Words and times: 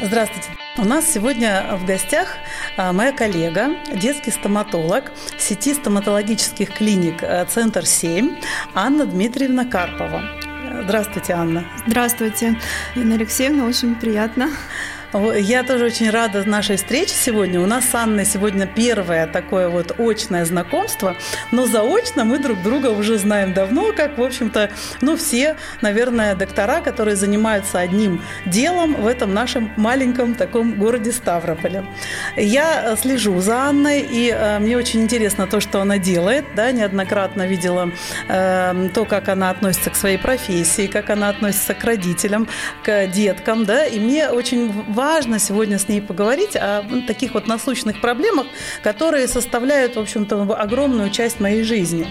Здравствуйте. 0.00 0.48
У 0.76 0.84
нас 0.84 1.10
сегодня 1.12 1.76
в 1.76 1.86
гостях 1.86 2.36
а, 2.76 2.92
моя 2.92 3.12
коллега, 3.12 3.76
детский 3.94 4.30
стоматолог 4.30 5.12
сети 5.38 5.72
стоматологических 5.74 6.74
клиник 6.74 7.22
а, 7.22 7.44
«Центр 7.44 7.80
7» 7.80 8.36
Анна 8.74 9.06
Дмитриевна 9.06 9.64
Карпова. 9.64 10.22
Здравствуйте, 10.82 11.34
Анна. 11.34 11.64
Здравствуйте, 11.86 12.58
Инна 12.96 13.14
Алексеевна, 13.14 13.64
очень 13.64 13.94
приятно. 13.94 14.50
Я 15.14 15.62
тоже 15.62 15.84
очень 15.84 16.10
рада 16.10 16.42
нашей 16.44 16.74
встрече 16.74 17.14
сегодня. 17.14 17.60
У 17.60 17.66
нас 17.66 17.84
с 17.84 17.94
Анной 17.94 18.24
сегодня 18.24 18.66
первое 18.66 19.28
такое 19.28 19.68
вот 19.68 19.94
очное 20.00 20.44
знакомство, 20.44 21.16
но 21.52 21.66
заочно 21.66 22.24
мы 22.24 22.40
друг 22.40 22.60
друга 22.62 22.88
уже 22.88 23.16
знаем 23.18 23.52
давно, 23.52 23.92
как, 23.92 24.18
в 24.18 24.22
общем-то, 24.22 24.70
ну, 25.02 25.16
все, 25.16 25.54
наверное, 25.82 26.34
доктора, 26.34 26.80
которые 26.80 27.14
занимаются 27.14 27.78
одним 27.78 28.22
делом 28.44 28.94
в 28.94 29.06
этом 29.06 29.32
нашем 29.32 29.70
маленьком 29.76 30.34
таком 30.34 30.72
городе 30.72 31.12
Ставрополе. 31.12 31.84
Я 32.36 32.96
слежу 32.96 33.40
за 33.40 33.68
Анной, 33.68 34.00
и 34.00 34.34
э, 34.34 34.58
мне 34.58 34.76
очень 34.76 35.02
интересно 35.02 35.46
то, 35.46 35.60
что 35.60 35.80
она 35.80 35.98
делает, 35.98 36.44
да, 36.56 36.72
неоднократно 36.72 37.46
видела 37.46 37.92
э, 38.26 38.88
то, 38.92 39.04
как 39.04 39.28
она 39.28 39.50
относится 39.50 39.90
к 39.90 39.96
своей 39.96 40.18
профессии, 40.18 40.88
как 40.88 41.10
она 41.10 41.28
относится 41.28 41.74
к 41.74 41.84
родителям, 41.84 42.48
к 42.82 43.06
деткам, 43.06 43.64
да, 43.64 43.86
и 43.86 44.00
мне 44.00 44.28
очень 44.28 44.72
важно 44.88 45.03
важно 45.04 45.38
сегодня 45.38 45.78
с 45.78 45.86
ней 45.88 46.00
поговорить 46.00 46.56
о 46.56 46.82
таких 47.06 47.34
вот 47.34 47.46
насущных 47.46 48.00
проблемах, 48.00 48.46
которые 48.82 49.28
составляют, 49.28 49.96
в 49.96 50.00
общем-то, 50.00 50.42
огромную 50.54 51.10
часть 51.10 51.40
моей 51.40 51.62
жизни. 51.62 52.06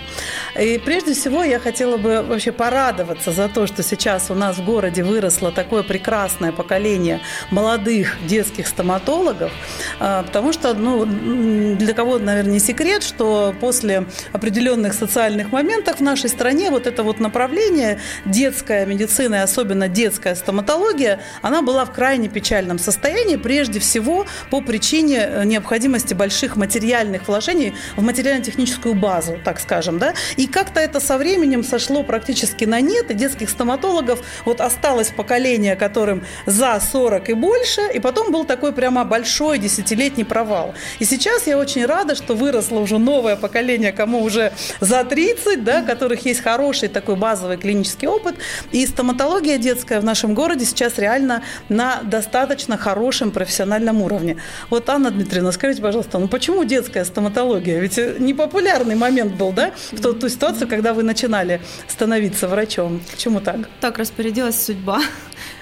И 0.60 0.78
прежде 0.78 1.14
всего 1.14 1.44
я 1.44 1.60
хотела 1.60 1.98
бы 1.98 2.22
вообще 2.22 2.52
порадоваться 2.52 3.32
за 3.32 3.50
то, 3.50 3.66
что 3.66 3.82
сейчас 3.82 4.30
у 4.30 4.36
нас 4.36 4.58
в 4.58 4.66
городе 4.66 5.04
выросло 5.04 5.52
такое 5.52 5.82
прекрасное 5.82 6.52
поколение 6.52 7.20
молодых 7.50 8.16
детских 8.28 8.68
стоматологов, 8.68 9.52
а, 10.00 10.22
потому 10.22 10.54
что, 10.54 10.76
ну, 10.76 11.06
для 11.06 11.94
кого, 11.96 12.20
наверное, 12.20 12.54
не 12.54 12.60
секрет, 12.60 13.02
что 13.02 13.56
после 13.60 14.06
определенных 14.34 14.94
социальных 14.94 15.52
моментов 15.52 15.98
в 15.98 16.02
нашей 16.02 16.30
стране 16.30 16.70
вот 16.70 16.86
это 16.86 17.02
вот 17.02 17.20
направление 17.20 18.00
детская 18.26 18.86
медицина 18.86 19.36
и 19.36 19.40
особенно 19.40 19.88
детская 19.88 20.36
стоматология, 20.36 21.20
она 21.42 21.64
была 21.64 21.86
в 21.86 21.92
крайне 21.92 22.30
печальном 22.30 22.78
состоянии, 22.84 23.36
прежде 23.36 23.80
всего 23.80 24.26
по 24.50 24.62
причине 24.62 25.18
э, 25.18 25.44
необходимости 25.46 26.14
больших 26.14 26.56
материальных 26.56 27.28
вложений 27.28 27.74
в 27.96 28.04
материально-техническую 28.04 28.94
базу, 28.94 29.40
так 29.44 29.60
скажем, 29.60 30.00
да, 30.00 30.14
и 30.38 30.48
как-то 30.48 30.80
это 30.80 31.00
со 31.00 31.18
временем 31.18 31.64
сошло 31.64 32.04
практически 32.04 32.66
на 32.66 32.82
нет, 32.82 33.10
и 33.12 33.14
детских 33.14 33.50
стоматологов 33.50 34.20
вот 34.46 34.62
осталось 34.62 35.10
поколение, 35.10 35.76
которым 35.76 36.24
за 36.46 36.80
40 36.80 37.30
и 37.30 37.34
больше, 37.34 37.82
и 37.94 38.00
потом 38.00 38.32
был 38.32 38.46
такой 38.46 38.74
прямо 38.74 39.06
большой 39.06 39.58
десятилетний 39.58 40.26
провал. 40.26 40.74
И 41.00 41.06
сейчас 41.06 41.48
я 41.48 41.58
очень 41.58 41.86
рада, 41.86 42.16
что 42.16 42.36
выросло 42.36 42.80
уже 42.80 42.98
новое 42.98 43.36
поколение, 43.36 43.92
кому 43.92 44.22
уже 44.22 44.52
за 44.80 45.04
30, 45.04 45.64
да, 45.64 45.82
которых 45.82 46.26
есть 46.26 46.42
хороший 46.42 46.90
такой 46.90 47.16
базовый 47.16 47.58
клинический 47.58 48.08
опыт, 48.08 48.36
и 48.72 48.86
стоматология 48.86 49.58
детская 49.58 50.00
в 50.00 50.04
нашем 50.04 50.34
городе 50.34 50.66
сейчас 50.66 50.98
реально 50.98 51.44
на 51.70 52.02
достаточно 52.04 52.73
достаточно 52.74 52.78
хорошем 52.78 53.32
профессиональном 53.32 54.02
уровне. 54.02 54.38
Вот, 54.70 54.90
Анна 54.90 55.12
Дмитриевна, 55.12 55.52
скажите, 55.52 55.82
пожалуйста, 55.82 56.20
ну 56.20 56.28
почему 56.28 56.64
детская 56.64 57.06
стоматология? 57.06 57.80
Ведь 57.80 57.98
непопулярный 58.20 58.96
момент 58.96 59.34
был, 59.36 59.52
да, 59.52 59.72
в 59.92 60.02
ту, 60.02 60.14
ту 60.14 60.30
ситуацию, 60.30 60.68
когда 60.68 60.94
вы 60.94 61.04
начинали 61.04 61.60
становиться 61.88 62.48
врачом. 62.48 63.02
Почему 63.12 63.40
так? 63.40 63.70
Так 63.82 63.98
распорядилась 63.98 64.66
судьба. 64.66 65.02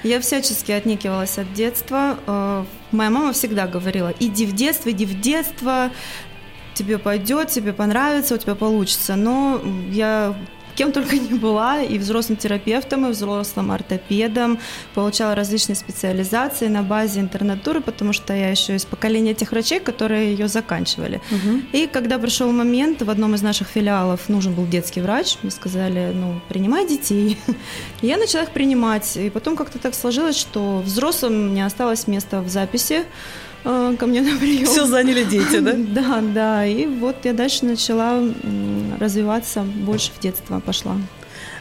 Я 0.03 0.19
всячески 0.19 0.71
отникивалась 0.71 1.37
от 1.37 1.53
детства. 1.53 2.17
Э, 2.27 2.65
моя 2.91 3.09
мама 3.09 3.31
всегда 3.33 3.67
говорила, 3.67 4.13
иди 4.19 4.45
в 4.45 4.53
детство, 4.53 4.89
иди 4.91 5.05
в 5.05 5.19
детство, 5.21 5.91
тебе 6.73 6.97
пойдет, 6.97 7.49
тебе 7.49 7.73
понравится, 7.73 8.35
у 8.35 8.37
тебя 8.37 8.55
получится. 8.55 9.15
Но 9.15 9.61
я 9.91 10.33
кем 10.71 10.91
только 10.91 11.17
не 11.17 11.37
была, 11.37 11.81
и 11.81 11.97
взрослым 11.97 12.37
терапевтом, 12.37 13.07
и 13.07 13.11
взрослым 13.11 13.71
ортопедом, 13.71 14.59
получала 14.93 15.35
различные 15.35 15.75
специализации 15.75 16.67
на 16.67 16.83
базе 16.83 17.19
интернатуры, 17.19 17.81
потому 17.81 18.13
что 18.13 18.33
я 18.33 18.49
еще 18.49 18.75
из 18.75 18.85
поколения 18.85 19.33
тех 19.33 19.51
врачей, 19.51 19.79
которые 19.79 20.31
ее 20.31 20.47
заканчивали. 20.47 21.21
Угу. 21.31 21.61
И 21.73 21.87
когда 21.87 22.17
пришел 22.19 22.51
момент, 22.51 23.01
в 23.01 23.09
одном 23.09 23.35
из 23.35 23.41
наших 23.41 23.67
филиалов 23.67 24.29
нужен 24.29 24.53
был 24.53 24.65
детский 24.65 25.01
врач, 25.01 25.37
мне 25.41 25.51
сказали, 25.51 26.11
ну, 26.13 26.41
принимай 26.49 26.87
детей. 26.87 27.37
И 28.01 28.07
я 28.07 28.17
начала 28.17 28.43
их 28.43 28.51
принимать, 28.51 29.17
и 29.17 29.29
потом 29.29 29.55
как-то 29.55 29.79
так 29.79 29.93
сложилось, 29.93 30.35
что 30.35 30.79
взрослым 30.79 31.53
не 31.53 31.61
осталось 31.61 32.07
места 32.07 32.41
в 32.41 32.49
записи, 32.49 33.05
Э, 33.63 33.95
ко 33.97 34.05
мне 34.07 34.21
на 34.21 34.37
прием. 34.37 34.65
Все 34.65 34.85
заняли 34.85 35.23
дети, 35.23 35.59
да? 35.59 35.73
Да, 35.77 36.21
да. 36.21 36.65
И 36.65 36.85
вот 36.85 37.17
я 37.23 37.33
дальше 37.33 37.65
начала 37.65 38.19
развиваться, 38.99 39.61
больше 39.63 40.11
в 40.17 40.19
детство 40.19 40.59
пошла. 40.59 40.95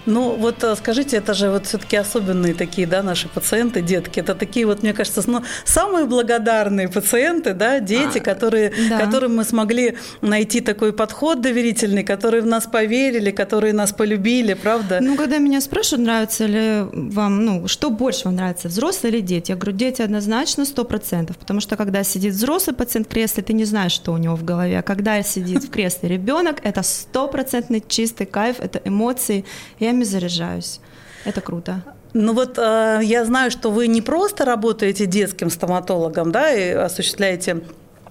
Ну, 0.06 0.37
вот 0.37 0.65
э, 0.65 0.75
скажите, 0.77 1.16
это 1.16 1.34
же 1.34 1.50
вот 1.50 1.66
все-таки 1.66 1.97
особенные 1.97 2.55
такие, 2.55 2.87
да, 2.87 3.03
наши 3.03 3.28
пациенты, 3.28 3.83
детки. 3.83 4.21
Это 4.21 4.34
такие 4.34 4.66
вот, 4.66 4.83
мне 4.83 4.93
кажется, 4.93 5.22
ну, 5.27 5.43
самые 5.65 6.06
благодарные 6.06 6.88
пациенты, 6.88 7.55
да, 7.55 7.81
дети, 7.81 8.19
а, 8.19 8.21
которые, 8.21 8.72
да. 8.89 8.99
которым 8.99 9.37
мы 9.37 9.44
смогли 9.44 9.97
найти 10.21 10.60
такой 10.60 10.93
подход 10.93 11.41
доверительный, 11.41 12.05
которые 12.05 12.43
в 12.43 12.47
нас 12.47 12.66
поверили, 12.66 13.31
которые 13.31 13.72
нас 13.72 13.93
полюбили, 13.93 14.55
правда? 14.55 14.99
Ну, 15.00 15.16
когда 15.16 15.39
меня 15.39 15.60
спрашивают, 15.60 16.06
нравится 16.06 16.47
ли 16.47 16.83
вам, 16.93 17.44
ну, 17.44 17.69
что 17.69 17.91
больше 17.91 18.25
вам 18.25 18.37
нравится, 18.37 18.69
взрослые 18.69 19.15
или 19.15 19.21
дети? 19.21 19.50
Я 19.50 19.56
говорю, 19.56 19.77
дети 19.77 20.03
однозначно 20.03 20.65
сто 20.65 20.84
процентов, 20.84 21.37
потому 21.37 21.60
что 21.60 21.77
когда 21.77 22.05
сидит 22.05 22.34
взрослый 22.34 22.75
пациент 22.75 23.06
в 23.06 23.10
кресле, 23.10 23.43
ты 23.43 23.53
не 23.53 23.65
знаешь, 23.65 23.93
что 23.93 24.12
у 24.12 24.16
него 24.16 24.37
в 24.37 24.44
голове, 24.44 24.78
а 24.78 24.83
когда 24.83 25.22
сидит 25.22 25.65
в 25.65 25.71
кресле 25.71 26.09
ребенок, 26.09 26.59
это 26.62 26.83
стопроцентный 26.83 27.83
чистый 27.87 28.27
кайф, 28.27 28.56
это 28.60 28.81
эмоции. 28.84 29.44
Я 29.78 29.90
ими 29.91 30.05
заряжаюсь. 30.05 30.81
Это 31.25 31.41
круто. 31.41 31.83
Ну 32.12 32.33
вот 32.33 32.59
э, 32.59 33.01
я 33.03 33.25
знаю, 33.25 33.51
что 33.51 33.71
вы 33.71 33.87
не 33.87 34.03
просто 34.03 34.45
работаете 34.45 35.06
детским 35.06 35.51
стоматологом, 35.51 36.33
да, 36.33 36.53
и 36.53 36.71
осуществляете 36.71 37.62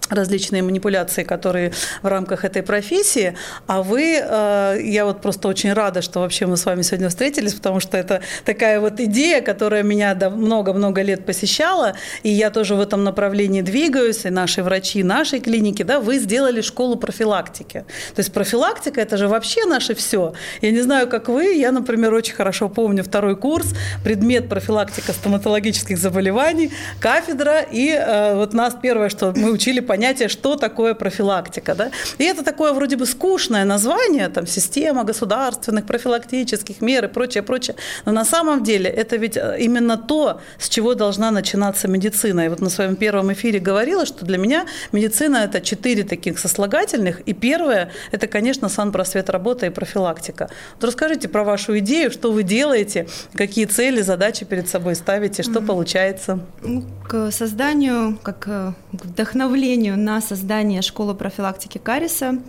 различные 0.10 0.64
манипуляции, 0.64 1.24
которые 1.24 1.72
в 2.02 2.08
рамках 2.08 2.46
этой 2.46 2.64
профессии, 2.64 3.36
а 3.68 3.82
вы, 3.82 4.20
э, 4.22 4.80
я 4.84 5.06
вот 5.06 5.22
просто 5.22 5.48
очень 5.48 5.74
рада, 5.74 6.02
что 6.02 6.20
вообще 6.20 6.46
мы 6.46 6.58
с 6.58 6.66
вами 6.66 6.82
сегодня 6.82 7.10
встретились, 7.10 7.54
потому 7.54 7.80
что 7.80 7.98
это 7.98 8.22
такая 8.46 8.80
вот 8.80 9.00
идея, 9.00 9.42
которая 9.42 9.84
меня 9.84 10.16
много-много 10.30 11.02
лет 11.02 11.26
посещала, 11.26 11.94
и 12.24 12.30
я 12.30 12.50
тоже 12.50 12.76
в 12.76 12.82
этом 12.82 13.04
направлении 13.04 13.62
двигаюсь, 13.62 14.26
и 14.26 14.30
наши 14.30 14.64
врачи 14.64 15.04
нашей 15.04 15.40
клиники, 15.40 15.84
да, 15.84 16.00
вы 16.00 16.18
сделали 16.18 16.62
школу 16.62 16.96
профилактики. 16.96 17.86
То 18.16 18.20
есть 18.20 18.34
профилактика– 18.34 19.02
это 19.02 19.18
же 19.18 19.28
вообще 19.28 19.66
наше 19.66 19.94
все. 19.94 20.34
Я 20.62 20.72
не 20.72 20.82
знаю, 20.82 21.08
как 21.08 21.30
вы, 21.30 21.54
я, 21.54 21.72
например, 21.72 22.14
очень 22.14 22.36
хорошо 22.36 22.70
помню 22.70 23.04
второй 23.04 23.36
курс, 23.36 23.68
предмет 24.04 24.50
профилактика 24.50 25.14
стоматологических 25.14 25.98
заболеваний, 25.98 26.72
кафедра, 27.00 27.62
и 27.62 27.90
э, 27.90 28.36
вот 28.36 28.54
нас 28.54 28.76
первое, 28.82 29.10
что 29.10 29.34
мы 29.36 29.52
учили 29.52 29.80
понять, 29.80 29.99
понятие, 30.00 30.30
что 30.30 30.56
такое 30.56 30.94
профилактика. 30.94 31.76
Да? 31.76 31.92
И 32.20 32.24
это 32.24 32.44
такое 32.44 32.74
вроде 32.74 32.96
бы 32.96 33.06
скучное 33.06 33.66
название, 33.66 34.30
там, 34.30 34.48
система 34.48 35.04
государственных 35.04 35.86
профилактических 35.86 36.82
мер 36.82 37.06
и 37.06 37.08
прочее, 37.08 37.44
прочее. 37.44 37.76
Но 38.06 38.14
на 38.14 38.26
самом 38.26 38.64
деле 38.64 38.90
это 38.90 39.18
ведь 39.18 39.38
э, 39.38 39.58
именно 39.60 39.98
то, 39.98 40.40
с 40.58 40.70
чего 40.70 40.94
должна 40.94 41.32
начинаться 41.32 41.88
медицина. 41.88 42.46
И 42.46 42.50
вот 42.50 42.62
на 42.62 42.70
своем 42.70 42.96
первом 42.96 43.32
эфире 43.34 43.60
говорила, 43.60 44.06
что 44.06 44.26
для 44.26 44.38
меня 44.38 44.66
медицина– 44.94 45.38
это 45.44 45.60
четыре 45.60 46.04
таких 46.04 46.40
сослагательных. 46.40 47.20
И 47.28 47.34
первое– 47.34 47.90
это, 48.12 48.28
конечно, 48.28 48.70
санпросвет 48.70 49.30
работа 49.30 49.66
и 49.66 49.70
профилактика. 49.70 50.50
Вот 50.76 50.84
расскажите 50.84 51.28
про 51.28 51.44
вашу 51.44 51.78
идею, 51.80 52.10
что 52.10 52.32
вы 52.32 52.44
делаете, 52.44 53.06
какие 53.34 53.66
цели, 53.66 54.02
задачи 54.02 54.46
перед 54.46 54.70
собой 54.70 54.96
ставите, 54.96 55.44
что 55.44 55.60
mm-hmm. 55.60 55.66
получается. 55.66 56.40
Ну, 56.62 56.84
к 57.10 57.32
созданию, 57.32 58.18
как 58.24 58.48
э, 58.48 58.74
вдохновлению 58.92 59.98
на 59.98 60.22
создание 60.22 60.82
школы 60.82 61.16
профилактики 61.16 61.78
кариеса. 61.78 62.40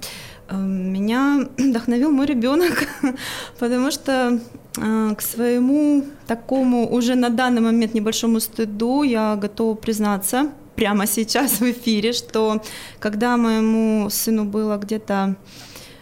Э, 0.48 0.56
меня 0.56 1.48
вдохновил 1.58 2.10
мой 2.10 2.26
ребенок, 2.26 2.86
потому 3.58 3.90
что 3.90 4.40
э, 4.76 5.14
к 5.16 5.20
своему 5.20 6.04
такому 6.26 6.90
уже 6.90 7.14
на 7.14 7.30
данный 7.30 7.60
момент 7.60 7.94
небольшому 7.94 8.40
стыду 8.40 9.02
я 9.02 9.36
готова 9.36 9.74
признаться 9.74 10.50
прямо 10.74 11.06
сейчас 11.06 11.60
в 11.60 11.70
эфире, 11.70 12.12
что 12.12 12.62
когда 12.98 13.36
моему 13.36 14.08
сыну 14.10 14.44
было 14.44 14.76
где-то 14.78 15.36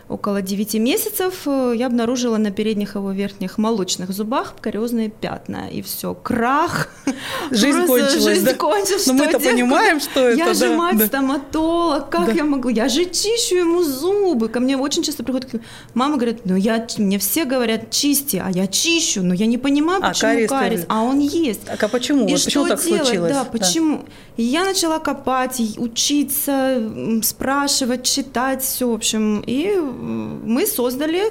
около 0.08 0.42
9 0.42 0.74
месяцев 0.74 1.42
э, 1.46 1.74
я 1.76 1.86
обнаружила 1.86 2.36
на 2.38 2.50
передних 2.50 2.94
его 2.94 3.12
верхних 3.12 3.58
молочных 3.58 4.10
зубах 4.12 4.54
кариозные 4.60 5.10
пятна. 5.10 5.68
И 5.70 5.82
все, 5.82 6.14
крах. 6.14 6.88
Жизнь 7.50 7.86
кончилась. 7.86 8.24
Жизнь 8.24 8.44
да? 8.44 8.54
кончилась. 8.54 9.06
Но 9.06 9.12
мы-то 9.14 9.38
понимаем, 9.38 10.00
что 10.00 10.20
это. 10.20 10.38
Я 10.38 10.54
же 10.54 10.68
да, 10.68 10.76
мать 10.76 10.98
да. 10.98 11.06
стоматолог, 11.06 12.08
как 12.08 12.26
Да. 12.26 12.32
я 12.32 12.44
могу? 12.44 12.68
Я 12.68 12.88
же 12.88 13.04
чищу 13.04 13.56
ему 13.56 13.82
зубы. 13.82 14.48
Ко 14.48 14.60
мне 14.60 14.76
очень 14.76 15.02
часто 15.02 15.22
приходят, 15.24 15.50
мама 15.94 16.16
говорит, 16.16 16.40
ну 16.44 16.56
я, 16.56 16.86
мне 16.98 17.18
все 17.18 17.44
говорят, 17.44 17.90
чисти, 17.90 18.42
а 18.44 18.50
я 18.50 18.66
чищу, 18.66 19.22
но 19.22 19.34
я 19.34 19.46
не 19.46 19.58
понимаю, 19.58 20.00
А 20.02 20.08
почему 20.08 20.30
кариес 20.30 20.50
кариес, 20.50 20.84
а 20.88 21.02
он 21.02 21.18
есть. 21.18 21.64
Так, 21.64 21.82
а 21.82 21.88
почему? 21.88 22.26
И 22.26 22.32
Вот 22.32 22.40
что 22.40 22.46
почему 22.46 22.66
так 22.68 22.84
делать? 22.84 23.06
случилось? 23.06 23.32
Да, 23.32 23.44
почему? 23.44 24.04
И 24.36 24.42
я 24.42 24.64
начала 24.64 24.98
копать, 25.00 25.60
учиться, 25.78 26.80
спрашивать, 27.22 28.04
читать, 28.04 28.62
все, 28.62 28.88
в 28.88 28.94
общем. 28.94 29.42
И 29.46 29.76
мы 29.98 30.66
создали 30.66 31.22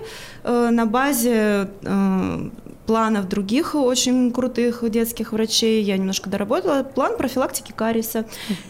э, 0.43 0.69
на 0.69 0.85
базе 0.85 1.69
э, 1.83 2.49
планов 2.85 3.27
других 3.27 3.75
очень 3.75 4.31
крутых 4.31 4.89
детских 4.89 5.33
врачей, 5.33 5.81
я 5.83 5.97
немножко 5.97 6.29
доработала, 6.29 6.83
план 6.83 7.17
профилактики 7.17 7.73
кариеса. 7.75 8.25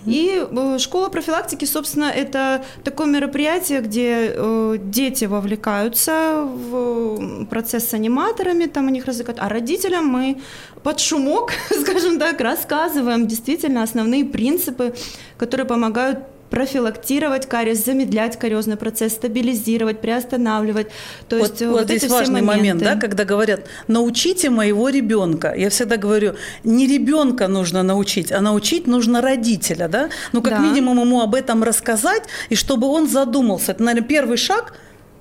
И 0.06 0.44
э, 0.50 0.78
школа 0.80 1.10
профилактики, 1.10 1.66
собственно, 1.66 2.06
это 2.06 2.64
такое 2.84 3.08
мероприятие, 3.08 3.82
где 3.82 4.78
дети 4.80 5.26
вовлекаются 5.26 6.44
в 6.44 7.46
процесс 7.46 7.90
с 7.90 7.94
аниматорами, 7.94 8.66
там 8.66 8.88
у 8.88 8.90
них 8.90 9.06
развлекают, 9.06 9.40
а 9.42 9.50
родителям 9.50 10.06
мы 10.06 10.42
под 10.84 11.00
шумок, 11.00 11.52
скажем 11.82 12.20
так, 12.20 12.40
рассказываем 12.42 13.28
действительно 13.28 13.84
основные 13.84 14.26
принципы, 14.26 14.94
которые 15.38 15.68
помогают 15.68 16.20
профилактировать 16.50 17.46
кариес, 17.48 17.84
замедлять 17.84 18.38
кариозный 18.38 18.78
процесс, 18.78 19.14
стабилизировать, 19.14 20.02
приостанавливать. 20.02 20.88
То 21.30 21.38
вот, 21.38 21.50
есть 21.50 21.62
э, 21.62 21.68
вот 21.68 21.80
вот 21.80 21.84
здесь 21.86 22.04
эти 22.04 22.12
важный 22.12 22.42
момент, 22.42 22.82
моменты. 22.82 22.86
да, 22.86 22.96
когда 22.96 23.26
говорят, 23.26 23.62
научите 23.88 24.50
моего 24.50 24.90
ребенка. 24.90 25.54
Я 25.56 25.70
всегда 25.70 25.98
говорю, 25.98 26.36
не 26.64 26.88
ребенка 26.88 27.48
нужно 27.48 27.84
научить, 27.84 28.32
а 28.32 28.42
научить 28.42 28.88
нужно 28.88 29.22
родителя, 29.22 29.88
да. 29.88 30.10
Ну, 30.32 30.42
как 30.42 30.54
Да. 30.54 30.60
минимум 30.60 31.00
ему 31.02 31.22
об 31.22 31.36
этом 31.36 31.64
рассказать, 31.64 32.24
и 32.50 32.56
чтобы 32.56 32.88
он 32.88 33.08
задумался. 33.08 33.72
Это, 33.72 33.84
наверное, 33.84 34.08
первый 34.08 34.38
шаг 34.38 34.74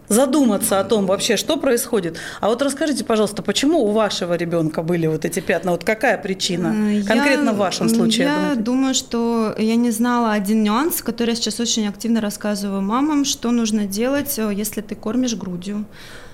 задуматься 0.08 0.80
о 0.80 0.84
том 0.84 1.06
вообще, 1.06 1.36
что 1.36 1.56
происходит. 1.56 2.16
А 2.40 2.48
вот 2.48 2.62
расскажите, 2.62 3.04
пожалуйста, 3.04 3.42
почему 3.42 3.78
у 3.84 3.90
вашего 3.92 4.34
ребенка 4.34 4.82
были 4.82 5.06
вот 5.06 5.24
эти 5.24 5.40
пятна? 5.40 5.72
Вот 5.72 5.84
какая 5.84 6.18
причина? 6.18 6.74
Э, 6.74 7.02
Конкретно 7.04 7.50
я- 7.50 7.52
в 7.54 7.56
вашем 7.58 7.88
случае. 7.88 8.26
Я 8.26 8.34
думаю. 8.38 8.56
думаю, 8.64 8.94
что 8.94 9.54
я 9.58 9.76
не 9.76 9.90
знала 9.90 10.32
один 10.32 10.62
нюанс, 10.62 11.02
который 11.02 11.30
я 11.30 11.36
сейчас 11.36 11.60
очень 11.60 11.88
активно 11.88 12.20
рассказываю 12.20 12.82
мамам, 12.82 13.24
что 13.24 13.50
нужно 13.50 13.86
делать, 13.86 14.38
э, 14.38 14.52
если 14.54 14.80
ты 14.80 14.94
кормишь 14.94 15.34
грудью. 15.34 15.84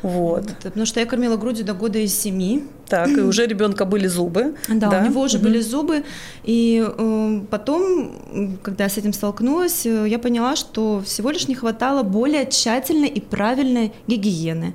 Вот. 0.03 0.45
Это 0.45 0.55
Потому 0.65 0.87
что 0.87 1.01
я 1.01 1.07
кормила 1.07 1.37
грудью 1.37 1.65
до 1.65 1.75
года 1.75 1.99
из 1.99 2.19
семи. 2.19 2.65
Так, 2.89 3.09
и 3.09 3.21
уже 3.21 3.47
ребенка 3.47 3.85
были 3.85 4.07
зубы. 4.07 4.55
Да, 4.69 5.01
у 5.01 5.05
него 5.05 5.21
уже 5.23 5.39
Мгм. 5.39 5.47
были 5.47 5.61
зубы. 5.61 6.05
И 6.45 6.85
э, 6.87 7.41
потом, 7.51 8.59
когда 8.63 8.85
я 8.85 8.91
с 8.91 8.99
этим 8.99 9.13
столкнулась, 9.13 9.87
э, 9.87 10.07
я 10.09 10.19
поняла, 10.19 10.57
что 10.57 11.01
всего 11.05 11.31
лишь 11.31 11.49
не 11.49 11.55
хватало 11.55 12.03
более 12.03 12.47
тщательной 12.47 13.09
и 13.09 13.21
правильной 13.21 13.93
гигиены. 14.07 14.75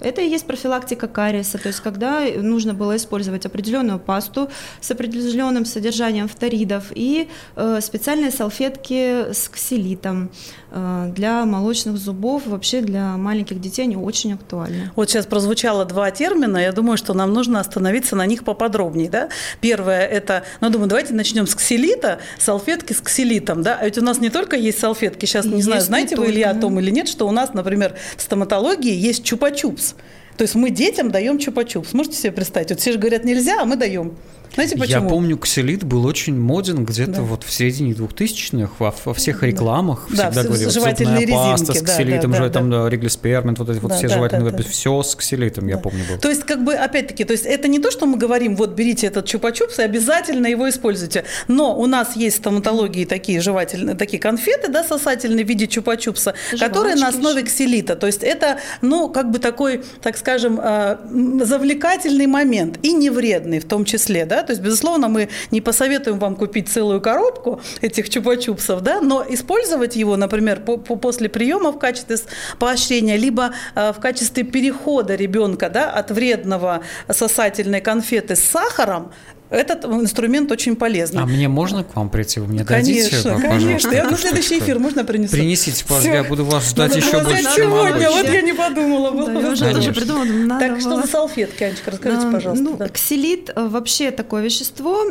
Это 0.00 0.20
и 0.20 0.28
есть 0.28 0.44
профилактика 0.46 1.06
кариеса, 1.06 1.56
то 1.56 1.68
есть 1.68 1.80
когда 1.80 2.20
нужно 2.36 2.74
было 2.74 2.96
использовать 2.96 3.46
определенную 3.46 3.98
пасту 4.00 4.50
с 4.80 4.90
определенным 4.90 5.64
содержанием 5.64 6.28
фторидов 6.28 6.86
и 6.94 7.28
э, 7.56 7.80
специальные 7.80 8.32
салфетки 8.32 9.32
с 9.32 9.48
ксилитом 9.48 10.24
э, 10.24 10.63
для 10.74 11.44
молочных 11.44 11.96
зубов, 11.96 12.46
вообще 12.46 12.80
для 12.80 13.16
маленьких 13.16 13.60
детей 13.60 13.82
они 13.82 13.96
очень 13.96 14.34
актуальны. 14.34 14.90
Вот 14.96 15.08
сейчас 15.08 15.26
прозвучало 15.26 15.84
два 15.84 16.10
термина, 16.10 16.58
я 16.58 16.72
думаю, 16.72 16.96
что 16.96 17.14
нам 17.14 17.32
нужно 17.32 17.60
остановиться 17.60 18.16
на 18.16 18.26
них 18.26 18.44
поподробнее. 18.44 19.08
Да? 19.08 19.28
Первое– 19.60 20.04
это, 20.06 20.42
ну, 20.60 20.70
думаю, 20.70 20.88
давайте 20.88 21.14
начнем 21.14 21.46
с 21.46 21.54
ксилита, 21.54 22.18
салфетки 22.38 22.92
с 22.92 23.00
ксилитом. 23.00 23.62
Да? 23.62 23.78
А 23.80 23.84
ведь 23.84 23.98
у 23.98 24.02
нас 24.02 24.18
не 24.18 24.30
только 24.30 24.56
есть 24.56 24.80
салфетки, 24.80 25.26
сейчас, 25.26 25.44
не 25.44 25.56
Есть 25.56 25.64
знаю, 25.64 25.80
не 25.80 25.86
знаете 25.86 26.16
вы, 26.16 26.24
только. 26.24 26.32
Илья, 26.32 26.50
о 26.50 26.54
том 26.54 26.80
или 26.80 26.90
нет, 26.90 27.08
что 27.08 27.28
у 27.28 27.30
нас, 27.30 27.54
например, 27.54 27.94
в 28.16 28.22
стоматологии 28.22 28.94
есть 28.94 29.24
чупа-чупс. 29.30 29.94
То 30.36 30.42
есть 30.42 30.54
мы 30.54 30.70
детям 30.70 31.10
даем 31.10 31.36
чупа-чупс. 31.36 31.88
Можете 31.92 32.16
себе 32.16 32.32
представить? 32.32 32.70
Вот 32.70 32.80
все 32.80 32.92
же 32.92 32.98
говорят, 32.98 33.24
нельзя, 33.24 33.60
а 33.62 33.64
мы 33.64 33.76
даем. 33.76 34.14
Знаете 34.54 34.76
почему? 34.78 35.02
Я 35.02 35.08
помню, 35.08 35.36
ксилит 35.36 35.82
был 35.82 36.06
очень 36.06 36.38
моден 36.38 36.84
где-то 36.84 37.10
Да. 37.12 37.22
вот 37.22 37.42
в 37.42 37.52
середине 37.52 37.90
2000-х, 37.92 38.70
во, 38.78 38.94
во 39.04 39.12
всех 39.12 39.42
рекламах 39.42 40.06
Да, 40.10 40.30
всегда 40.30 40.30
все 40.30 40.42
говорили, 40.48 40.68
жевательные 40.68 41.20
зубная 41.26 41.36
паста 41.36 41.64
резинки, 41.64 41.78
с 41.78 41.82
да, 41.82 41.92
ксилитом, 41.94 42.30
да, 42.30 42.36
же 42.36 42.42
да, 42.44 42.50
там 42.50 42.70
да. 42.70 42.82
да, 42.84 42.88
реглиспермент, 42.88 43.58
вот 43.58 43.68
эти 43.70 43.78
вот 43.80 43.88
Да, 43.90 43.96
все 43.98 44.06
да, 44.06 44.14
жевательные, 44.14 44.50
да, 44.52 44.58
да. 44.58 44.62
все 44.62 45.02
с 45.02 45.16
ксилитом, 45.16 45.66
я 45.66 45.78
помню, 45.78 46.04
был. 46.08 46.18
То 46.18 46.28
есть, 46.28 46.44
как 46.44 46.62
бы, 46.62 46.74
опять-таки, 46.74 47.24
то 47.24 47.32
есть 47.32 47.46
это 47.46 47.66
не 47.66 47.80
то, 47.80 47.90
что 47.90 48.06
мы 48.06 48.16
говорим, 48.16 48.54
вот 48.54 48.70
берите 48.74 49.08
этот 49.08 49.26
чупа-чупс 49.26 49.80
и 49.80 49.82
обязательно 49.82 50.46
его 50.46 50.68
используйте. 50.68 51.24
Но 51.48 51.76
у 51.76 51.86
нас 51.86 52.14
есть 52.14 52.36
в 52.36 52.38
стоматологии 52.38 53.06
такие 53.06 53.40
жевательные, 53.40 53.96
такие 53.96 54.20
конфеты, 54.22 54.68
да, 54.70 54.84
сосательные 54.84 55.44
в 55.44 55.48
виде 55.48 55.64
чупа-чупса, 55.64 56.34
которые 56.60 56.94
на 56.94 57.10
Жвачки 57.10 57.16
основе 57.18 57.40
еще. 57.42 57.50
ксилита. 57.50 57.96
То 57.96 58.06
есть 58.06 58.22
это, 58.22 58.60
ну, 58.82 59.08
как 59.08 59.32
бы 59.32 59.40
такой, 59.40 59.82
так 60.00 60.16
скажем, 60.24 60.58
э, 60.58 60.96
завлекательный 61.44 62.26
момент 62.26 62.78
и 62.82 62.94
не 62.94 63.10
вредный 63.10 63.58
в 63.60 63.66
том 63.66 63.84
числе, 63.84 64.24
да. 64.24 64.42
То 64.42 64.52
есть, 64.52 64.62
безусловно, 64.62 65.08
мы 65.08 65.28
не 65.50 65.60
посоветуем 65.60 66.18
вам 66.18 66.34
купить 66.34 66.68
целую 66.68 67.02
коробку 67.02 67.60
этих 67.82 68.08
чупа-чупсов, 68.08 68.80
да, 68.80 69.02
но 69.02 69.22
использовать 69.28 69.96
его, 69.96 70.16
например, 70.16 70.60
по- 70.60 70.78
по- 70.78 70.96
после 70.96 71.28
приема 71.28 71.72
в 71.72 71.78
качестве 71.78 72.16
поощрения, 72.58 73.18
либо 73.18 73.50
э, 73.74 73.92
в 73.92 74.00
качестве 74.00 74.44
перехода 74.44 75.14
ребенка, 75.14 75.68
да, 75.68 75.90
от 75.90 76.10
вредного 76.10 76.80
сосательной 77.10 77.82
конфеты 77.82 78.34
с 78.34 78.40
сахаром, 78.40 79.12
этот 79.50 79.84
инструмент 79.84 80.50
очень 80.50 80.74
полезный. 80.76 81.22
А 81.22 81.26
мне 81.26 81.48
можно 81.48 81.84
к 81.84 81.94
вам 81.94 82.08
прийти? 82.08 82.40
Вы 82.40 82.46
мне 82.46 82.64
дадите, 82.64 83.10
Конечно, 83.10 83.40
конечно. 83.40 83.90
Я 83.92 84.10
на 84.10 84.16
следующий 84.16 84.58
эфир 84.58 84.78
можно 84.78 85.04
принесу? 85.04 85.32
Принесите, 85.32 85.84
пожалуйста, 85.84 86.10
я 86.12 86.24
буду 86.24 86.44
вас 86.44 86.70
ждать 86.70 86.90
Надо 86.94 87.06
еще 87.06 87.18
было 87.18 87.24
больше, 87.24 87.42
чем 87.42 87.52
сегодня, 87.54 88.10
вот 88.10 88.24
я 88.28 88.42
не 88.42 88.52
подумала. 88.52 89.26
Да, 89.26 89.32
я 89.32 89.38
уже 89.50 89.64
тоже 89.64 89.72
Конечно. 89.72 89.92
придумала, 89.94 90.60
Так, 90.60 90.80
что 90.80 91.00
за 91.00 91.06
салфетки, 91.06 91.62
Анечка, 91.62 91.90
расскажите, 91.90 92.26
А, 92.26 92.32
пожалуйста. 92.32 92.64
Ну, 92.64 92.78
ксилит 92.92 93.50
э, 93.54 93.68
вообще 93.68 94.10
такое 94.10 94.42
вещество, 94.42 95.04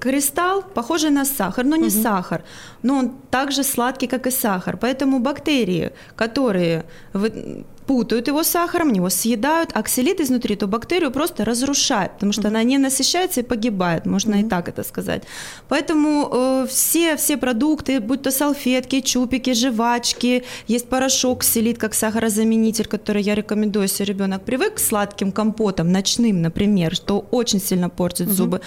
кристалл, 0.00 0.62
похожий 0.62 1.10
на 1.10 1.24
сахар, 1.24 1.64
но 1.64 1.76
не 1.76 1.90
сахар, 1.90 2.42
но 2.82 2.96
он 2.96 3.12
также 3.30 3.62
сладкий, 3.62 4.06
как 4.06 4.26
и 4.26 4.30
сахар. 4.30 4.76
Поэтому 4.76 5.18
бактерии, 5.20 5.92
которые 6.16 6.84
путают 7.90 8.28
его 8.28 8.44
с 8.44 8.46
сахаром, 8.46 8.92
его 8.92 9.10
съедают, 9.10 9.70
а 9.74 9.82
ксилит 9.82 10.20
изнутри 10.20 10.54
эту 10.54 10.68
бактерию 10.68 11.10
просто 11.10 11.44
разрушает, 11.44 12.12
потому 12.12 12.32
что 12.32 12.46
она 12.46 12.62
не 12.62 12.78
насыщается 12.78 13.40
и 13.40 13.42
погибает, 13.42 14.06
можно 14.06 14.36
и 14.36 14.44
так 14.44 14.68
это 14.68 14.84
сказать. 14.84 15.24
Поэтому 15.68 16.28
э, 16.32 16.66
все, 16.68 17.16
все 17.16 17.36
продукты, 17.36 17.98
будь 17.98 18.22
то 18.22 18.30
салфетки, 18.30 19.00
чупики, 19.00 19.54
жвачки, 19.54 20.44
есть 20.68 20.88
порошок 20.88 21.40
ксилит 21.40 21.78
как 21.78 21.94
сахарозаменитель, 21.94 22.86
который 22.86 23.22
я 23.22 23.34
рекомендую, 23.34 23.82
если 23.82 24.04
ребенок 24.04 24.44
привык 24.44 24.74
к 24.74 24.78
сладким 24.78 25.32
компотам, 25.32 25.90
ночным, 25.90 26.42
например, 26.42 26.94
что 26.94 27.26
очень 27.32 27.60
сильно 27.60 27.88
портит 27.88 28.28
зубы. 28.28 28.60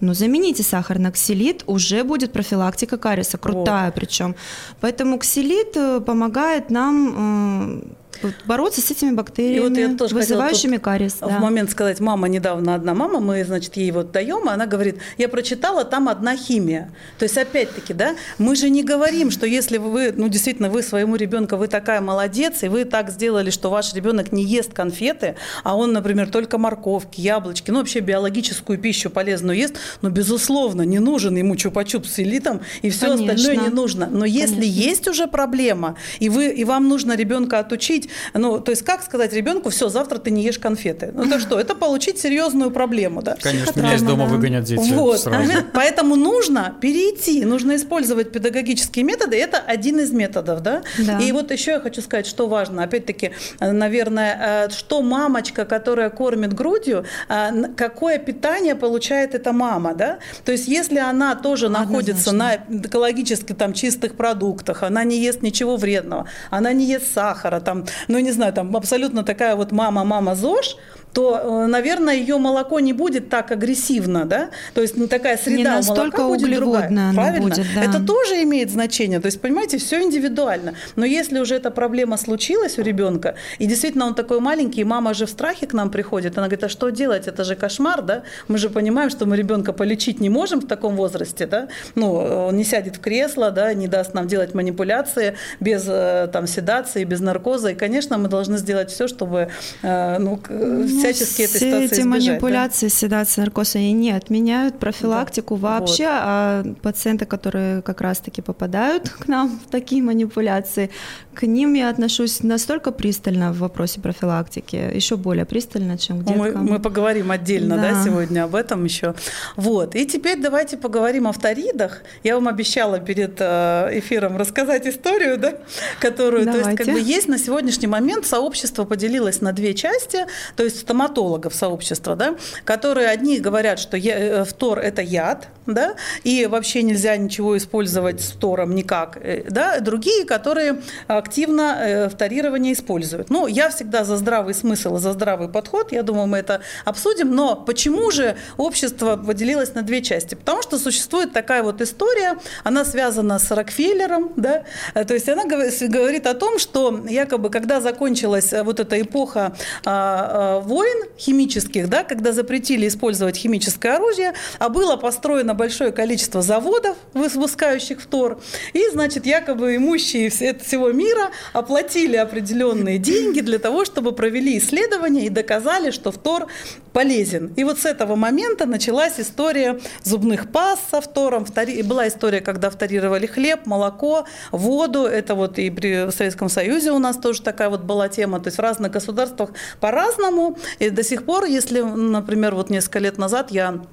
Но 0.00 0.12
замените 0.12 0.62
сахар 0.62 0.98
на 0.98 1.10
ксилит, 1.10 1.64
уже 1.66 2.04
будет 2.04 2.32
профилактика 2.32 2.98
кариеса, 2.98 3.38
крутая 3.38 3.90
причем. 3.90 4.34
Поэтому 4.80 5.18
ксилит 5.18 5.76
э, 5.76 6.00
помогает 6.00 6.70
нам 6.70 7.14
э, 7.16 8.05
вот 8.22 8.34
бороться 8.44 8.80
с 8.80 8.90
этими 8.90 9.12
бактериями, 9.12 9.56
И 9.56 9.60
вот 9.68 9.78
я 9.78 9.96
тоже 9.96 10.14
вызывающими 10.14 10.76
кариес. 10.76 11.14
В 11.14 11.28
да. 11.28 11.38
момент 11.38 11.70
сказать, 11.70 12.00
мама, 12.00 12.28
недавно 12.28 12.74
одна 12.74 12.94
мама, 12.94 13.20
мы, 13.20 13.44
значит, 13.44 13.76
ей 13.76 13.90
вот 13.90 14.12
даем, 14.12 14.48
и 14.48 14.52
она 14.52 14.66
говорит, 14.66 14.98
я 15.18 15.28
прочитала, 15.28 15.84
там 15.84 16.08
одна 16.08 16.36
химия. 16.36 16.92
То 17.18 17.24
есть, 17.24 17.36
опять-таки, 17.36 17.92
да, 17.92 18.16
мы 18.38 18.56
же 18.56 18.70
не 18.70 18.82
говорим, 18.82 19.30
что 19.30 19.46
если 19.46 19.78
вы, 19.78 20.12
ну, 20.12 20.28
действительно, 20.28 20.70
вы 20.70 20.82
своему 20.82 21.16
ребенку, 21.16 21.56
вы 21.56 21.68
такая 21.68 22.00
молодец, 22.00 22.62
и 22.62 22.68
вы 22.68 22.84
так 22.84 23.10
сделали, 23.10 23.50
что 23.50 23.70
ваш 23.70 23.94
ребенок 23.94 24.32
не 24.32 24.44
ест 24.44 24.72
конфеты, 24.72 25.36
а 25.64 25.76
он, 25.76 25.92
например, 25.92 26.28
только 26.30 26.58
морковки, 26.58 27.20
яблочки, 27.20 27.70
ну, 27.70 27.78
вообще 27.78 28.00
биологическую 28.00 28.78
пищу 28.78 29.10
полезную 29.10 29.58
ест, 29.58 29.76
но, 30.02 30.10
безусловно, 30.10 30.82
не 30.82 30.98
нужен 30.98 31.36
ему 31.36 31.54
чупа-чуп 31.54 32.06
с 32.06 32.18
элитом, 32.18 32.60
и 32.82 32.90
все 32.90 33.08
Конечно. 33.08 33.32
остальное 33.32 33.68
не 33.68 33.74
нужно. 33.74 34.08
Но 34.10 34.24
если 34.24 34.54
Конечно. 34.54 34.80
есть 34.80 35.08
уже 35.08 35.26
проблема, 35.26 35.96
и, 36.18 36.28
вы, 36.28 36.48
и 36.48 36.64
вам 36.64 36.88
нужно 36.88 37.16
ребенка 37.16 37.58
отучить, 37.58 38.05
ну, 38.34 38.60
то 38.60 38.70
есть 38.70 38.82
как 38.82 39.02
сказать 39.02 39.32
ребенку, 39.32 39.70
все, 39.70 39.88
завтра 39.88 40.18
ты 40.18 40.30
не 40.30 40.42
ешь 40.42 40.58
конфеты? 40.58 41.10
Ну, 41.14 41.24
это 41.24 41.40
что? 41.40 41.58
Это 41.58 41.74
получить 41.74 42.18
серьезную 42.18 42.70
проблему, 42.70 43.22
да? 43.22 43.36
Конечно, 43.40 43.80
меня 43.80 43.94
из 43.94 44.02
дома 44.02 44.26
да. 44.26 44.32
выгонят 44.32 44.64
дети 44.64 44.92
Вот, 44.92 45.20
сразу. 45.20 45.50
поэтому 45.72 46.16
нужно 46.16 46.74
перейти, 46.80 47.44
нужно 47.44 47.76
использовать 47.76 48.32
педагогические 48.32 49.04
методы. 49.04 49.36
Это 49.36 49.58
один 49.58 50.00
из 50.00 50.12
методов, 50.12 50.62
да? 50.62 50.82
Да. 50.98 51.18
И 51.18 51.32
вот 51.32 51.50
еще 51.50 51.72
я 51.72 51.80
хочу 51.80 52.02
сказать, 52.02 52.26
что 52.26 52.48
важно. 52.48 52.82
Опять-таки, 52.82 53.32
наверное, 53.60 54.66
э, 54.66 54.70
что 54.70 55.02
мамочка, 55.02 55.64
которая 55.64 56.10
кормит 56.10 56.52
грудью, 56.52 57.04
э, 57.28 57.74
какое 57.76 58.18
питание 58.18 58.74
получает 58.74 59.34
эта 59.34 59.52
мама, 59.52 59.94
да? 59.94 60.18
То 60.44 60.52
есть, 60.52 60.68
если 60.68 60.98
она 60.98 61.34
тоже 61.34 61.68
находится 61.68 62.32
на 62.32 62.56
экологически 62.68 63.52
там 63.52 63.72
чистых 63.72 64.16
продуктах, 64.16 64.82
она 64.82 65.04
не 65.04 65.18
ест 65.18 65.42
ничего 65.42 65.76
вредного, 65.76 66.26
она 66.50 66.72
не 66.72 66.86
ест 66.86 67.12
сахара, 67.12 67.60
там 67.60 67.86
ну 68.08 68.18
не 68.18 68.32
знаю, 68.32 68.52
там 68.52 68.76
абсолютно 68.76 69.22
такая 69.22 69.56
вот 69.56 69.72
мама-мама 69.72 70.34
ЗОЖ, 70.34 70.76
то, 71.16 71.40
э, 71.42 71.66
наверное, 71.66 72.14
ее 72.14 72.36
молоко 72.36 72.78
не 72.78 72.92
будет 72.92 73.30
так 73.30 73.50
агрессивно, 73.50 74.26
да? 74.26 74.50
То 74.74 74.82
есть 74.82 74.98
ну, 74.98 75.08
такая 75.08 75.38
среда 75.38 75.56
не 75.56 75.64
настолько 75.64 76.20
молока 76.20 76.34
будет 76.34 76.56
другая. 76.56 77.12
Правильно? 77.14 77.48
Будет, 77.48 77.64
да. 77.74 77.84
Это 77.84 78.04
тоже 78.04 78.42
имеет 78.42 78.70
значение. 78.70 79.18
То 79.18 79.24
есть, 79.24 79.40
понимаете, 79.40 79.78
все 79.78 80.02
индивидуально. 80.02 80.74
Но 80.94 81.06
если 81.06 81.38
уже 81.38 81.54
эта 81.54 81.70
проблема 81.70 82.18
случилась 82.18 82.78
у 82.78 82.82
ребенка, 82.82 83.34
и 83.58 83.66
действительно 83.66 84.04
он 84.04 84.14
такой 84.14 84.40
маленький, 84.40 84.82
и 84.82 84.84
мама 84.84 85.14
же 85.14 85.24
в 85.24 85.30
страхе 85.30 85.66
к 85.66 85.72
нам 85.72 85.90
приходит, 85.90 86.36
она 86.36 86.48
говорит, 86.48 86.64
а 86.64 86.68
что 86.68 86.90
делать? 86.90 87.26
Это 87.28 87.44
же 87.44 87.54
кошмар, 87.54 88.02
да? 88.02 88.22
Мы 88.48 88.58
же 88.58 88.68
понимаем, 88.68 89.08
что 89.08 89.24
мы 89.24 89.38
ребенка 89.38 89.72
полечить 89.72 90.20
не 90.20 90.28
можем 90.28 90.60
в 90.60 90.66
таком 90.66 90.96
возрасте, 90.96 91.46
да? 91.46 91.68
Ну, 91.94 92.12
он 92.48 92.56
не 92.58 92.64
сядет 92.64 92.96
в 92.96 93.00
кресло, 93.00 93.50
да, 93.50 93.72
не 93.72 93.88
даст 93.88 94.12
нам 94.12 94.26
делать 94.28 94.52
манипуляции 94.52 95.34
без 95.60 95.86
э, 95.88 96.28
там 96.30 96.46
седации, 96.46 97.04
без 97.04 97.20
наркоза. 97.20 97.70
И, 97.70 97.74
конечно, 97.74 98.18
мы 98.18 98.28
должны 98.28 98.58
сделать 98.58 98.90
все, 98.90 99.08
чтобы 99.08 99.48
э, 99.82 100.18
ну, 100.18 100.38
ну 100.50 101.05
всячески 101.12 101.42
этой 101.42 101.60
ситуации 101.60 101.84
эти 101.84 101.94
избежать, 101.94 102.06
манипуляции, 102.06 102.86
да? 102.86 102.94
седация, 102.94 103.44
наркоз, 103.44 103.76
они 103.76 103.92
не 103.92 104.10
отменяют 104.10 104.78
профилактику 104.78 105.56
да. 105.56 105.80
вообще, 105.80 106.04
вот. 106.04 106.12
а 106.12 106.64
пациенты, 106.82 107.26
которые 107.26 107.82
как 107.82 108.00
раз-таки 108.00 108.42
попадают 108.42 109.08
к 109.08 109.28
нам 109.28 109.60
в 109.66 109.70
такие 109.70 110.02
манипуляции, 110.02 110.90
к 111.34 111.42
ним 111.42 111.74
я 111.74 111.90
отношусь 111.90 112.42
настолько 112.42 112.92
пристально 112.92 113.52
в 113.52 113.58
вопросе 113.58 114.00
профилактики, 114.00 114.76
еще 114.94 115.16
более 115.16 115.44
пристально, 115.44 115.98
чем 115.98 116.20
к 116.20 116.24
деткам. 116.24 116.64
Мы, 116.64 116.72
мы 116.72 116.78
поговорим 116.80 117.30
отдельно, 117.30 117.76
да. 117.76 117.92
да, 117.92 118.04
сегодня 118.04 118.44
об 118.44 118.54
этом 118.54 118.84
еще. 118.84 119.14
Вот. 119.56 119.94
И 119.94 120.06
теперь 120.06 120.40
давайте 120.40 120.76
поговорим 120.76 121.26
о 121.26 121.32
фторидах. 121.32 122.02
Я 122.24 122.36
вам 122.36 122.48
обещала 122.48 122.98
перед 122.98 123.36
э, 123.38 123.90
эфиром 123.92 124.36
рассказать 124.36 124.86
историю, 124.86 125.36
да, 125.38 125.54
которую, 126.00 126.46
давайте. 126.46 126.62
то 126.62 126.70
есть, 126.70 126.78
как 126.78 126.94
бы 126.94 127.00
есть 127.00 127.28
на 127.28 127.38
сегодняшний 127.38 127.88
момент 127.88 128.26
сообщество 128.26 128.84
поделилось 128.84 129.40
на 129.42 129.52
две 129.52 129.74
части, 129.74 130.26
то 130.56 130.64
есть 130.64 130.85
стоматологов 130.86 131.52
сообщества, 131.52 132.14
да, 132.14 132.36
которые 132.64 133.08
одни 133.08 133.40
говорят, 133.40 133.80
что 133.80 133.96
э, 133.96 134.44
фтор– 134.44 134.78
это 134.90 135.02
яд, 135.02 135.48
да, 135.66 135.94
и 136.24 136.46
вообще 136.46 136.82
нельзя 136.82 137.16
ничего 137.16 137.56
использовать 137.56 138.20
с 138.20 138.32
фтором 138.32 138.74
никак, 138.74 139.18
э, 139.20 139.44
да, 139.48 139.80
другие, 139.80 140.24
которые 140.24 140.80
активно 141.06 141.76
э, 141.78 142.08
фторирование 142.08 142.72
используют. 142.72 143.30
Ну, 143.30 143.46
я 143.46 143.70
всегда 143.70 144.04
за 144.04 144.16
здравый 144.16 144.54
смысл, 144.54 144.96
за 144.96 145.12
здравый 145.12 145.48
подход, 145.48 145.92
я 145.92 146.02
думаю, 146.02 146.26
мы 146.26 146.38
это 146.38 146.60
обсудим, 146.84 147.34
но 147.34 147.56
почему 147.56 148.10
же 148.10 148.36
общество 148.56 149.16
поделилось 149.16 149.74
на 149.74 149.82
две 149.82 150.02
части? 150.02 150.34
Потому 150.34 150.62
что 150.62 150.78
существует 150.78 151.32
такая 151.32 151.62
вот 151.62 151.80
история, 151.80 152.38
она 152.64 152.84
связана 152.84 153.38
с 153.38 153.50
Рокфеллером, 153.50 154.32
да, 154.36 154.64
то 154.94 155.14
есть 155.14 155.28
она 155.28 155.44
говорит 155.44 156.26
о 156.26 156.34
том, 156.34 156.58
что 156.58 157.04
якобы, 157.08 157.50
когда 157.50 157.80
закончилась 157.80 158.52
вот 158.52 158.80
эта 158.80 159.00
эпоха 159.00 159.56
а, 159.84 160.56
а, 160.56 160.60
войн 160.60 161.04
химических, 161.18 161.88
да, 161.88 162.04
когда 162.04 162.32
запретили 162.32 162.88
использовать 162.88 163.36
химическое 163.36 163.94
оружие, 163.94 164.34
а 164.58 164.68
было 164.68 164.96
построено 164.96 165.54
большое 165.56 165.92
количество 165.92 166.42
заводов, 166.42 166.96
выпускающих 167.14 168.00
фтор, 168.00 168.40
и, 168.72 168.88
значит, 168.90 169.26
якобы 169.26 169.76
имущие 169.76 170.30
всего 170.30 170.92
мира 170.92 171.30
оплатили 171.52 172.16
определенные 172.16 172.98
деньги 172.98 173.40
для 173.40 173.58
того, 173.58 173.84
чтобы 173.84 174.12
провели 174.12 174.58
исследования 174.58 175.26
и 175.26 175.30
доказали, 175.30 175.90
что 175.90 176.12
фтор 176.12 176.46
полезен. 176.92 177.52
И 177.56 177.64
вот 177.64 177.78
с 177.78 177.84
этого 177.84 178.16
момента 178.16 178.64
началась 178.66 179.18
история 179.18 179.80
зубных 180.02 180.50
паст 180.50 180.82
со 180.90 181.00
фтором. 181.00 181.44
Втори... 181.44 181.82
Была 181.82 182.08
история, 182.08 182.40
когда 182.40 182.70
фторировали 182.70 183.26
хлеб, 183.26 183.66
молоко, 183.66 184.26
воду. 184.50 185.04
Это 185.04 185.34
вот 185.34 185.58
и 185.58 185.70
при 185.70 186.10
Советском 186.10 186.48
Союзе 186.48 186.92
у 186.92 186.98
нас 186.98 187.16
тоже 187.16 187.42
такая 187.42 187.68
вот 187.68 187.82
была 187.82 188.08
тема. 188.08 188.40
То 188.40 188.48
есть 188.48 188.56
в 188.56 188.60
разных 188.62 188.92
государствах 188.92 189.50
по-разному. 189.80 190.58
И 190.78 190.88
до 190.90 191.02
сих 191.02 191.24
пор, 191.26 191.44
если, 191.44 191.80
например, 191.80 192.54
вот 192.54 192.70
несколько 192.70 192.98
лет 192.98 193.18
назад 193.18 193.50
я 193.50 193.84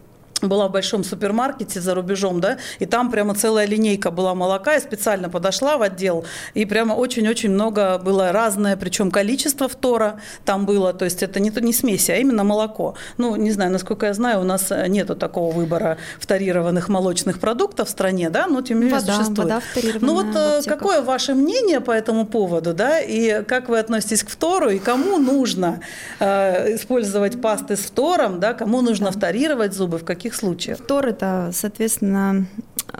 была 0.47 0.67
в 0.67 0.71
большом 0.71 1.03
супермаркете 1.03 1.81
за 1.81 1.95
рубежом, 1.95 2.41
да, 2.41 2.57
и 2.79 2.85
там 2.85 3.11
прямо 3.11 3.35
целая 3.35 3.65
линейка 3.65 4.11
была 4.11 4.35
молока, 4.35 4.73
я 4.73 4.79
специально 4.79 5.29
подошла 5.29 5.77
в 5.77 5.81
отдел, 5.81 6.25
и 6.53 6.65
прямо 6.65 6.93
очень-очень 6.93 7.51
много 7.51 7.97
было 7.97 8.31
разное, 8.31 8.77
причем 8.77 9.11
количество 9.11 9.67
втора 9.67 10.19
там 10.45 10.65
было, 10.65 10.93
то 10.93 11.05
есть 11.05 11.23
это 11.23 11.39
не, 11.39 11.51
не 11.61 11.73
смеси, 11.73 12.11
а 12.11 12.17
именно 12.17 12.43
молоко. 12.43 12.95
Ну, 13.17 13.35
не 13.35 13.51
знаю, 13.51 13.71
насколько 13.71 14.05
я 14.05 14.13
знаю, 14.13 14.41
у 14.41 14.43
нас 14.43 14.71
нету 14.87 15.15
такого 15.15 15.53
выбора 15.53 15.97
вторированных 16.19 16.89
молочных 16.89 17.39
продуктов 17.39 17.87
в 17.87 17.91
стране, 17.91 18.29
да, 18.29 18.47
но 18.47 18.61
тем 18.61 18.79
не 18.79 18.85
менее 18.85 18.99
вода, 18.99 19.13
существует. 19.13 19.49
Вода 19.49 19.61
ну 20.01 20.13
вот 20.13 20.35
э, 20.35 20.61
какое 20.65 21.01
ваше 21.01 21.33
мнение 21.33 21.79
по 21.79 21.91
этому 21.91 22.25
поводу, 22.25 22.73
да, 22.73 22.99
и 22.99 23.43
как 23.43 23.69
вы 23.69 23.79
относитесь 23.79 24.23
к 24.23 24.29
втору, 24.29 24.69
и 24.69 24.79
кому 24.79 25.17
нужно 25.17 25.81
э, 26.19 26.75
использовать 26.75 27.41
пасты 27.41 27.75
с 27.75 27.79
втором, 27.79 28.39
да, 28.39 28.53
кому 28.53 28.81
нужно 28.81 29.11
да. 29.11 29.17
вторировать 29.17 29.73
зубы, 29.73 29.97
в 29.97 30.05
каких 30.05 30.32
случаев? 30.35 30.79
Втор 30.79 31.07
это, 31.07 31.51
соответственно, 31.53 32.47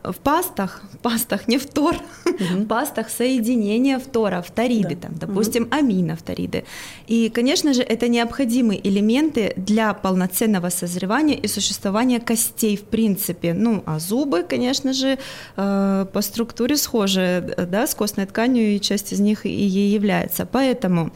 в 0.04 0.16
пастах, 0.16 0.82
в 0.94 0.98
пастах 0.98 1.48
не 1.48 1.58
втор, 1.58 1.96
угу. 2.26 2.36
в 2.40 2.68
пастах 2.68 3.10
соединение 3.10 4.00
фтора, 4.00 4.42
фториды, 4.42 4.96
да. 4.96 5.08
там, 5.08 5.16
допустим, 5.16 5.64
угу. 5.64 5.76
аминофториды. 5.76 6.66
И, 7.08 7.30
конечно 7.30 7.74
же, 7.74 7.84
это 7.84 8.08
необходимые 8.08 8.86
элементы 8.88 9.54
для 9.56 9.94
полноценного 9.94 10.70
созревания 10.70 11.36
и 11.36 11.48
существования 11.48 12.20
костей 12.20 12.76
в 12.76 12.84
принципе. 12.84 13.54
Ну, 13.54 13.84
а 13.86 14.00
зубы, 14.00 14.44
конечно 14.44 14.94
же, 14.94 15.18
э, 15.56 16.06
по 16.12 16.22
структуре 16.22 16.76
схожи 16.76 17.54
да, 17.58 17.88
с 17.88 17.96
костной 17.96 18.26
тканью, 18.26 18.76
и 18.76 18.80
часть 18.80 19.14
из 19.14 19.20
них 19.20 19.46
и 19.46 19.50
является. 19.50 20.46
Поэтому 20.46 21.12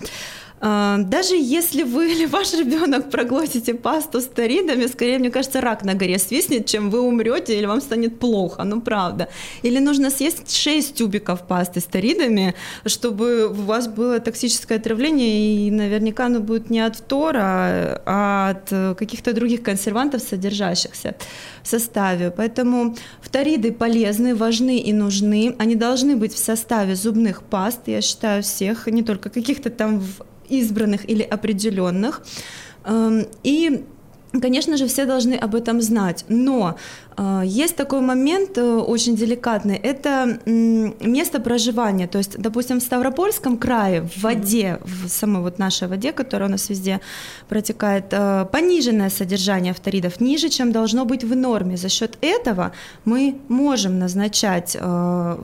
даже 0.59 1.35
если 1.35 1.83
вы 1.83 2.11
или 2.13 2.25
ваш 2.25 2.53
ребенок 2.53 3.11
проглотите 3.11 3.75
пасту 3.75 4.21
с 4.21 4.25
таридами, 4.25 4.87
скорее, 4.87 5.19
мне 5.19 5.29
кажется, 5.29 5.61
рак 5.61 5.83
на 5.83 5.93
горе 5.93 6.17
свистнет, 6.17 6.65
чем 6.65 6.89
вы 6.89 7.01
умрете 7.01 7.57
или 7.57 7.65
вам 7.65 7.79
станет 7.79 8.19
плохо, 8.19 8.63
ну 8.63 8.81
правда. 8.81 9.29
Или 9.61 9.79
нужно 9.79 10.09
съесть 10.09 10.55
6 10.55 10.95
тюбиков 10.95 11.45
пасты 11.45 11.79
с 11.79 11.83
таридами, 11.83 12.55
чтобы 12.85 13.47
у 13.47 13.53
вас 13.53 13.87
было 13.87 14.19
токсическое 14.19 14.79
отравление, 14.79 15.67
и 15.67 15.71
наверняка 15.71 16.25
оно 16.25 16.39
будет 16.39 16.71
не 16.71 16.79
от 16.79 16.95
фтора, 16.95 18.01
а 18.05 18.49
от 18.49 18.97
каких-то 18.97 19.33
других 19.33 19.61
консервантов, 19.61 20.21
содержащихся 20.21 21.15
в 21.61 21.67
составе. 21.67 22.31
Поэтому 22.31 22.95
фториды 23.21 23.71
полезны, 23.71 24.33
важны 24.33 24.79
и 24.79 24.91
нужны. 24.91 25.55
Они 25.59 25.75
должны 25.75 26.15
быть 26.15 26.33
в 26.33 26.39
составе 26.39 26.95
зубных 26.95 27.43
паст, 27.43 27.81
я 27.85 28.01
считаю, 28.01 28.41
всех, 28.41 28.87
не 28.87 29.03
только 29.03 29.29
каких-то 29.29 29.69
там 29.69 30.01
избранных 30.50 31.10
или 31.10 31.24
определенных. 31.24 32.22
Эм, 32.86 33.27
и 33.44 33.84
Конечно 34.42 34.77
же, 34.77 34.88
все 34.88 35.06
должны 35.06 35.36
об 35.36 35.56
этом 35.56 35.82
знать, 35.82 36.25
но 36.27 36.75
э, 37.18 37.42
есть 37.46 37.75
такой 37.75 38.01
момент 38.01 38.58
э, 38.58 38.62
очень 38.62 39.16
деликатный, 39.16 39.77
это 39.77 40.39
э, 40.46 40.50
место 41.00 41.39
проживания, 41.39 42.08
то 42.08 42.18
есть, 42.18 42.38
допустим, 42.38 42.80
в 42.80 42.84
Ставропольском 42.84 43.58
крае, 43.58 44.01
в 44.01 44.22
воде, 44.22 44.80
в 44.84 45.08
самой 45.08 45.42
вот 45.42 45.60
нашей 45.60 45.88
воде, 45.88 46.12
которая 46.12 46.50
у 46.50 46.51
нас 46.51 46.70
везде 46.70 47.00
протекает, 47.48 48.06
э, 48.12 48.46
пониженное 48.51 49.10
содержание 49.10 49.74
фторидов, 49.74 50.20
ниже, 50.20 50.50
чем 50.50 50.72
должно 50.72 51.06
быть 51.06 51.24
в 51.24 51.36
норме. 51.36 51.77
За 51.77 51.89
счет 51.89 52.18
этого 52.22 52.74
мы 53.06 53.38
можем 53.48 53.98
назначать 53.98 54.77
э, 54.80 55.38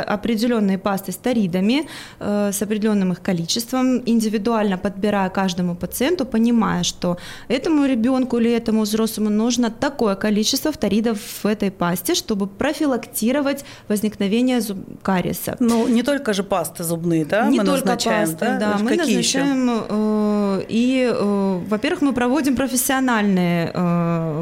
определенные 0.00 0.78
пасты 0.78 1.12
с 1.12 1.16
таридами, 1.16 1.86
э, 2.20 2.50
с 2.52 2.62
определенным 2.62 3.12
их 3.12 3.22
количеством, 3.22 4.02
индивидуально 4.06 4.78
подбирая 4.78 5.30
каждому 5.30 5.74
пациенту, 5.74 6.24
понимая, 6.26 6.82
что 6.82 7.18
этому 7.48 7.86
ребенку 7.86 8.38
или 8.38 8.50
этому 8.52 8.82
взрослому 8.82 9.30
нужно 9.30 9.70
такое 9.70 10.14
количество 10.14 10.72
фторидов 10.72 11.18
в 11.42 11.46
этой 11.46 11.70
пасте, 11.70 12.14
чтобы 12.14 12.46
профилактировать 12.46 13.64
возникновение 13.88 14.60
зуб... 14.60 14.78
кариеса. 15.02 15.56
Ну, 15.60 15.88
не 15.88 16.02
только 16.02 16.32
же 16.32 16.42
пасты 16.42 16.84
зубные, 16.84 17.24
да, 17.24 17.46
не 17.48 17.58
мы 17.58 17.64
только 17.64 17.86
назначаем, 17.86 18.28
пасты, 18.28 18.46
да, 18.46 18.58
да 18.58 18.78
мы 18.78 18.96
назначаем, 18.96 19.18
еще? 19.18 19.86
Э, 19.88 20.62
и, 20.68 21.10
э, 21.12 21.60
во-первых, 21.68 22.02
мы 22.02 22.12
проводим 22.12 22.56
профессиональные 22.56 23.72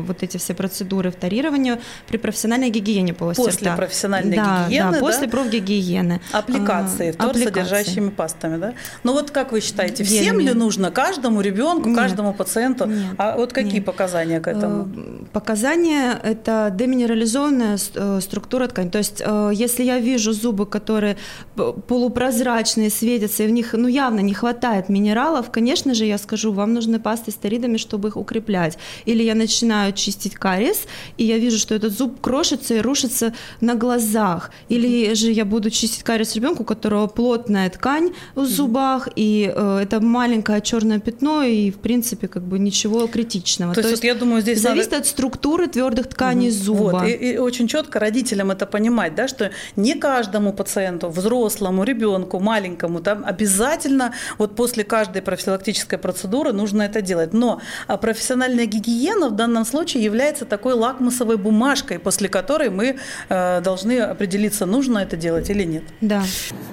вот 0.01 0.23
эти 0.23 0.37
все 0.37 0.55
процедуры 0.55 1.11
вторирования 1.11 1.81
при 2.09 2.17
профессиональной 2.17 2.71
гигиене 2.71 3.15
полости 3.15 3.43
После 3.43 3.69
рта. 3.69 3.77
профессиональной 3.77 4.37
да, 4.37 4.67
гигиены, 4.67 4.93
да, 4.93 4.99
после 4.99 5.29
профгигиены. 5.43 6.21
Аппликации, 6.33 7.15
а, 7.19 7.33
содержащими 7.33 8.11
пастами, 8.11 8.57
да? 8.57 8.75
Ну 9.05 9.13
вот 9.13 9.31
как 9.31 9.53
вы 9.53 9.61
считаете, 9.61 10.05
всем 10.05 10.39
Гелями. 10.39 10.43
ли 10.43 10.55
нужно, 10.55 10.91
каждому 10.91 11.41
ребенку, 11.41 11.89
нет. 11.89 11.99
каждому 11.99 12.33
пациенту? 12.33 12.87
Нет. 12.87 13.15
А 13.19 13.37
вот 13.37 13.53
какие 13.53 13.75
нет. 13.75 13.85
показания 13.85 14.41
к 14.41 14.49
этому? 14.49 14.89
Э, 14.95 15.25
показания– 15.33 16.19
это 16.23 16.73
деминерализованная 16.75 17.79
э, 17.95 18.21
структура 18.21 18.67
ткани. 18.67 18.91
То 18.91 18.99
есть 18.99 19.23
э, 19.25 19.51
если 19.53 19.85
я 19.85 19.99
вижу 19.99 20.33
зубы, 20.33 20.67
которые 20.67 21.17
полупрозрачные, 21.55 22.91
светятся, 22.91 23.45
и 23.45 23.47
в 23.47 23.51
них 23.51 23.73
ну, 23.73 23.89
явно 23.89 24.21
не 24.21 24.35
хватает 24.35 24.89
минералов, 24.89 25.51
конечно 25.51 25.95
же, 25.95 26.05
я 26.05 26.19
скажу, 26.19 26.53
вам 26.53 26.75
нужны 26.75 26.99
пасты 26.99 27.31
с 27.31 27.35
стеридами, 27.35 27.77
чтобы 27.77 28.09
их 28.09 28.17
укреплять. 28.17 28.79
Или 29.05 29.23
я 29.23 29.35
начинаю 29.35 29.93
чистить 29.93 30.35
кариес, 30.35 30.87
и 31.17 31.25
я 31.25 31.39
вижу, 31.39 31.59
что 31.59 31.75
этот 31.75 31.93
зуб 31.97 32.21
крошится 32.21 32.75
и 32.75 32.81
рушится 32.81 33.33
на 33.61 33.75
глазах. 33.75 34.51
Или 34.69 35.15
же 35.15 35.30
же 35.31 35.37
я 35.37 35.45
буду 35.45 35.71
чистить 35.71 36.03
кариес 36.03 36.35
ребенку, 36.35 36.63
у 36.63 36.67
которого 36.67 37.07
плотная 37.07 37.71
ткань 37.71 38.13
в 38.35 38.45
зубах, 38.45 39.09
и 39.17 39.53
э, 39.55 39.81
это 39.83 40.01
маленькое 40.01 40.61
черное 40.61 40.99
пятно, 40.99 41.43
и 41.43 41.71
в 41.71 41.79
принципе 41.79 42.29
как 42.29 42.43
бы 42.43 42.59
ничего 42.59 43.07
критичного. 43.07 43.75
То, 43.75 43.83
То 43.83 43.89
есть, 43.89 44.03
вот 44.03 44.05
я 44.05 44.15
думаю, 44.15 44.43
здесь 44.43 44.61
зависит 44.61 44.91
надо... 44.91 45.03
от 45.03 45.07
структуры 45.07 45.67
твердых 45.67 46.09
тканей 46.09 46.49
угу. 46.49 46.57
зуба. 46.57 46.99
Вот. 46.99 47.09
И, 47.09 47.13
и 47.13 47.39
очень 47.39 47.69
четко 47.69 47.99
родителям 47.99 48.51
это 48.51 48.67
понимать, 48.67 49.15
да, 49.15 49.29
что 49.29 49.51
не 49.77 49.95
каждому 49.95 50.53
пациенту, 50.53 51.09
взрослому, 51.09 51.85
ребенку, 51.85 52.41
маленькому, 52.41 53.01
там 53.01 53.25
обязательно 53.25 54.13
вот 54.39 54.57
после 54.57 54.85
каждой 54.85 55.23
профилактической 55.23 55.99
процедуры 55.99 56.53
нужно 56.53 56.83
это 56.83 57.03
делать. 57.03 57.33
Но 57.33 57.61
а, 57.87 57.97
профессиональная 57.97 58.67
гигиена 58.67 59.29
в 59.29 59.37
данном 59.37 59.65
случае 59.65 60.05
является 60.05 60.45
такой 60.45 60.75
лакмусовой 60.75 61.37
бумажкой, 61.37 61.99
после 61.99 62.29
которой 62.29 62.71
мы 62.71 62.97
э, 63.29 63.61
должны 63.61 64.01
определиться, 64.01 64.67
нужно 64.67 64.99
это 64.99 65.17
делать 65.21 65.49
или 65.51 65.65
нет. 65.65 65.85
Да. 66.01 66.23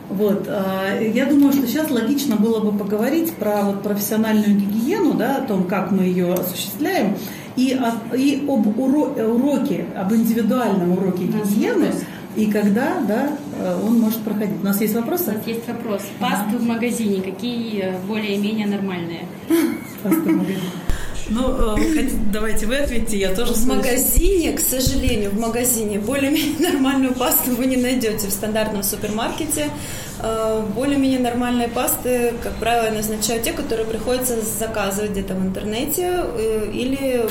Вот. 0.09 0.47
Э, 0.47 1.11
я 1.13 1.25
думаю, 1.25 1.53
что 1.53 1.67
сейчас 1.67 1.91
логично 1.91 2.35
было 2.35 2.59
бы 2.59 2.77
поговорить 2.77 3.33
про 3.33 3.63
вот 3.63 3.83
профессиональную 3.83 4.55
гигиену, 4.55 5.13
да, 5.13 5.37
о 5.37 5.41
том, 5.41 5.65
как 5.65 5.91
мы 5.91 6.03
ее 6.03 6.33
осуществляем, 6.33 7.15
и, 7.55 7.79
и 8.15 8.45
об 8.47 8.79
уро, 8.79 9.13
уроке, 9.13 9.85
об 9.95 10.13
индивидуальном 10.13 10.91
уроке 10.93 11.25
гигиены, 11.25 11.91
и 12.35 12.51
когда 12.51 13.01
да, 13.01 13.37
э, 13.59 13.81
он 13.83 13.99
может 13.99 14.19
проходить. 14.19 14.61
У 14.61 14.65
нас 14.65 14.79
есть 14.79 14.95
вопросы? 14.95 15.31
У 15.31 15.33
нас 15.33 15.47
есть 15.47 15.67
вопрос. 15.67 16.03
Пасты 16.19 16.57
в 16.57 16.63
магазине, 16.63 17.21
какие 17.21 17.93
более-менее 18.07 18.67
нормальные? 18.67 19.25
Пасты 20.03 20.21
в 20.21 20.37
магазине. 20.37 20.86
Ну, 21.29 21.77
э, 21.77 22.09
давайте 22.31 22.65
вы 22.65 22.77
ответьте, 22.77 23.17
я 23.17 23.33
тоже 23.33 23.53
В 23.53 23.57
слышу. 23.57 23.75
магазине, 23.77 24.53
к 24.53 24.59
сожалению, 24.59 25.31
в 25.31 25.39
магазине 25.39 25.99
более-менее 25.99 26.59
нормальную 26.71 27.13
пасту 27.13 27.51
вы 27.51 27.65
не 27.65 27.77
найдете 27.77 28.27
в 28.27 28.31
стандартном 28.31 28.83
супермаркете. 28.83 29.69
Э, 30.21 30.63
более-менее 30.75 31.19
нормальные 31.19 31.67
пасты, 31.67 32.33
как 32.41 32.53
правило, 32.55 32.93
назначают 32.93 33.43
те, 33.43 33.53
которые 33.53 33.85
приходится 33.85 34.39
заказывать 34.41 35.11
где-то 35.11 35.35
в 35.35 35.41
интернете 35.45 36.23
э, 36.23 36.71
или 36.73 37.27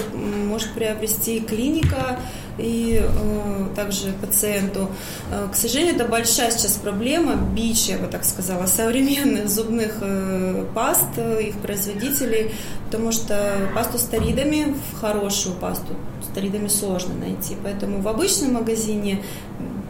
может 0.48 0.72
приобрести 0.72 1.40
клиника 1.40 2.18
и 2.58 3.00
э, 3.02 3.66
также 3.74 4.12
пациенту. 4.12 4.88
Э, 5.30 5.48
к 5.50 5.56
сожалению, 5.56 5.94
это 5.94 6.06
большая 6.06 6.50
сейчас 6.50 6.76
проблема, 6.76 7.36
бич, 7.36 7.86
я 7.86 7.98
бы 7.98 8.06
так 8.06 8.24
сказала, 8.24 8.66
современных 8.66 9.48
зубных 9.48 9.98
э, 10.00 10.64
паст, 10.74 11.08
э, 11.16 11.42
их 11.42 11.56
производителей, 11.56 12.52
потому 12.86 13.12
что 13.12 13.70
пасту 13.74 13.98
с 13.98 14.04
таридами, 14.04 14.74
хорошую 15.00 15.54
пасту 15.56 15.94
с 16.22 16.34
таридами 16.34 16.68
сложно 16.68 17.14
найти. 17.14 17.56
Поэтому 17.62 18.00
в 18.00 18.08
обычном 18.08 18.54
магазине 18.54 19.22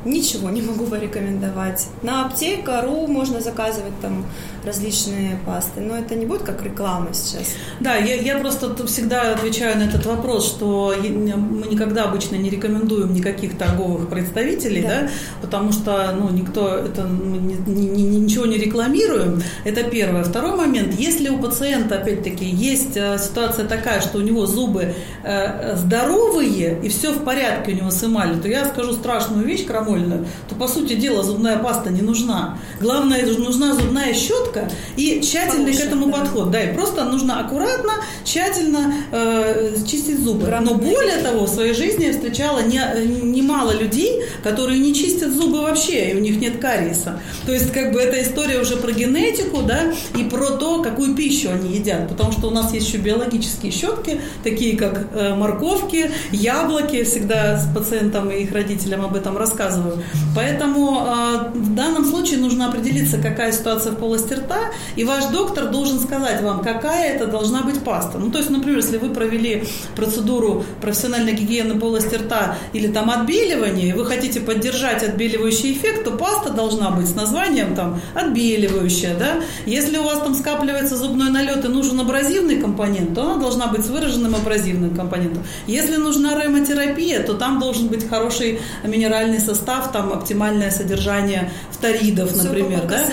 ничего 0.07 0.51
не 0.51 0.63
могу 0.63 0.87
порекомендовать. 0.87 1.89
На 2.03 2.25
аптека.ру 2.27 3.07
можно 3.07 3.41
заказывать 3.41 3.99
там 4.01 4.25
различные 4.65 5.39
пасты, 5.47 5.81
но 5.81 5.97
это 5.97 6.15
не 6.15 6.27
будет 6.27 6.43
как 6.43 6.63
реклама 6.63 7.09
сейчас. 7.13 7.55
Да, 7.81 7.97
я, 7.97 8.17
я 8.17 8.39
просто 8.39 8.87
всегда 8.87 9.33
отвечаю 9.33 9.79
на 9.79 9.85
этот 9.85 10.05
вопрос, 10.07 10.47
что 10.47 10.95
мы 10.97 11.69
никогда 11.69 12.05
обычно 12.05 12.37
не 12.37 12.51
рекомендуем 12.51 13.15
никаких 13.15 13.57
торговых 13.57 14.09
представителей, 14.09 14.83
да, 14.83 15.03
да 15.03 15.09
потому 15.41 15.73
что 15.73 16.15
ну, 16.19 16.31
никто 16.31 16.77
это 16.77 17.05
мы 17.05 17.39
ни, 17.39 17.87
ни, 17.87 18.03
ничего 18.17 18.47
не 18.47 18.59
рекламируем. 18.59 19.43
Это 19.65 19.85
первое. 19.85 20.25
Второй 20.25 20.57
момент, 20.57 20.95
если 20.99 21.29
у 21.29 21.39
пациента, 21.39 21.99
опять-таки, 21.99 22.45
есть 22.45 22.97
э, 22.97 23.19
ситуация 23.19 23.67
такая, 23.67 24.01
что 24.01 24.19
у 24.19 24.23
него 24.23 24.47
зубы 24.47 24.95
э, 25.23 25.77
здоровые 25.77 26.79
и 26.83 26.89
все 26.89 27.13
в 27.13 27.25
порядке 27.25 27.73
у 27.73 27.75
него 27.75 27.91
с 27.91 28.03
эмалью, 28.03 28.41
то 28.41 28.49
я 28.49 28.65
скажу 28.67 28.93
страшную 28.93 29.47
вещь 29.47 29.65
крамольную, 29.97 30.27
то 30.49 30.55
по 30.55 30.69
сути 30.69 30.95
дела 30.95 31.23
зубная 31.23 31.59
паста 31.59 31.91
не 31.91 32.03
нужна. 32.03 32.59
Главное, 32.81 33.25
нужна 33.27 33.75
зубная 33.75 34.15
щетка 34.15 34.71
и 34.97 35.21
тщательный 35.21 35.73
Хороший, 35.73 35.83
к 35.83 35.87
этому 35.87 36.07
да. 36.07 36.13
подход. 36.13 36.51
Да, 36.51 36.63
и 36.63 36.75
просто 36.75 37.05
нужно 37.05 37.41
аккуратно, 37.41 37.93
тщательно 38.25 38.95
э, 39.13 39.77
чистить 39.87 40.21
зубы. 40.21 40.47
Но 40.61 40.75
более 40.75 41.19
того, 41.19 41.47
в 41.47 41.49
своей 41.49 41.75
жизни 41.75 42.05
я 42.05 42.13
встречала 42.13 42.61
немало 42.63 43.73
не 43.73 43.81
людей, 43.81 44.23
которые 44.43 44.79
не 44.79 44.95
чистят 44.95 45.33
зубы 45.33 45.63
вообще, 45.63 46.11
и 46.11 46.15
у 46.15 46.21
них 46.21 46.41
нет 46.41 46.59
кариеса. 46.59 47.21
То 47.45 47.53
есть, 47.53 47.73
как 47.73 47.93
бы 47.93 48.01
эта 48.01 48.23
история 48.23 48.61
уже 48.61 48.77
про 48.77 48.93
генетику, 48.93 49.63
да, 49.63 49.93
и 50.17 50.25
про 50.25 50.53
то, 50.57 50.83
какую 50.83 51.15
пищу 51.15 51.51
они 51.51 51.77
едят. 51.77 52.09
Потому 52.09 52.33
что 52.33 52.49
у 52.49 52.51
нас 52.51 52.73
есть 52.73 52.89
еще 52.89 52.99
биологические 52.99 53.73
щетки, 53.73 54.21
такие 54.43 54.77
как 54.77 55.09
э, 55.13 55.35
морковки, 55.35 56.11
яблоки. 56.33 57.05
Всегда 57.05 57.59
с 57.59 57.73
пациентом 57.75 58.31
и 58.31 58.43
их 58.43 58.53
родителям 58.53 59.05
об 59.05 59.17
этом 59.17 59.37
рассказываю. 59.37 59.86
Поэтому 60.35 61.07
э, 61.07 61.51
в 61.55 61.75
данном 61.75 62.05
случае 62.05 62.39
нужно 62.39 62.69
определиться, 62.69 63.19
какая 63.19 63.53
ситуация 63.53 63.93
в 63.93 63.97
полости 63.97 64.35
рта, 64.35 64.59
и 64.97 65.05
ваш 65.05 65.27
доктор 65.27 65.71
должен 65.71 66.01
сказать 66.01 66.43
вам, 66.43 66.63
какая 66.63 67.15
это 67.15 67.27
должна 67.27 67.63
быть 67.63 67.81
паста. 67.81 68.19
Ну, 68.19 68.31
то 68.31 68.39
есть, 68.39 68.51
например, 68.51 68.79
если 68.79 68.99
вы 68.99 69.11
провели 69.11 69.65
процедуру 69.95 70.65
профессиональной 70.81 71.33
гигиены 71.33 71.79
полости 71.79 72.15
рта 72.15 72.57
или 72.73 72.89
там 72.89 73.11
отбеливания, 73.11 73.91
и 73.91 73.93
вы 73.93 74.05
хотите 74.05 74.41
поддержать 74.41 75.03
отбеливающий 75.03 75.73
эффект, 75.73 76.05
то 76.05 76.13
паста 76.13 76.51
должна 76.51 76.91
быть 76.91 77.09
с 77.09 77.15
названием 77.15 77.75
там 77.75 78.01
отбеливающая, 78.15 79.17
да. 79.19 79.41
Если 79.67 79.99
у 79.99 80.03
вас 80.03 80.21
там 80.21 80.35
скапливается 80.35 80.97
зубной 80.97 81.31
налет 81.31 81.65
и 81.65 81.69
нужен 81.69 82.01
абразивный 82.01 82.61
компонент, 82.61 83.15
то 83.15 83.23
она 83.23 83.37
должна 83.37 83.67
быть 83.67 83.85
с 83.85 83.89
выраженным 83.89 84.35
абразивным 84.35 84.95
компонентом. 84.95 85.43
Если 85.67 85.97
нужна 85.97 86.43
ремотерапия, 86.43 87.23
то 87.23 87.35
там 87.35 87.59
должен 87.61 87.89
быть 87.89 88.09
хороший 88.09 88.61
минеральный 88.85 89.41
состав, 89.41 89.66
там 89.67 90.13
оптимальное 90.13 90.71
содержание 90.71 91.51
фторидов, 91.71 92.33
Все 92.33 92.45
например, 92.45 92.83
да. 92.89 93.05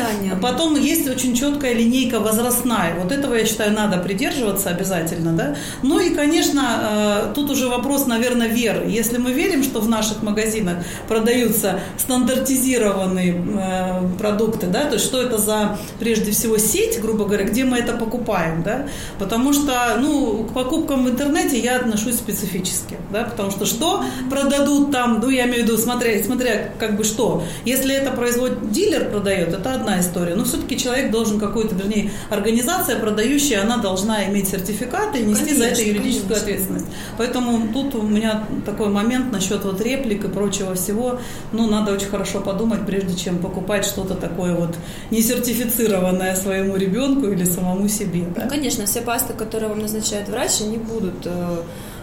Потом 0.41 0.75
есть 0.75 1.07
очень 1.09 1.35
четкая 1.35 1.73
линейка 1.73 2.19
возрастная. 2.19 2.95
Вот 2.99 3.11
этого, 3.11 3.35
я 3.35 3.45
считаю, 3.45 3.73
надо 3.73 3.97
придерживаться 3.97 4.69
обязательно, 4.69 5.33
да. 5.33 5.55
Ну 5.81 5.99
и, 5.99 6.13
конечно, 6.13 7.27
э, 7.29 7.33
тут 7.35 7.51
уже 7.51 7.67
вопрос, 7.67 8.07
наверное, 8.07 8.47
веры. 8.47 8.85
Если 8.87 9.17
мы 9.17 9.31
верим, 9.31 9.63
что 9.63 9.79
в 9.79 9.89
наших 9.89 10.23
магазинах 10.23 10.77
продаются 11.07 11.79
стандартизированные 11.97 13.33
э, 13.33 14.17
продукты, 14.19 14.67
да, 14.67 14.85
то 14.85 14.93
есть 14.93 15.05
что 15.05 15.21
это 15.21 15.37
за, 15.37 15.77
прежде 15.99 16.31
всего, 16.31 16.57
сеть, 16.57 17.01
грубо 17.01 17.25
говоря, 17.25 17.45
где 17.45 17.63
мы 17.63 17.77
это 17.77 17.93
покупаем, 17.93 18.63
да, 18.63 18.87
потому 19.19 19.53
что, 19.53 19.97
ну, 19.99 20.45
к 20.49 20.53
покупкам 20.53 21.05
в 21.05 21.09
интернете 21.09 21.59
я 21.59 21.77
отношусь 21.77 22.15
специфически, 22.15 22.97
да, 23.11 23.23
потому 23.23 23.51
что 23.51 23.65
что 23.65 24.03
продадут 24.29 24.91
там, 24.91 25.19
ну, 25.21 25.29
я 25.29 25.45
имею 25.45 25.63
в 25.63 25.67
виду, 25.67 25.77
смотря, 25.77 26.23
смотря 26.23 26.42
как 26.79 26.95
бы 26.95 27.03
что, 27.03 27.43
если 27.65 27.93
это 27.95 28.12
производит 28.12 28.71
дилер 28.71 29.10
продает, 29.10 29.49
это 29.49 29.73
одна 29.73 29.99
история, 29.99 30.36
но 30.36 30.43
все-таки 30.43 30.77
человек 30.77 31.12
должен 31.12 31.39
какой-то, 31.39 31.75
вернее, 31.75 32.12
организация 32.29 32.99
продающая, 32.99 33.62
она 33.62 33.77
должна 33.77 34.25
иметь 34.25 34.49
сертификат 34.49 35.15
и 35.15 35.23
нести 35.23 35.45
конечно, 35.45 35.65
за 35.65 35.71
это 35.71 35.82
юридическую 35.82 36.27
конечно. 36.29 36.43
ответственность. 36.43 36.86
Поэтому 37.17 37.73
тут 37.73 37.95
у 37.95 38.01
меня 38.01 38.45
такой 38.65 38.89
момент 38.89 39.32
насчет 39.32 39.63
вот 39.63 39.82
реплик 39.82 40.25
и 40.25 40.27
прочего 40.27 40.75
всего, 40.75 41.19
ну, 41.51 41.69
надо 41.69 41.93
очень 41.93 42.08
хорошо 42.08 42.41
подумать, 42.41 42.86
прежде 42.86 43.15
чем 43.15 43.39
покупать 43.39 43.86
что-то 43.86 44.15
такое 44.15 44.53
вот 44.53 44.75
несертифицированное 45.12 46.36
своему 46.36 46.75
ребенку 46.75 47.27
или 47.27 47.43
самому 47.43 47.88
себе. 47.88 48.25
Да? 48.36 48.43
Ну, 48.43 48.49
конечно, 48.49 48.86
все 48.86 49.01
пасты, 49.01 49.34
которые 49.34 49.69
вам 49.69 49.79
назначает 49.79 50.29
врач, 50.29 50.62
они 50.62 50.77
будут 50.77 51.25
э, 51.25 51.58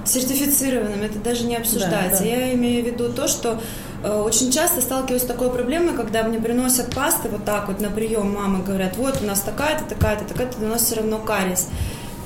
сертифицированными, 0.05 1.07
это 1.07 1.19
даже 1.19 1.45
не 1.45 1.57
обсуждается. 1.57 2.23
Да, 2.23 2.31
да. 2.31 2.37
Я 2.37 2.55
имею 2.55 2.83
в 2.83 2.87
виду 2.87 3.13
то, 3.13 3.29
что 3.29 3.61
очень 4.05 4.51
часто 4.51 4.81
сталкиваюсь 4.81 5.23
с 5.23 5.27
такой 5.27 5.51
проблемой, 5.51 5.95
когда 5.95 6.23
мне 6.23 6.39
приносят 6.39 6.95
пасты 6.95 7.29
вот 7.29 7.45
так 7.45 7.69
вот 7.69 7.81
на 7.81 7.91
прием, 7.91 8.33
мамы 8.33 8.63
говорят, 8.63 8.97
вот 8.97 9.21
у 9.23 9.27
нас 9.27 9.41
такая-то, 9.41 9.85
такая-то, 9.85 10.25
такая-то, 10.25 10.57
у 10.65 10.69
нас 10.69 10.83
все 10.83 10.97
равно 10.97 11.19
кариес. 11.19 11.69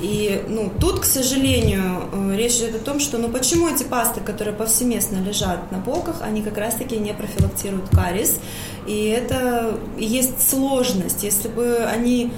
И 0.01 0.43
ну, 0.49 0.71
тут, 0.79 0.99
к 0.99 1.05
сожалению, 1.05 2.03
э, 2.11 2.35
речь 2.35 2.57
идет 2.57 2.75
о 2.75 2.79
том, 2.79 2.99
что 2.99 3.17
ну 3.17 3.29
почему 3.29 3.69
эти 3.69 3.83
пасты, 3.83 4.19
которые 4.19 4.53
повсеместно 4.53 5.17
лежат 5.17 5.71
на 5.71 5.79
полках, 5.79 6.17
они 6.21 6.41
как 6.41 6.57
раз-таки 6.57 6.97
не 6.97 7.13
профилактируют 7.13 7.89
кариес. 7.89 8.39
И 8.87 9.07
это 9.07 9.79
есть 9.97 10.49
сложность. 10.49 11.23
Если 11.23 11.47
бы 11.47 11.77
они 11.77 12.25
э, 12.25 12.29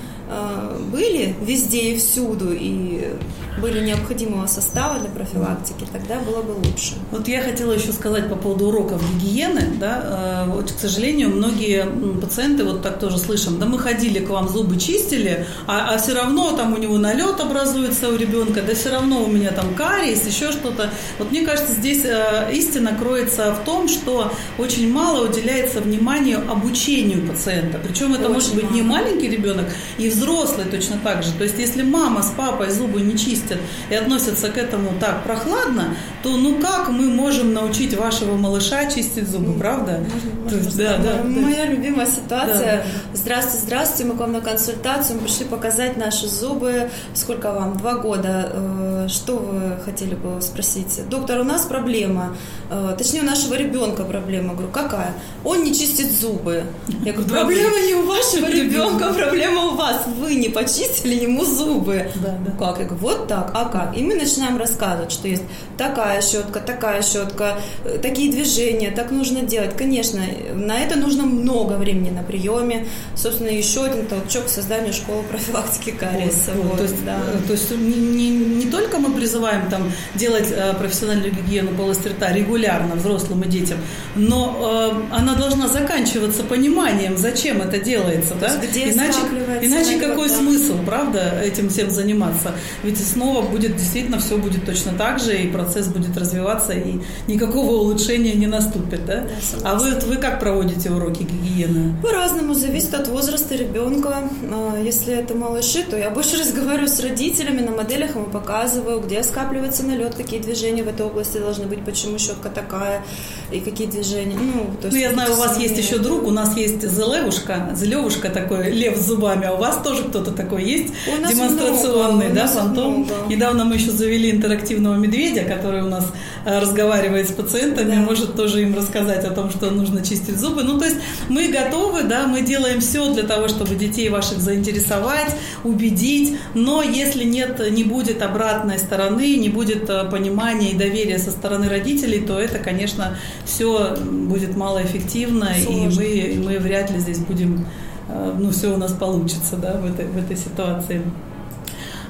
были 0.92 1.36
везде 1.42 1.94
и 1.94 1.98
всюду, 1.98 2.52
и 2.52 3.13
были 3.62 3.84
необходимого 3.84 4.48
состава 4.48 5.00
для 5.00 5.10
профилактики, 5.10 5.86
тогда 5.92 6.20
было 6.20 6.42
бы 6.42 6.52
лучше. 6.52 6.94
Вот 7.12 7.28
я 7.28 7.42
хотела 7.42 7.74
еще 7.74 7.92
сказать 7.92 8.30
по 8.30 8.36
поводу 8.36 8.68
уроков 8.68 9.02
гигиены. 9.16 9.74
Да, 9.80 10.46
э, 10.48 10.52
вот, 10.52 10.72
к 10.72 10.80
сожалению, 10.80 11.30
многие 11.30 11.86
пациенты, 12.22 12.63
вот 12.63 12.82
так 12.82 13.00
тоже 13.00 13.18
слышим, 13.18 13.60
да 13.60 13.66
мы 13.66 13.80
ходили 13.80 14.20
к 14.20 14.30
вам, 14.30 14.48
зубы 14.48 14.78
чистили, 14.80 15.46
а, 15.66 15.94
а 15.94 15.98
все 15.98 16.13
равно 16.13 16.56
там 16.56 16.74
у 16.74 16.78
него 16.78 16.98
налет 16.98 17.40
образуется 17.40 18.10
у 18.10 18.16
ребенка, 18.16 18.62
да 18.62 18.76
все 18.76 18.90
равно 18.90 19.24
у 19.24 19.28
меня 19.28 19.52
там 19.52 19.74
кариес, 19.74 20.26
еще 20.26 20.52
что-то. 20.52 20.90
Вот 21.18 21.32
мне 21.32 21.42
кажется, 21.42 21.74
здесь 21.74 22.06
э, 22.06 22.50
истина 22.54 22.96
кроется 22.98 23.54
в 23.54 23.66
том, 23.66 23.88
что 23.88 24.32
очень 24.58 24.92
мало 24.92 25.28
уделяется 25.28 25.82
вниманию 25.82 26.40
обучению 26.50 27.28
пациента. 27.28 27.80
Причем 27.84 28.13
это 28.13 28.24
очень 28.24 28.34
может 28.34 28.56
быть 28.56 28.63
мало. 28.66 28.74
не 28.74 28.82
маленький 28.82 29.30
ребенок, 29.30 29.66
и 29.98 30.10
взрослый 30.17 30.65
точно 30.65 30.97
так 31.03 31.23
же. 31.23 31.32
То 31.34 31.43
есть 31.43 31.58
если 31.60 31.84
мама 31.84 32.23
с 32.23 32.32
папой 32.32 32.71
зубы 32.71 33.01
не 33.01 33.17
чистят 33.17 33.60
и 33.89 33.95
относятся 33.95 34.49
к 34.49 34.58
этому 34.58 34.91
так 34.99 35.23
прохладно, 35.23 35.95
то 36.23 36.38
ну 36.38 36.60
как 36.60 36.89
мы 36.89 37.06
можем 37.10 37.53
научить 37.53 37.95
вашего 37.95 38.36
малыша 38.36 38.89
чистить 38.89 39.30
зубы, 39.30 39.58
правда? 39.58 39.99
Можно, 39.99 40.49
то 40.49 40.56
есть, 40.56 40.77
да, 40.77 40.97
да, 40.97 41.23
Моя 41.23 41.65
да. 41.65 41.71
любимая 41.71 42.06
ситуация. 42.06 42.77
Да. 42.77 42.84
Здравствуйте, 43.13 43.65
здравствуйте, 43.65 44.06
мы 44.06 44.17
к 44.17 44.19
вам 44.19 44.32
на 44.34 44.41
консультацию, 44.41 45.17
мы 45.19 45.25
пришли 45.25 45.45
показать 45.45 45.97
наши 45.97 46.27
зубы. 46.27 46.89
Сколько 47.13 47.51
вам? 47.51 47.77
Два 47.77 47.95
года. 47.95 48.51
Э, 48.53 49.08
что 49.10 49.38
вы 49.38 49.77
хотели 49.84 50.15
бы 50.15 50.41
спросить? 50.41 51.01
Доктор, 51.10 51.39
у 51.41 51.43
нас 51.43 51.63
проблема. 51.65 52.36
Э, 52.69 52.95
точнее, 52.97 53.21
у 53.21 53.25
нашего 53.25 53.56
ребенка 53.56 54.03
проблема. 54.03 54.53
говорю, 54.53 54.69
какая? 54.71 55.13
Он 55.43 55.63
не 55.63 55.73
чистит 55.73 56.12
зубы. 56.12 56.63
Я 57.03 57.13
говорю, 57.13 57.30
проблема 57.30 57.80
не 57.86 57.95
у 57.95 58.06
вашего 58.06 58.49
ребенка, 58.49 59.13
проблема 59.13 59.63
у 59.65 59.75
вас. 59.75 60.07
Вы 60.08 60.36
не 60.36 60.50
почистили 60.50 61.15
ему 61.15 61.46
зубы. 61.46 62.10
Да, 62.15 62.38
да. 62.46 62.52
Как? 62.52 62.80
Я 62.80 62.86
говорю, 62.86 63.02
вот 63.02 63.28
так. 63.28 63.52
А 63.54 63.65
как? 63.65 63.98
И 63.98 64.04
мы 64.04 64.15
начинаем 64.15 64.58
рассказывать, 64.58 65.12
что 65.12 65.28
есть 65.28 65.43
такая 65.78 66.22
щетка, 66.22 66.60
такая 66.60 67.02
щетка, 67.02 67.60
э, 67.86 67.98
такие 68.00 68.32
движения, 68.32 68.91
так 68.91 69.12
нужно 69.12 69.41
делать. 69.41 69.76
Конечно, 69.76 70.22
на 70.54 70.80
это 70.80 70.98
нужно 70.98 71.26
много 71.26 71.74
времени 71.74 72.10
на 72.10 72.24
приеме. 72.24 72.88
Собственно, 73.15 73.50
еще 73.50 73.86
один 73.86 74.06
толчок 74.06 74.46
к 74.46 74.50
созданию 74.50 74.93
школы 74.93 75.24
профилактики 75.24 75.91
кариеса. 75.91 76.52
Вот, 76.56 76.65
вот, 76.65 76.78
то 76.78 76.84
есть, 76.84 77.06
да. 77.06 77.20
то 77.46 77.54
есть 77.54 77.72
не, 77.72 77.96
не, 77.96 78.30
не 78.30 78.72
только 78.72 79.00
мы 79.00 79.12
призываем 79.12 79.70
там 79.70 79.91
делать 80.15 80.52
э, 80.52 80.74
профессиональную 80.74 81.32
гигиену 81.34 81.76
полости 81.76 82.08
рта 82.08 82.32
регулярно 82.32 82.96
взрослым 82.96 83.43
и 83.43 83.48
детям, 83.48 83.78
но 84.15 85.02
э, 85.12 85.15
она 85.15 85.36
должна 85.36 85.67
заканчиваться 85.67 86.43
пониманием, 86.43 87.17
зачем 87.17 87.62
это 87.62 87.80
делается, 87.80 88.36
да? 88.36 88.56
Где 88.58 88.91
иначе, 88.91 89.20
иначе 89.62 89.97
какой 90.00 90.30
смысл, 90.30 90.78
правда, 90.86 91.42
этим 91.44 91.70
всем 91.70 91.92
заниматься? 91.92 92.52
Ведь 92.84 93.00
снова 93.06 93.42
будет 93.42 93.76
действительно 93.76 94.20
все 94.20 94.38
будет 94.38 94.66
точно 94.66 94.94
так 94.94 95.20
же, 95.20 95.38
и 95.38 95.48
процесс 95.48 95.88
будет 95.88 96.18
развиваться, 96.18 96.74
и 96.74 97.00
никакого 97.28 97.74
улучшения 97.74 98.34
не 98.34 98.48
наступит, 98.48 99.06
да? 99.06 99.28
да 99.62 99.72
а 99.72 99.76
вы, 99.76 99.92
вы 100.08 100.18
как 100.18 100.40
проводите 100.40 100.90
уроки 100.90 101.24
гигиены? 101.24 101.96
По-разному, 102.02 102.54
зависит 102.54 102.94
от 102.94 103.08
возраста 103.08 103.56
ребенка. 103.56 104.30
А, 104.52 104.80
если 104.82 105.14
это 105.14 105.36
малыши, 105.36 105.84
то 105.84 105.98
я 105.98 106.10
больше 106.10 106.38
разговариваю 106.38 106.88
с 106.88 107.00
родителями, 107.00 107.62
на 107.62 107.72
моделях 107.72 108.16
ему 108.16 108.26
показываю, 108.26 109.00
где 109.00 109.24
скапливается 109.24 109.84
налет, 109.84 110.16
какие 110.16 110.40
движения 110.40 110.84
в 110.84 110.88
этой 110.88 111.06
области 111.06 111.38
должны 111.38 111.66
быть, 111.66 111.84
почему 111.84 112.18
щетка 112.18 112.50
такая, 112.50 113.04
и 113.52 113.60
какие 113.60 113.88
движения. 113.88 114.38
Ну, 114.38 114.66
то 114.82 114.88
есть, 114.88 114.92
ну 114.92 114.98
я 114.98 115.14
знаю, 115.14 115.34
у 115.34 115.38
вас 115.38 115.58
есть 115.60 115.78
еще 115.78 115.98
друг, 115.98 116.24
у 116.24 116.32
нас 116.32 116.56
есть 116.58 116.82
Зелевушка, 116.82 117.72
Зелевушка 117.76 118.30
такой, 118.30 118.72
лев 118.72 118.98
с 118.98 119.08
зубами, 119.08 119.46
а 119.46 119.54
у 119.54 119.58
вас 119.58 119.78
тоже 119.88 120.04
кто-то 120.04 120.32
такой 120.32 120.63
есть, 120.63 120.93
у 121.08 121.21
нас 121.21 121.34
демонстрационный, 121.34 122.26
много, 122.26 122.36
да, 122.36 122.47
фантом. 122.47 122.93
Много. 122.93 123.13
Недавно 123.30 123.65
мы 123.65 123.76
еще 123.76 123.91
завели 123.91 124.32
интерактивного 124.32 124.95
медведя, 124.95 125.43
который 125.43 125.82
у 125.82 125.88
нас 125.88 126.12
э, 126.45 126.60
разговаривает 126.60 127.30
с 127.30 127.32
пациентами, 127.32 127.95
да. 127.95 128.02
может 128.02 128.36
тоже 128.36 128.62
им 128.63 128.76
рассказать 128.76 129.23
о 129.26 129.32
том, 129.32 129.50
что 129.50 129.71
нужно 129.71 130.04
чистить 130.04 130.38
зубы. 130.38 130.63
Ну, 130.63 130.78
то 130.78 130.86
есть 130.86 130.97
мы 131.30 131.47
готовы, 131.47 132.04
да, 132.04 132.28
мы 132.28 132.41
делаем 132.41 132.82
все 132.82 133.13
для 133.13 133.23
того, 133.23 133.47
чтобы 133.47 133.76
детей 133.76 134.10
ваших 134.10 134.39
заинтересовать, 134.39 135.36
убедить, 135.63 136.38
но 136.54 136.82
если 136.82 137.23
нет, 137.23 137.62
не 137.71 137.84
будет 137.84 138.21
обратной 138.21 138.80
стороны, 138.80 139.38
не 139.38 139.50
будет 139.50 139.89
э, 139.89 140.10
понимания 140.12 140.71
и 140.71 140.76
доверия 140.76 141.17
со 141.17 141.32
стороны 141.32 141.69
родителей, 141.69 142.19
то 142.19 142.39
это, 142.39 142.60
конечно, 142.60 143.17
все 143.45 143.95
будет 143.95 144.56
малоэффективно, 144.58 145.52
Сложно. 145.63 146.02
и 146.02 146.38
мы, 146.38 146.50
мы 146.50 146.60
вряд 146.60 146.91
ли 146.91 147.00
здесь 147.00 147.19
будем, 147.19 147.65
ну, 148.10 148.52
все 148.52 148.74
у 148.74 148.78
нас 148.78 148.93
получится, 148.93 149.58
да, 149.58 149.74
в 149.74 149.86
этой, 149.86 150.08
в 150.08 150.17
этой 150.17 150.38
ситуации. 150.38 151.02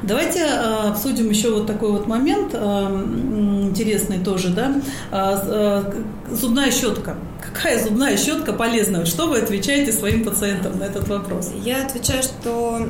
Давайте 0.03 0.41
э, 0.41 0.89
обсудим 0.89 1.29
еще 1.29 1.51
вот 1.51 1.65
такой 1.65 1.91
вот 1.91 2.07
момент 2.07 2.51
э, 2.53 2.57
интересный 3.63 4.19
тоже, 4.19 4.49
да. 4.49 4.75
Зубная 6.29 6.71
щетка. 6.71 7.15
Какая 7.41 7.81
зубная 7.81 8.17
щетка 8.17 8.51
полезна? 8.51 9.05
Что 9.05 9.27
вы 9.27 9.37
отвечаете 9.39 9.93
своим 9.93 10.25
пациентам 10.25 10.77
на 10.77 10.83
этот 10.83 11.07
вопрос? 11.07 11.51
Я 11.63 11.85
отвечаю, 11.85 12.21
что 12.21 12.85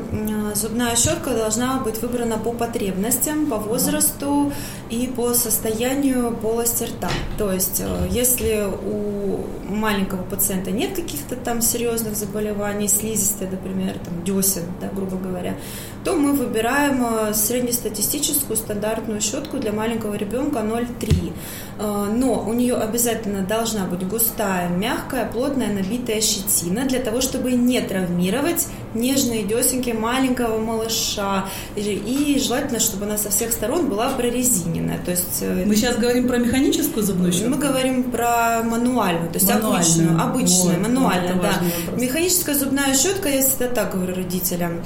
зубная 0.56 0.96
щетка 0.96 1.32
должна 1.32 1.80
быть 1.80 2.02
выбрана 2.02 2.38
по 2.38 2.52
потребностям, 2.52 3.46
по 3.46 3.58
возрасту 3.58 4.52
и 4.90 5.08
по 5.08 5.34
состоянию 5.34 6.32
полости 6.32 6.86
рта. 6.86 7.10
То 7.38 7.52
есть, 7.52 7.82
э, 7.82 8.08
если 8.10 8.66
у 8.86 9.46
маленького 9.70 10.24
пациента 10.24 10.72
нет 10.72 10.96
каких-то 10.96 11.36
там 11.36 11.62
серьезных 11.62 12.16
заболеваний, 12.16 12.88
слизистой, 12.88 13.50
например, 13.50 13.96
там 14.00 14.24
десен, 14.24 14.64
да, 14.82 14.90
грубо 14.94 15.18
говоря, 15.18 15.56
то 16.04 16.16
мы 16.16 16.34
выбираем 16.34 17.06
э, 17.06 17.34
среднестатистическую 17.34 18.56
стандартную 18.56 19.22
щетку 19.22 19.58
для 19.58 19.74
маленького 19.74 20.16
ребенка 20.16 20.60
0,3. 20.60 21.34
Э, 21.80 22.08
но 22.16 22.44
у 22.48 22.54
нее 22.54 22.76
обязательно 22.76 23.27
должна 23.48 23.86
быть 23.86 24.08
густая, 24.08 24.70
мягкая, 24.70 25.26
плотная, 25.26 25.74
набитая 25.74 26.22
щетина 26.22 26.86
для 26.86 27.00
того, 27.00 27.22
чтобы 27.22 27.52
не 27.52 27.82
травмировать 27.82 28.68
нежные 28.94 29.44
десенки 29.44 29.92
маленького 29.92 30.60
малыша. 30.60 31.46
И 31.76 32.42
желательно, 32.44 32.80
чтобы 32.80 33.06
она 33.06 33.18
со 33.18 33.30
всех 33.30 33.52
сторон 33.52 33.88
была 33.88 34.10
прорезиненная. 34.10 35.00
То 35.04 35.12
есть, 35.12 35.40
э, 35.42 35.66
Мы 35.66 35.76
сейчас 35.76 35.98
говорим 35.98 36.28
про 36.28 36.38
механическую 36.38 37.06
зубную 37.06 37.32
щетку? 37.32 37.50
Мы 37.50 37.58
говорим 37.58 38.04
про 38.04 38.64
мануальную, 38.64 39.30
то 39.30 39.36
есть 39.36 39.48
мануальную. 39.48 39.78
обычную, 39.78 40.22
обычную, 40.22 40.80
вот, 40.80 40.88
мануальную, 40.88 41.36
вот 41.36 41.44
да. 41.44 42.02
Механическая 42.02 42.56
зубная 42.56 42.96
щетка, 42.96 43.30
я 43.30 43.42
всегда 43.42 43.68
так 43.68 43.94
говорю 43.94 44.16
родителям, 44.16 44.82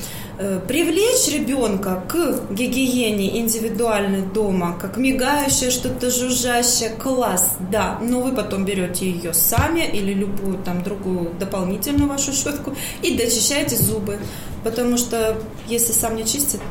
привлечь 0.67 1.27
ребенка 1.33 2.03
к 2.07 2.51
гигиене 2.51 3.39
индивидуальной 3.39 4.21
дома, 4.21 4.77
как 4.79 4.97
мигающее 4.97 5.69
что-то 5.71 6.09
жужжащее, 6.09 6.89
класс, 6.89 7.57
да, 7.71 7.99
но 8.01 8.21
вы 8.21 8.33
потом 8.33 8.65
берете 8.65 9.09
ее 9.09 9.33
сами 9.33 9.81
или 9.81 10.13
любую 10.13 10.57
там 10.59 10.83
другую 10.83 11.31
дополнительную 11.39 12.09
вашу 12.09 12.33
щетку 12.33 12.75
и 13.01 13.15
дочищаете 13.17 13.75
зубы, 13.75 14.19
потому 14.63 14.97
что 14.97 15.37
если 15.67 15.91
сам 15.91 16.15
не 16.15 16.25
чистит, 16.25 16.61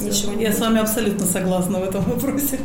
ничего 0.00 0.32
не 0.32 0.42
Я 0.42 0.48
будет. 0.48 0.58
с 0.58 0.60
вами 0.60 0.80
абсолютно 0.80 1.26
согласна 1.26 1.78
в 1.78 1.84
этом 1.84 2.02
вопросе. 2.04 2.58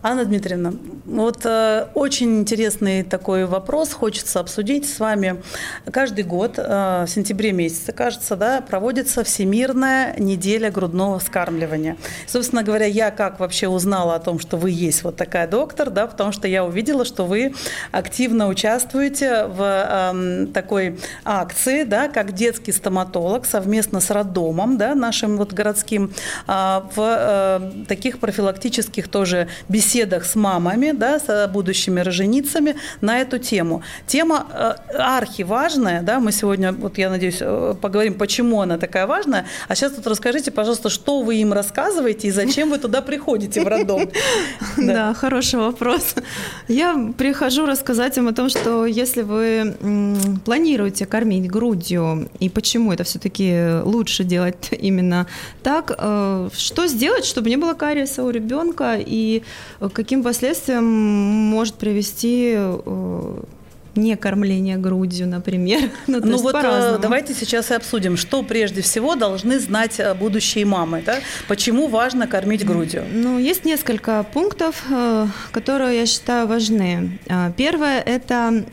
Анна 0.00 0.24
Дмитриевна, 0.24 0.74
вот 1.06 1.44
э, 1.44 1.88
очень 1.94 2.38
интересный 2.38 3.02
такой 3.02 3.46
вопрос 3.46 3.92
хочется 3.92 4.38
обсудить 4.38 4.88
с 4.88 5.00
вами. 5.00 5.42
Каждый 5.90 6.22
год 6.22 6.54
э, 6.56 7.04
в 7.04 7.08
сентябре 7.08 7.50
месяце, 7.50 7.90
кажется, 7.90 8.36
да, 8.36 8.60
проводится 8.60 9.24
Всемирная 9.24 10.14
неделя 10.16 10.70
грудного 10.70 11.18
вскармливания. 11.18 11.96
Собственно 12.28 12.62
говоря, 12.62 12.86
я 12.86 13.10
как 13.10 13.40
вообще 13.40 13.66
узнала 13.66 14.14
о 14.14 14.20
том, 14.20 14.38
что 14.38 14.56
вы 14.56 14.70
есть 14.70 15.02
вот 15.02 15.16
такая 15.16 15.48
доктор, 15.48 15.90
да, 15.90 16.06
потому 16.06 16.30
что 16.30 16.46
я 16.46 16.64
увидела, 16.64 17.04
что 17.04 17.24
вы 17.24 17.52
активно 17.90 18.46
участвуете 18.46 19.46
в 19.46 19.60
э, 19.60 20.46
такой 20.54 21.00
акции, 21.24 21.82
да, 21.82 22.08
как 22.08 22.34
детский 22.34 22.70
стоматолог 22.70 23.46
совместно 23.46 23.98
с 23.98 24.10
роддомом, 24.10 24.78
да, 24.78 24.94
нашим 24.94 25.38
вот 25.38 25.52
городским, 25.52 26.12
э, 26.46 26.52
в 26.94 26.98
э, 26.98 27.84
таких 27.88 28.20
профилактических 28.20 29.08
тоже 29.08 29.48
беседах 29.68 29.87
беседах 29.88 30.24
с 30.24 30.36
мамами, 30.36 30.92
да, 30.92 31.18
с 31.18 31.48
будущими 31.48 32.00
роженицами 32.00 32.74
на 33.00 33.20
эту 33.20 33.38
тему. 33.38 33.82
Тема 34.06 34.46
э, 34.52 34.74
архиважная, 34.98 36.02
да, 36.02 36.20
мы 36.20 36.32
сегодня, 36.32 36.72
вот 36.72 36.98
я 36.98 37.08
надеюсь, 37.08 37.38
э, 37.40 37.74
поговорим, 37.80 38.14
почему 38.14 38.60
она 38.60 38.76
такая 38.76 39.06
важная. 39.06 39.46
А 39.68 39.74
сейчас 39.74 39.92
тут 39.92 40.06
расскажите, 40.06 40.50
пожалуйста, 40.50 40.90
что 40.90 41.22
вы 41.22 41.36
им 41.36 41.54
рассказываете 41.54 42.28
и 42.28 42.30
зачем 42.30 42.70
вы 42.70 42.78
туда 42.78 43.00
приходите 43.00 43.60
в 43.62 43.68
роддом? 43.68 44.10
Да, 44.76 45.14
хороший 45.14 45.58
вопрос. 45.58 46.14
Я 46.68 47.12
прихожу 47.16 47.66
рассказать 47.66 48.18
им 48.18 48.28
о 48.28 48.32
том, 48.32 48.48
что 48.48 48.86
если 48.86 49.22
вы 49.22 49.74
планируете 50.44 51.06
кормить 51.06 51.50
грудью, 51.50 52.28
и 52.40 52.48
почему 52.48 52.92
это 52.92 53.04
все-таки 53.04 53.80
лучше 53.84 54.24
делать 54.24 54.68
именно 54.70 55.26
так, 55.62 55.94
э, 55.98 56.48
что 56.52 56.86
сделать, 56.86 57.24
чтобы 57.24 57.50
не 57.50 57.56
было 57.56 57.74
кариеса 57.74 58.22
у 58.22 58.30
ребенка 58.30 58.96
и 58.98 59.42
каким 59.92 60.22
последствиям 60.22 60.84
может 60.84 61.74
привести 61.74 62.54
э, 62.56 63.40
не 63.94 64.16
кормление 64.16 64.76
грудью, 64.76 65.28
например. 65.28 65.90
ну, 66.06 66.20
ну 66.22 66.38
вот 66.38 66.54
э, 66.54 66.98
давайте 67.00 67.34
сейчас 67.34 67.70
и 67.70 67.74
обсудим, 67.74 68.16
что 68.16 68.42
прежде 68.42 68.82
всего 68.82 69.14
должны 69.14 69.58
знать 69.60 70.00
э, 70.00 70.14
будущие 70.14 70.64
мамы, 70.64 71.02
да? 71.04 71.18
почему 71.46 71.88
важно 71.88 72.26
кормить 72.26 72.64
грудью. 72.64 73.04
Ну, 73.12 73.38
есть 73.38 73.64
несколько 73.64 74.24
пунктов, 74.32 74.84
которые 75.52 76.00
я 76.00 76.06
считаю 76.06 76.46
важны. 76.46 77.18
Первое– 77.56 78.00
это 78.06 78.64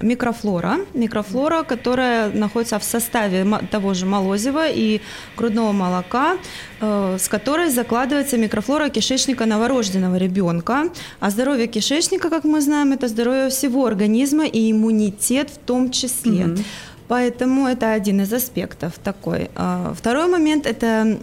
микрофлора. 0.00 0.78
Микрофлора, 0.94 1.62
которая 1.62 2.30
находится 2.30 2.78
в 2.78 2.84
составе 2.84 3.46
того 3.70 3.94
же 3.94 4.06
молозива 4.06 4.68
и 4.68 5.00
грудного 5.36 5.72
молока, 5.72 6.38
Э, 6.80 7.16
с 7.18 7.28
которой 7.28 7.70
закладывается 7.70 8.36
микрофлора 8.38 8.88
кишечника 8.88 9.46
новорожденного 9.46 10.16
ребенка. 10.16 10.90
А 11.18 11.30
здоровье 11.30 11.66
кишечника, 11.66 12.30
как 12.30 12.44
мы 12.44 12.60
знаем, 12.60 12.92
это 12.92 13.08
здоровье 13.08 13.48
всего 13.48 13.86
организма 13.86 14.46
и 14.46 14.70
иммунитет 14.70 15.50
в 15.50 15.58
том 15.58 15.90
числе. 15.90 16.44
Mm-hmm. 16.44 16.64
Поэтому 17.08 17.66
это 17.66 17.92
один 17.92 18.20
из 18.20 18.32
аспектов 18.32 18.92
такой. 19.02 19.50
А, 19.56 19.92
второй 19.96 20.28
момент– 20.28 20.66
это, 20.66 21.18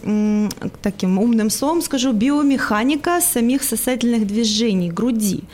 таким 0.82 1.18
умным 1.18 1.48
словом 1.48 1.80
скажу, 1.80 2.12
биомеханика 2.12 3.20
самих 3.20 3.62
сосательных 3.62 4.26
движений 4.26 4.90
груди. 4.90 5.44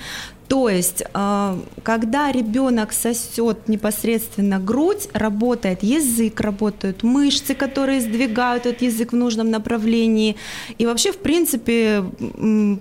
То 0.53 0.69
есть, 0.69 1.03
а, 1.15 1.59
когда 1.83 2.31
ребенок 2.31 2.93
сосет 2.93 3.69
непосредственно 3.69 4.59
грудь, 4.59 5.09
работает 5.15 5.83
язык, 5.83 6.43
работают 6.43 7.03
мышцы, 7.03 7.55
которые 7.55 8.03
сдвигают 8.03 8.67
этот 8.67 8.83
язык 8.83 9.13
в 9.13 9.17
нужном 9.17 9.51
направлении. 9.51 10.37
И 10.77 10.85
вообще, 10.85 11.11
в 11.11 11.17
принципе, 11.17 12.05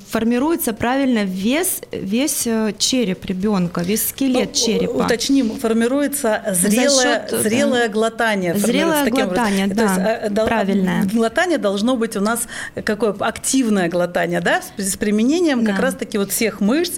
формируется 0.09 0.73
правильно 0.73 1.23
вес, 1.23 1.79
весь 1.93 2.45
э, 2.45 2.73
череп 2.77 3.23
ребенка, 3.23 3.83
весь 3.83 4.09
скелет 4.09 4.49
ну, 4.49 4.53
черепа. 4.53 5.05
Уточним, 5.05 5.51
формируется 5.51 6.43
зрелое, 6.51 7.25
счет, 7.29 7.39
зрелое 7.41 7.87
да. 7.87 7.93
глотание. 7.93 8.53
Зрелое 8.53 9.09
глотание, 9.09 9.67
да, 9.67 9.83
есть, 9.83 10.37
э, 10.37 10.45
правильное. 10.45 11.05
Глотание 11.05 11.57
должно 11.57 11.95
быть 11.95 12.17
у 12.17 12.19
нас 12.19 12.49
какое 12.83 13.15
активное 13.17 13.87
глотание, 13.87 14.41
да, 14.41 14.61
с 14.75 14.97
применением 14.97 15.63
да. 15.63 15.71
как 15.71 15.79
раз-таки 15.79 16.17
вот 16.17 16.31
всех 16.31 16.59
мышц, 16.59 16.95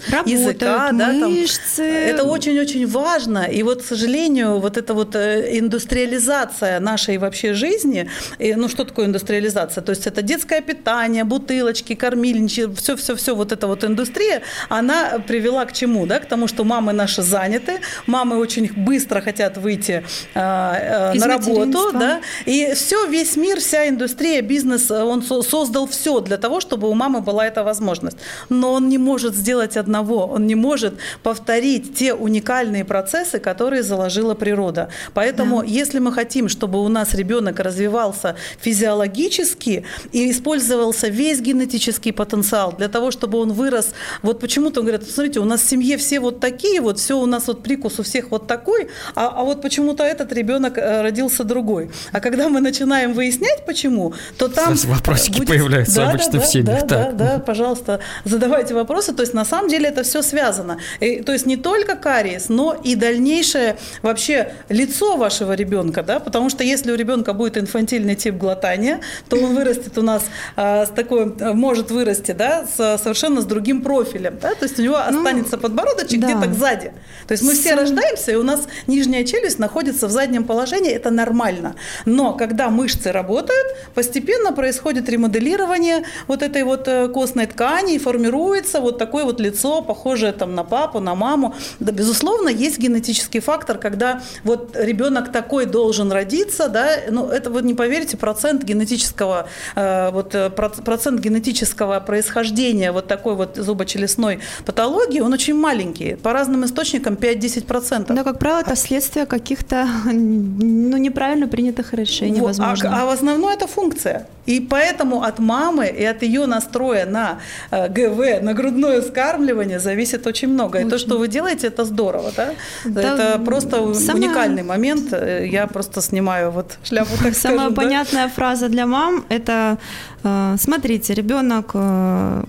Работают 0.64 1.20
да, 1.20 1.28
мышцы. 1.28 1.78
Да, 1.78 1.84
там, 1.84 2.16
это 2.16 2.24
очень-очень 2.24 2.88
важно. 2.88 3.44
И 3.44 3.64
вот, 3.64 3.82
к 3.82 3.86
сожалению, 3.86 4.60
вот 4.60 4.78
эта 4.78 4.94
вот 4.94 5.16
э, 5.16 5.58
индустриализация 5.60 6.80
нашей 6.80 7.18
вообще 7.18 7.54
жизни, 7.54 8.10
и, 8.40 8.56
ну 8.56 8.68
что 8.68 8.84
такое 8.84 9.06
индустриализация? 9.06 9.84
То 9.84 9.92
есть 9.92 10.08
это 10.08 10.22
детское 10.22 10.62
питание, 10.62 11.24
бутылочки, 11.24 11.96
кормильнички, 11.96 12.68
все-все-все, 12.76 13.36
вот 13.36 13.52
эта 13.52 13.68
вот 13.68 13.84
индустрия, 13.84 14.42
она 14.70 15.20
привела 15.28 15.66
к 15.66 15.74
чему? 15.74 16.06
Да? 16.06 16.20
К 16.20 16.26
тому, 16.26 16.48
что 16.48 16.64
мамы 16.64 16.94
наши 16.94 17.22
заняты, 17.22 17.80
мамы 18.08 18.38
очень 18.38 18.72
быстро 18.74 19.22
хотят 19.22 19.58
выйти 19.58 20.04
э, 20.34 20.40
э, 20.40 21.14
на 21.14 21.28
работу, 21.28 21.92
да, 21.94 22.22
и 22.46 22.74
все, 22.76 23.06
весь 23.08 23.36
мир, 23.36 23.60
вся 23.60 23.88
индустрия, 23.88 24.42
бизнес, 24.42 24.92
он 24.92 25.24
создал 25.24 25.88
все 25.88 26.20
для 26.20 26.38
того, 26.38 26.60
чтобы 26.60 26.90
у 26.90 26.94
мамы 26.94 27.22
была 27.22 27.46
эта 27.46 27.64
возможность. 27.64 28.18
Но 28.50 28.74
он 28.74 28.90
не 28.90 28.98
может 28.98 29.36
сделать 29.36 29.78
одного, 29.78 30.28
он 30.28 30.43
не 30.48 30.54
не 30.54 30.56
может 30.56 30.94
повторить 31.24 31.96
те 31.96 32.14
уникальные 32.14 32.86
процессы, 32.86 33.40
которые 33.40 33.82
заложила 33.82 34.36
природа. 34.36 34.90
Поэтому, 35.14 35.62
да. 35.62 35.68
если 35.68 36.00
мы 36.00 36.14
хотим, 36.14 36.48
чтобы 36.48 36.80
у 36.84 36.90
нас 36.90 37.16
ребенок 37.16 37.60
развивался 37.60 38.36
физиологически 38.62 39.84
и 40.12 40.30
использовался 40.30 41.08
весь 41.08 41.42
генетический 41.42 42.14
потенциал 42.14 42.74
для 42.78 42.88
того, 42.88 43.10
чтобы 43.12 43.40
он 43.40 43.52
вырос, 43.54 43.94
вот 44.22 44.40
почему-то 44.40 44.82
он 44.82 44.86
говорит, 44.86 45.10
смотрите, 45.10 45.40
у 45.40 45.46
нас 45.46 45.62
в 45.62 45.70
семье 45.70 45.98
все 45.98 46.20
вот 46.20 46.40
такие, 46.40 46.82
вот 46.82 47.00
все 47.00 47.18
у 47.18 47.26
нас 47.26 47.48
вот 47.48 47.64
прикус 47.64 48.00
у 48.00 48.04
всех 48.04 48.30
вот 48.30 48.48
такой, 48.48 48.90
а, 49.16 49.34
а 49.36 49.44
вот 49.44 49.62
почему-то 49.62 50.04
этот 50.04 50.32
ребенок 50.34 50.78
э, 50.78 51.02
родился 51.02 51.44
другой. 51.44 51.90
А 52.12 52.20
когда 52.20 52.50
мы 52.50 52.62
начинаем 52.62 53.14
выяснять, 53.14 53.66
почему, 53.66 54.14
то 54.38 54.48
там... 54.48 54.76
Сейчас 54.76 54.86
вопросики 54.86 55.40
будет... 55.40 55.48
появляются 55.48 55.96
да, 55.96 56.10
обычно 56.10 56.34
да, 56.34 56.40
в 56.40 56.46
семьях. 56.46 56.86
Да, 56.86 57.12
да, 57.12 57.12
да, 57.12 57.40
пожалуйста, 57.40 58.00
задавайте 58.26 58.76
вопросы. 58.76 59.14
То 59.14 59.24
есть 59.24 59.34
на 59.34 59.46
самом 59.46 59.70
деле 59.70 59.88
это 59.90 60.04
все 60.04 60.22
связано 60.22 60.33
связано. 60.34 60.80
И, 61.00 61.22
то 61.22 61.32
есть 61.32 61.46
не 61.46 61.58
только 61.58 61.96
кариес, 61.96 62.50
но 62.50 62.74
и 62.74 62.96
дальнейшее 62.96 63.78
вообще 64.02 64.54
лицо 64.70 65.16
вашего 65.16 65.54
ребенка, 65.54 66.02
да, 66.02 66.20
потому 66.20 66.50
что 66.50 66.64
если 66.64 66.92
у 66.92 66.96
ребенка 66.96 67.34
будет 67.34 67.58
инфантильный 67.58 68.16
тип 68.16 68.36
глотания, 68.36 69.00
то 69.30 69.38
он 69.38 69.54
вырастет 69.56 69.96
у 69.98 70.02
нас 70.02 70.24
а, 70.56 70.86
с 70.88 70.90
такой, 70.90 71.26
может 71.54 71.92
вырасти, 71.92 72.32
да, 72.32 72.66
с, 72.66 72.98
совершенно 73.04 73.42
с 73.42 73.46
другим 73.46 73.84
профилем, 73.84 74.40
да, 74.42 74.56
то 74.56 74.64
есть 74.64 74.80
у 74.80 74.82
него 74.82 74.98
ну, 75.12 75.20
останется 75.20 75.58
подбородочек 75.58 76.20
да. 76.20 76.28
где-то 76.28 76.54
сзади. 76.54 76.92
То 77.28 77.34
есть 77.34 77.44
мы 77.44 77.54
все 77.54 77.76
рождаемся, 77.76 78.32
и 78.32 78.36
у 78.36 78.44
нас 78.44 78.68
нижняя 78.88 79.24
челюсть 79.24 79.60
находится 79.60 80.08
в 80.08 80.12
заднем 80.12 80.46
положении, 80.46 80.92
это 80.92 81.12
нормально. 81.12 81.76
Но 82.06 82.34
когда 82.34 82.70
мышцы 82.70 83.12
работают, 83.12 83.68
постепенно 83.94 84.52
происходит 84.52 85.08
ремоделирование 85.10 86.04
вот 86.28 86.42
этой 86.42 86.64
вот 86.64 86.88
э, 86.88 87.08
костной 87.10 87.46
ткани, 87.46 87.96
и 87.96 88.00
формируется 88.00 88.82
вот 88.82 88.98
такое 88.98 89.26
вот 89.26 89.40
лицо, 89.40 89.84
похожее 90.24 90.32
там 90.32 90.56
на 90.56 90.64
папу, 90.64 91.00
на 91.00 91.16
маму. 91.16 91.54
Да, 91.80 91.92
безусловно, 91.92 92.50
есть 92.50 92.80
генетический 92.80 93.42
фактор, 93.42 93.78
когда 93.78 94.22
вот 94.44 94.76
ребенок 94.76 95.32
такой 95.32 95.66
должен 95.66 96.12
родиться, 96.12 96.70
да, 96.70 96.88
ну, 97.12 97.28
это 97.28 97.50
вы 97.50 97.62
не 97.62 97.74
поверите, 97.74 98.18
процент 98.18 98.64
генетического, 98.64 99.46
э, 99.76 100.12
вот, 100.12 100.36
э, 100.36 100.50
процент 100.86 101.20
генетического 101.20 102.00
происхождения 102.00 102.92
вот 102.92 103.08
такой 103.08 103.36
вот 103.36 103.58
зубочелюстной 103.58 104.40
патологии, 104.66 105.22
он 105.22 105.34
очень 105.34 105.56
маленький. 105.56 106.16
По 106.16 106.34
разным 106.34 106.64
источникам 106.64 107.16
5-10%. 107.16 108.16
Да, 108.16 108.24
как 108.24 108.40
правило, 108.40 108.62
это 108.62 108.76
следствие 108.76 109.26
каких-то 109.26 109.88
ну, 110.06 110.98
неправильно 110.98 111.48
принятых 111.48 111.94
решений, 111.94 112.40
вот, 112.40 112.46
а, 112.46 112.48
возможно. 112.48 112.90
А, 112.90 113.02
а 113.02 113.06
в 113.06 113.10
основном 113.10 113.50
это 113.50 113.68
функция. 113.68 114.26
И 114.46 114.60
поэтому 114.60 115.24
от 115.24 115.40
мамы 115.40 115.88
и 115.88 116.04
от 116.04 116.22
ее 116.22 116.46
настроя 116.46 117.06
на 117.06 117.40
э, 117.72 117.88
ГВ, 117.90 118.42
на 118.42 118.54
грудное 118.54 119.02
вскармливание 119.02 119.80
зависит 119.80 120.28
очень 120.28 120.50
много. 120.50 120.78
Очень. 120.78 120.88
И 120.88 120.90
то, 120.90 120.98
что 120.98 121.18
вы 121.18 121.28
делаете, 121.28 121.68
это 121.68 121.86
здорово, 121.86 122.32
да? 122.36 122.54
да 122.86 123.02
это 123.02 123.40
просто 123.40 123.94
сама... 123.94 124.20
уникальный 124.20 124.64
момент. 124.64 125.14
Э, 125.14 125.48
я 125.48 125.68
просто 125.68 126.02
снимаю 126.02 126.52
вот 126.52 126.78
шляпу, 126.84 127.12
так 127.24 127.34
Самая 127.36 127.58
скажем, 127.58 127.76
понятная 127.76 128.28
да? 128.28 128.34
фраза 128.34 128.70
для 128.70 128.86
мам– 128.86 129.26
это 129.30 129.78
э, 130.24 130.56
смотрите, 130.60 131.14
ребенок, 131.14 131.72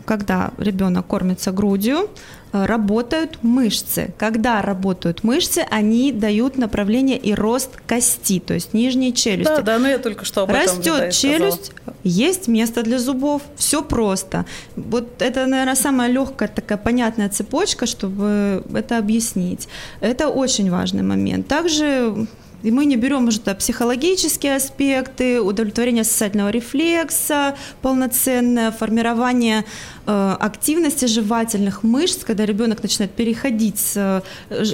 когда 0.05 0.51
ребенок 0.59 1.07
кормится 1.07 1.53
грудью, 1.53 2.09
работают 2.55 3.39
мышцы. 3.43 4.15
Когда 4.17 4.63
работают 4.63 5.25
мышцы, 5.25 5.67
они 5.71 6.13
дают 6.13 6.57
направление 6.57 7.19
и 7.19 7.35
рост 7.35 7.71
кости, 7.89 8.39
то 8.39 8.55
есть 8.55 8.73
нижней 8.73 9.13
челюсти. 9.13 9.57
Да, 9.57 9.63
да, 9.63 9.79
но 9.79 9.89
я 9.89 9.99
только 9.99 10.25
что 10.25 10.43
об 10.43 10.51
Растет 10.51 10.87
этом 10.87 11.07
Растет 11.09 11.13
челюсть, 11.13 11.67
сказала. 11.67 11.97
есть 12.05 12.49
место 12.49 12.83
для 12.83 12.99
зубов, 12.99 13.43
все 13.57 13.83
просто. 13.83 14.47
Вот 14.77 15.21
это, 15.21 15.47
наверное, 15.47 15.75
самая 15.75 16.09
легкая 16.09 16.49
такая 16.49 16.79
понятная 16.79 17.29
цепочка, 17.29 17.87
чтобы 17.87 18.63
это 18.73 18.99
объяснить. 18.99 19.69
Это 20.01 20.29
очень 20.29 20.71
важный 20.71 21.03
момент. 21.03 21.49
Также 21.49 22.27
и 22.65 22.71
мы 22.71 22.87
не 22.87 22.97
берем 22.97 23.29
уже 23.29 23.41
психологические 23.41 24.57
аспекты, 24.57 25.41
удовлетворение 25.41 26.03
сосательного 26.03 26.49
рефлекса, 26.49 27.57
полноценное 27.83 28.71
формирование 28.71 29.65
э, 30.07 30.37
активности 30.41 31.05
жевательных 31.05 31.83
мышц, 31.83 32.25
когда 32.25 32.47
ребенок 32.47 32.83
начинает 32.83 33.13
переходить 33.13 33.79
с 33.79 34.23
э, 34.51 34.65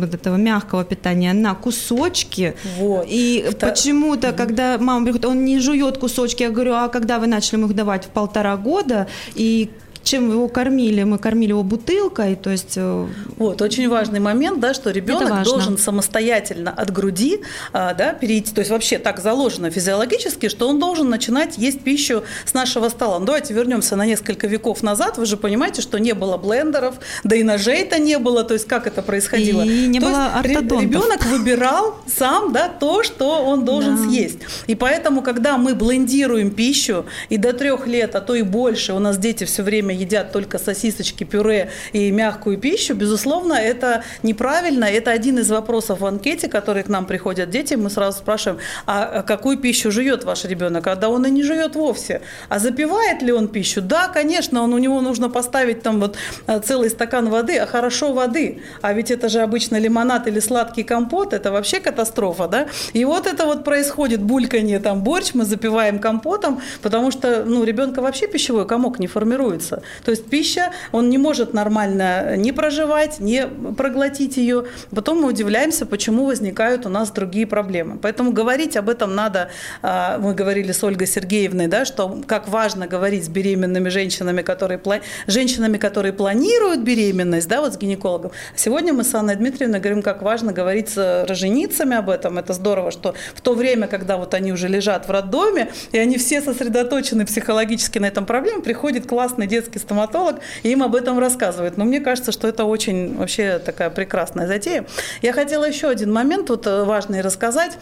вот 0.00 0.14
этого 0.14 0.36
мягкого 0.36 0.84
питания 0.84 1.32
на 1.32 1.54
кусочки. 1.54 2.54
Вот. 2.78 3.06
И 3.08 3.42
Это... 3.46 3.68
почему-то, 3.68 4.32
когда 4.32 4.76
мама 4.78 5.04
приходит, 5.04 5.24
он 5.24 5.46
не 5.46 5.58
жует 5.60 5.96
кусочки, 5.96 6.42
я 6.42 6.50
говорю, 6.50 6.74
а 6.74 6.88
когда 6.88 7.18
вы 7.18 7.26
начали 7.26 7.56
ему 7.56 7.68
их 7.68 7.74
давать 7.74 8.04
в 8.04 8.08
полтора 8.08 8.56
года, 8.58 9.06
и 9.34 9.70
чем 10.04 10.30
его 10.30 10.48
кормили, 10.48 11.02
мы 11.02 11.18
кормили 11.18 11.50
его 11.50 11.62
бутылкой, 11.62 12.36
то 12.36 12.50
есть... 12.50 12.74
Э, 12.76 13.06
вот, 13.36 13.60
очень 13.62 13.88
важный 13.88 14.20
момент, 14.20 14.60
да, 14.60 14.74
что 14.74 14.90
ребенок 14.90 15.42
должен 15.44 15.78
самостоятельно 15.78 16.70
от 16.70 16.92
груди, 16.92 17.40
а, 17.72 17.94
да, 17.94 18.12
перейти, 18.12 18.52
то 18.54 18.60
есть 18.60 18.70
вообще 18.70 18.98
так 18.98 19.20
заложено 19.20 19.70
физиологически, 19.70 20.48
что 20.48 20.68
он 20.68 20.78
должен 20.78 21.08
начинать 21.08 21.58
есть 21.58 21.80
пищу 21.80 22.22
с 22.44 22.54
нашего 22.54 22.90
стола. 22.90 23.18
Ну, 23.18 23.26
давайте 23.26 23.54
вернемся 23.54 23.96
на 23.96 24.04
несколько 24.04 24.46
веков 24.46 24.82
назад, 24.82 25.16
вы 25.18 25.26
же 25.26 25.36
понимаете, 25.36 25.80
что 25.80 25.98
не 25.98 26.12
было 26.12 26.36
блендеров, 26.36 26.96
да 27.24 27.34
и 27.36 27.42
ножей-то 27.42 27.98
не 27.98 28.18
было, 28.18 28.44
то 28.44 28.54
есть 28.54 28.68
как 28.68 28.86
это 28.86 29.02
происходило? 29.02 29.62
И 29.62 29.86
не 29.86 30.00
то 30.00 30.06
было 30.06 30.26
ортодонтов. 30.34 30.82
Ребенок 30.82 31.24
выбирал 31.26 31.96
сам, 32.06 32.52
да, 32.52 32.68
то, 32.68 33.02
что 33.02 33.42
он 33.44 33.64
должен 33.64 33.96
да. 33.96 34.02
съесть. 34.04 34.38
И 34.66 34.74
поэтому, 34.74 35.22
когда 35.22 35.56
мы 35.56 35.74
блендируем 35.74 36.50
пищу, 36.50 37.06
и 37.30 37.38
до 37.38 37.52
трех 37.52 37.86
лет, 37.86 38.14
а 38.14 38.20
то 38.20 38.34
и 38.34 38.42
больше, 38.42 38.92
у 38.92 38.98
нас 38.98 39.18
дети 39.18 39.44
все 39.44 39.62
время 39.62 39.93
едят 39.94 40.32
только 40.32 40.58
сосисочки, 40.58 41.24
пюре 41.24 41.70
и 41.92 42.10
мягкую 42.10 42.58
пищу, 42.58 42.94
безусловно, 42.94 43.54
это 43.54 44.04
неправильно. 44.22 44.84
Это 44.84 45.10
один 45.10 45.38
из 45.38 45.50
вопросов 45.50 46.00
в 46.00 46.06
анкете, 46.06 46.48
которые 46.48 46.84
к 46.84 46.88
нам 46.88 47.06
приходят 47.06 47.50
дети. 47.50 47.74
Мы 47.74 47.90
сразу 47.90 48.18
спрашиваем, 48.18 48.60
а 48.86 49.22
какую 49.22 49.58
пищу 49.58 49.90
жует 49.90 50.24
ваш 50.24 50.44
ребенок? 50.44 50.86
А 50.86 50.96
да 50.96 51.08
он 51.08 51.26
и 51.26 51.30
не 51.30 51.42
жует 51.42 51.76
вовсе. 51.76 52.20
А 52.48 52.58
запивает 52.58 53.22
ли 53.22 53.32
он 53.32 53.48
пищу? 53.48 53.80
Да, 53.80 54.08
конечно, 54.08 54.62
он, 54.62 54.74
у 54.74 54.78
него 54.78 55.00
нужно 55.00 55.30
поставить 55.30 55.82
там 55.82 56.00
вот 56.00 56.16
э, 56.46 56.60
целый 56.60 56.90
стакан 56.90 57.28
воды, 57.28 57.58
а 57.58 57.66
хорошо 57.66 58.12
воды. 58.12 58.62
А 58.82 58.92
ведь 58.92 59.10
это 59.10 59.28
же 59.28 59.40
обычно 59.40 59.78
лимонад 59.78 60.26
или 60.26 60.40
сладкий 60.40 60.82
компот, 60.82 61.32
это 61.32 61.52
вообще 61.52 61.80
катастрофа, 61.80 62.48
да? 62.48 62.66
И 62.92 63.04
вот 63.04 63.26
это 63.26 63.46
вот 63.46 63.64
происходит 63.64 64.22
бульканье, 64.22 64.80
там 64.80 65.02
борщ 65.02 65.34
мы 65.34 65.44
запиваем 65.44 65.98
компотом, 65.98 66.60
потому 66.82 67.10
что 67.10 67.44
ну, 67.44 67.64
ребенка 67.64 68.02
вообще 68.02 68.26
пищевой 68.26 68.66
комок 68.66 68.98
не 68.98 69.06
формируется. 69.06 69.82
То 70.04 70.10
есть 70.10 70.26
пища, 70.26 70.72
он 70.92 71.10
не 71.10 71.18
может 71.18 71.54
нормально 71.54 72.36
не 72.36 72.52
проживать, 72.52 73.20
не 73.20 73.46
проглотить 73.46 74.36
ее. 74.36 74.66
Потом 74.94 75.22
мы 75.22 75.28
удивляемся, 75.28 75.86
почему 75.86 76.26
возникают 76.26 76.86
у 76.86 76.88
нас 76.88 77.10
другие 77.10 77.46
проблемы. 77.46 77.98
Поэтому 77.98 78.32
говорить 78.32 78.76
об 78.76 78.88
этом 78.88 79.14
надо, 79.14 79.50
а, 79.82 80.18
мы 80.18 80.34
говорили 80.34 80.72
с 80.72 80.82
Ольгой 80.84 81.06
Сергеевной, 81.06 81.66
да, 81.66 81.84
что 81.84 82.22
как 82.26 82.48
важно 82.48 82.86
говорить 82.86 83.24
с 83.24 83.28
беременными 83.28 83.88
женщинами, 83.88 84.42
которые, 84.42 84.80
женщинами, 85.26 85.78
которые 85.78 86.12
планируют 86.12 86.80
беременность, 86.80 87.48
да, 87.48 87.60
вот 87.60 87.74
с 87.74 87.78
гинекологом. 87.78 88.32
Сегодня 88.56 88.92
мы 88.92 89.04
с 89.04 89.14
Анной 89.14 89.36
Дмитриевной 89.36 89.80
говорим, 89.80 90.02
как 90.02 90.22
важно 90.22 90.52
говорить 90.52 90.90
с 90.90 91.24
роженицами 91.28 91.96
об 91.96 92.10
этом. 92.10 92.38
Это 92.38 92.52
здорово, 92.52 92.90
что 92.90 93.14
в 93.34 93.40
то 93.40 93.54
время, 93.54 93.86
когда 93.86 94.16
вот 94.16 94.34
они 94.34 94.52
уже 94.52 94.68
лежат 94.68 95.08
в 95.08 95.10
роддоме, 95.10 95.70
и 95.92 95.98
они 95.98 96.18
все 96.18 96.40
сосредоточены 96.40 97.26
психологически 97.26 97.98
на 97.98 98.06
этом 98.06 98.26
проблеме, 98.26 98.62
приходит 98.62 99.06
классный 99.06 99.46
детский 99.46 99.73
стоматолог 99.78 100.36
и 100.62 100.70
им 100.70 100.82
об 100.82 100.94
этом 100.94 101.18
рассказывает. 101.18 101.76
Но 101.76 101.84
мне 101.84 102.00
кажется, 102.00 102.32
что 102.32 102.48
это 102.48 102.64
очень 102.64 103.16
вообще 103.16 103.58
такая 103.58 103.90
прекрасная 103.90 104.46
затея. 104.46 104.86
Я 105.22 105.32
хотела 105.32 105.64
еще 105.64 105.88
один 105.88 106.12
момент 106.12 106.50
вот 106.50 106.66
э, 106.66 106.84
важный 106.84 107.20
рассказать. 107.20 107.78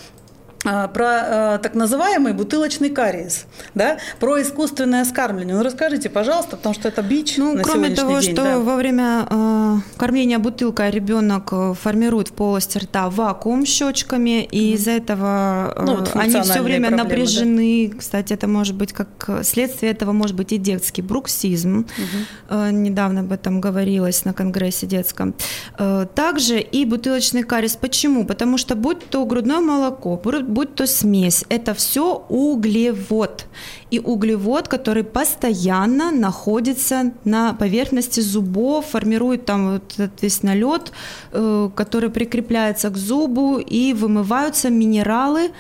А, 0.65 0.87
про 0.87 1.57
э, 1.57 1.59
так 1.61 1.75
называемый 1.75 2.35
бутылочный 2.35 2.91
кариес, 2.91 3.47
да, 3.75 3.99
про 4.21 4.41
искусственное 4.43 5.05
скармливание. 5.05 5.57
Ну 5.57 5.63
расскажите, 5.63 6.09
пожалуйста, 6.09 6.57
потому 6.57 6.75
что 6.75 6.87
это 6.87 7.03
бич 7.03 7.37
ну, 7.37 7.55
на 7.55 7.65
кроме 7.65 7.91
того, 7.91 8.21
день, 8.21 8.33
что 8.33 8.45
да. 8.45 8.59
во 8.61 8.77
время 8.77 9.27
э, 9.29 9.77
кормления 9.97 10.39
бутылкой 10.39 10.93
ребенок 10.93 11.49
э, 11.53 11.75
формирует 11.75 12.29
в 12.29 12.33
полости 12.33 12.79
рта 12.79 13.11
вакуум 13.11 13.67
щечками, 13.67 14.45
и 14.45 14.73
mm. 14.73 14.75
из-за 14.75 14.93
этого 14.93 15.75
э, 15.77 15.83
ну, 15.85 15.97
вот 15.97 16.11
они 16.15 16.41
все 16.43 16.63
время 16.63 16.89
проблемы, 16.89 17.11
напряжены. 17.11 17.91
Да? 17.93 17.99
Кстати, 17.99 18.33
это 18.33 18.47
может 18.47 18.77
быть 18.77 18.93
как 18.93 19.41
следствие 19.43 19.91
этого 19.91 20.13
может 20.13 20.37
быть 20.37 20.53
и 20.53 20.59
детский 20.59 21.03
бруксизм. 21.03 21.81
Mm-hmm. 21.81 22.25
Э, 22.51 22.71
недавно 22.71 23.21
об 23.23 23.33
этом 23.33 23.61
говорилось 23.61 24.25
на 24.25 24.33
конгрессе 24.33 24.87
детском. 24.87 25.35
Э, 25.77 26.07
также 26.15 26.61
и 26.61 26.85
бутылочный 26.85 27.43
кариес. 27.43 27.75
Почему? 27.75 28.25
Потому 28.25 28.59
что 28.59 28.77
будь 28.77 29.05
то 29.09 29.25
грудное 29.25 29.61
молоко, 29.61 30.17
будь 30.53 30.75
то 30.75 30.87
смесь, 30.87 31.45
это 31.49 31.75
все 31.75 32.25
углевод. 32.29 33.47
И 33.91 33.99
углевод, 33.99 34.69
который 34.69 35.05
постоянно 35.05 36.11
находится 36.11 37.13
на 37.25 37.53
поверхности 37.55 38.21
зубов, 38.21 38.87
формирует 38.87 39.45
там 39.45 39.73
вот 39.75 39.93
этот 39.99 40.23
весь 40.23 40.43
налет, 40.43 40.93
э, 41.33 41.71
который 41.75 42.11
прикрепляется 42.11 42.91
к 42.91 42.97
зубу, 42.97 43.59
и 43.59 43.93
вымываются 43.93 44.71
минералы, 44.71 45.51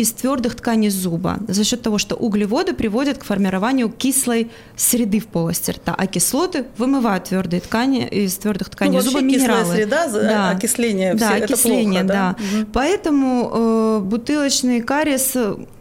из 0.00 0.12
твердых 0.12 0.54
тканей 0.54 0.88
зуба 0.88 1.38
за 1.46 1.62
счет 1.62 1.82
того, 1.82 1.98
что 1.98 2.16
углеводы 2.16 2.72
приводят 2.72 3.18
к 3.18 3.24
формированию 3.24 3.90
кислой 3.90 4.50
среды 4.74 5.20
в 5.20 5.26
полости 5.26 5.72
рта, 5.72 5.94
а 5.96 6.06
кислоты 6.06 6.64
вымывают 6.78 7.24
твердые 7.24 7.60
ткани 7.60 8.06
из 8.06 8.34
твердых 8.36 8.70
тканей 8.70 8.96
ну, 8.96 9.02
зуба 9.02 9.20
минералы. 9.20 9.74
среда, 9.74 10.08
да. 10.08 10.50
окисление, 10.50 11.12
да, 11.14 11.34
все, 11.34 11.44
окисление, 11.44 12.00
это 12.00 12.08
плохо, 12.08 12.08
да. 12.08 12.36
да. 12.38 12.60
Угу. 12.60 12.66
Поэтому 12.72 13.50
э, 13.52 14.00
бутылочный 14.04 14.80
кариес 14.80 15.36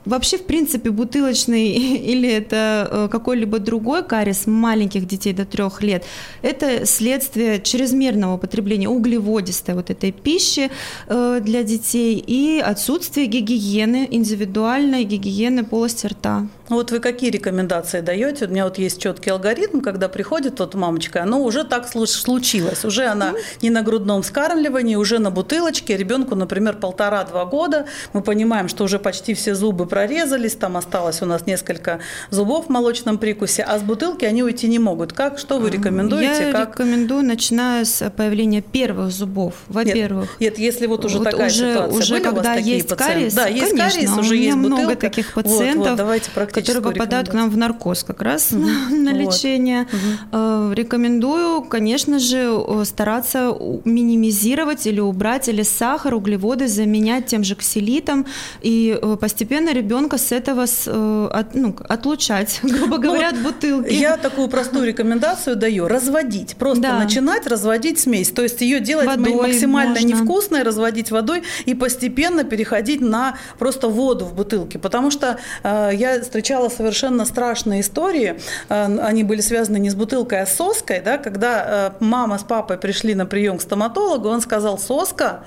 Вообще, 0.10 0.40
в 0.40 0.46
принципе, 0.46 0.90
бутылочный 0.90 1.70
или 2.12 2.28
это 2.32 2.88
э, 2.92 3.08
какой-либо 3.12 3.60
другой 3.60 4.04
кариес 4.04 4.48
маленьких 4.48 5.06
детей 5.06 5.34
до 5.34 5.46
трех 5.46 5.84
лет, 5.84 6.04
это 6.42 6.88
следствие 6.88 7.62
чрезмерного 7.62 8.34
употребления 8.34 8.90
углеводистой 8.90 9.76
вот 9.76 9.92
этой 9.92 10.12
пищи 10.12 10.72
э, 11.08 11.42
для 11.44 11.62
детей 11.62 12.24
и 12.26 12.60
отсутствие 12.60 13.28
гигиены, 13.28 14.08
индивидуальной 14.10 15.04
гигиены 15.04 15.64
полости 15.64 16.08
рта. 16.08 16.48
Вот 16.70 16.92
вы 16.92 17.00
какие 17.00 17.32
рекомендации 17.32 18.02
даете? 18.02 18.46
У 18.46 18.50
меня 18.50 18.66
вот 18.66 18.78
есть 18.78 19.02
четкий 19.02 19.32
алгоритм, 19.32 19.82
когда 19.82 20.08
приходит 20.08 20.60
вот 20.60 20.76
мамочка, 20.76 21.24
оно 21.24 21.44
уже 21.44 21.64
так 21.64 21.88
случилось, 21.88 22.86
уже 22.86 23.06
она 23.06 23.34
не 23.62 23.72
на 23.72 23.82
грудном 23.82 24.22
вскармливании, 24.22 24.96
уже 24.96 25.18
на 25.18 25.32
бутылочке, 25.32 25.98
ребенку, 25.98 26.36
например, 26.36 26.78
полтора-два 26.78 27.46
года, 27.46 27.86
мы 28.14 28.22
понимаем, 28.22 28.68
что 28.68 28.84
уже 28.84 29.00
почти 29.00 29.34
все 29.34 29.56
зубы 29.56 29.88
прорезались, 30.00 30.56
там 30.56 30.78
осталось 30.78 31.22
у 31.22 31.26
нас 31.26 31.46
несколько 31.46 32.00
зубов 32.30 32.68
в 32.68 32.70
молочном 32.70 33.18
прикусе, 33.18 33.64
а 33.64 33.78
с 33.78 33.82
бутылки 33.82 34.24
они 34.24 34.44
уйти 34.44 34.68
не 34.68 34.80
могут. 34.80 35.12
Как, 35.12 35.38
что 35.38 35.60
вы 35.60 35.70
рекомендуете? 35.70 36.48
Я 36.48 36.52
как? 36.54 36.80
рекомендую, 36.80 37.24
начиная 37.24 37.84
с 37.84 38.10
появления 38.10 38.62
первых 38.62 39.12
зубов, 39.12 39.56
во-первых. 39.68 40.38
Нет, 40.40 40.52
нет, 40.52 40.60
если 40.60 40.88
вот 40.88 41.04
уже 41.04 41.18
вот 41.18 41.26
такая 41.26 41.48
уже, 41.48 41.74
ситуация, 41.74 42.00
уже 42.00 42.14
были 42.14 42.24
когда 42.24 42.40
у 42.40 42.44
вас 42.44 42.56
такие 42.56 42.76
есть 42.78 42.88
пациенты? 42.90 43.14
кариес, 43.14 43.34
да, 43.34 43.48
есть 43.48 43.70
конечно, 43.72 43.90
кариес, 43.90 44.10
у 44.10 44.20
уже 44.20 44.34
меня 44.36 44.44
есть 44.44 44.58
много 44.58 44.76
бутылка. 44.76 44.96
таких 44.96 45.34
пациентов, 45.34 46.00
вот, 46.00 46.30
вот, 46.36 46.52
которые 46.52 46.82
попадают 46.82 47.30
к 47.30 47.34
нам 47.34 47.50
в 47.50 47.58
наркоз 47.58 48.04
как 48.04 48.22
раз 48.22 48.54
угу. 48.54 48.62
на, 48.62 49.10
лечение. 49.12 49.86
Угу. 50.32 50.74
Рекомендую, 50.74 51.64
конечно 51.64 52.20
же, 52.20 52.64
стараться 52.86 53.54
минимизировать 53.84 54.88
или 54.88 55.02
убрать 55.02 55.50
или 55.50 55.64
сахар, 55.64 56.14
углеводы 56.14 56.70
заменять 56.70 57.26
тем 57.26 57.44
же 57.44 57.56
ксилитом 57.56 58.26
и 58.62 58.98
э, 59.02 59.18
постепенно 59.20 59.74
ребенка 59.90 60.20
с 60.20 60.32
этого 60.32 60.68
с, 60.68 60.84
э, 60.88 61.30
от, 61.32 61.56
ну, 61.56 61.76
отлучать, 61.88 62.60
грубо 62.64 62.98
ну 62.98 63.02
говоря, 63.02 63.32
ну, 63.32 63.38
от 63.38 63.44
бутылки. 63.44 63.94
Я 63.94 64.18
такую 64.18 64.48
простую 64.48 64.86
рекомендацию 64.86 65.56
даю: 65.56 65.88
разводить, 65.88 66.56
просто 66.58 66.84
да. 66.84 67.00
начинать 67.00 67.48
разводить 67.48 68.00
смесь, 68.00 68.30
то 68.30 68.44
есть 68.44 68.62
ее 68.62 68.82
делать 68.82 69.08
водой 69.08 69.34
максимально 69.34 70.00
можно. 70.00 70.08
невкусной, 70.08 70.64
разводить 70.64 71.10
водой 71.10 71.42
и 71.66 71.74
постепенно 71.74 72.44
переходить 72.44 73.02
на 73.02 73.38
просто 73.58 73.88
воду 73.88 74.26
в 74.26 74.36
бутылке, 74.36 74.78
потому 74.78 75.10
что 75.10 75.40
э, 75.64 75.90
я 75.94 76.22
встречала 76.22 76.70
совершенно 76.70 77.26
страшные 77.26 77.82
истории. 77.82 78.40
Э, 78.70 79.00
они 79.00 79.24
были 79.24 79.42
связаны 79.42 79.80
не 79.80 79.90
с 79.90 79.96
бутылкой, 79.96 80.42
а 80.42 80.46
с 80.46 80.56
соской. 80.56 81.02
Да? 81.02 81.18
Когда 81.18 81.94
э, 82.00 82.04
мама 82.04 82.38
с 82.38 82.44
папой 82.44 82.78
пришли 82.78 83.16
на 83.16 83.26
прием 83.26 83.58
к 83.58 83.62
стоматологу, 83.62 84.30
он 84.30 84.42
сказал, 84.42 84.78
соска 84.78 85.42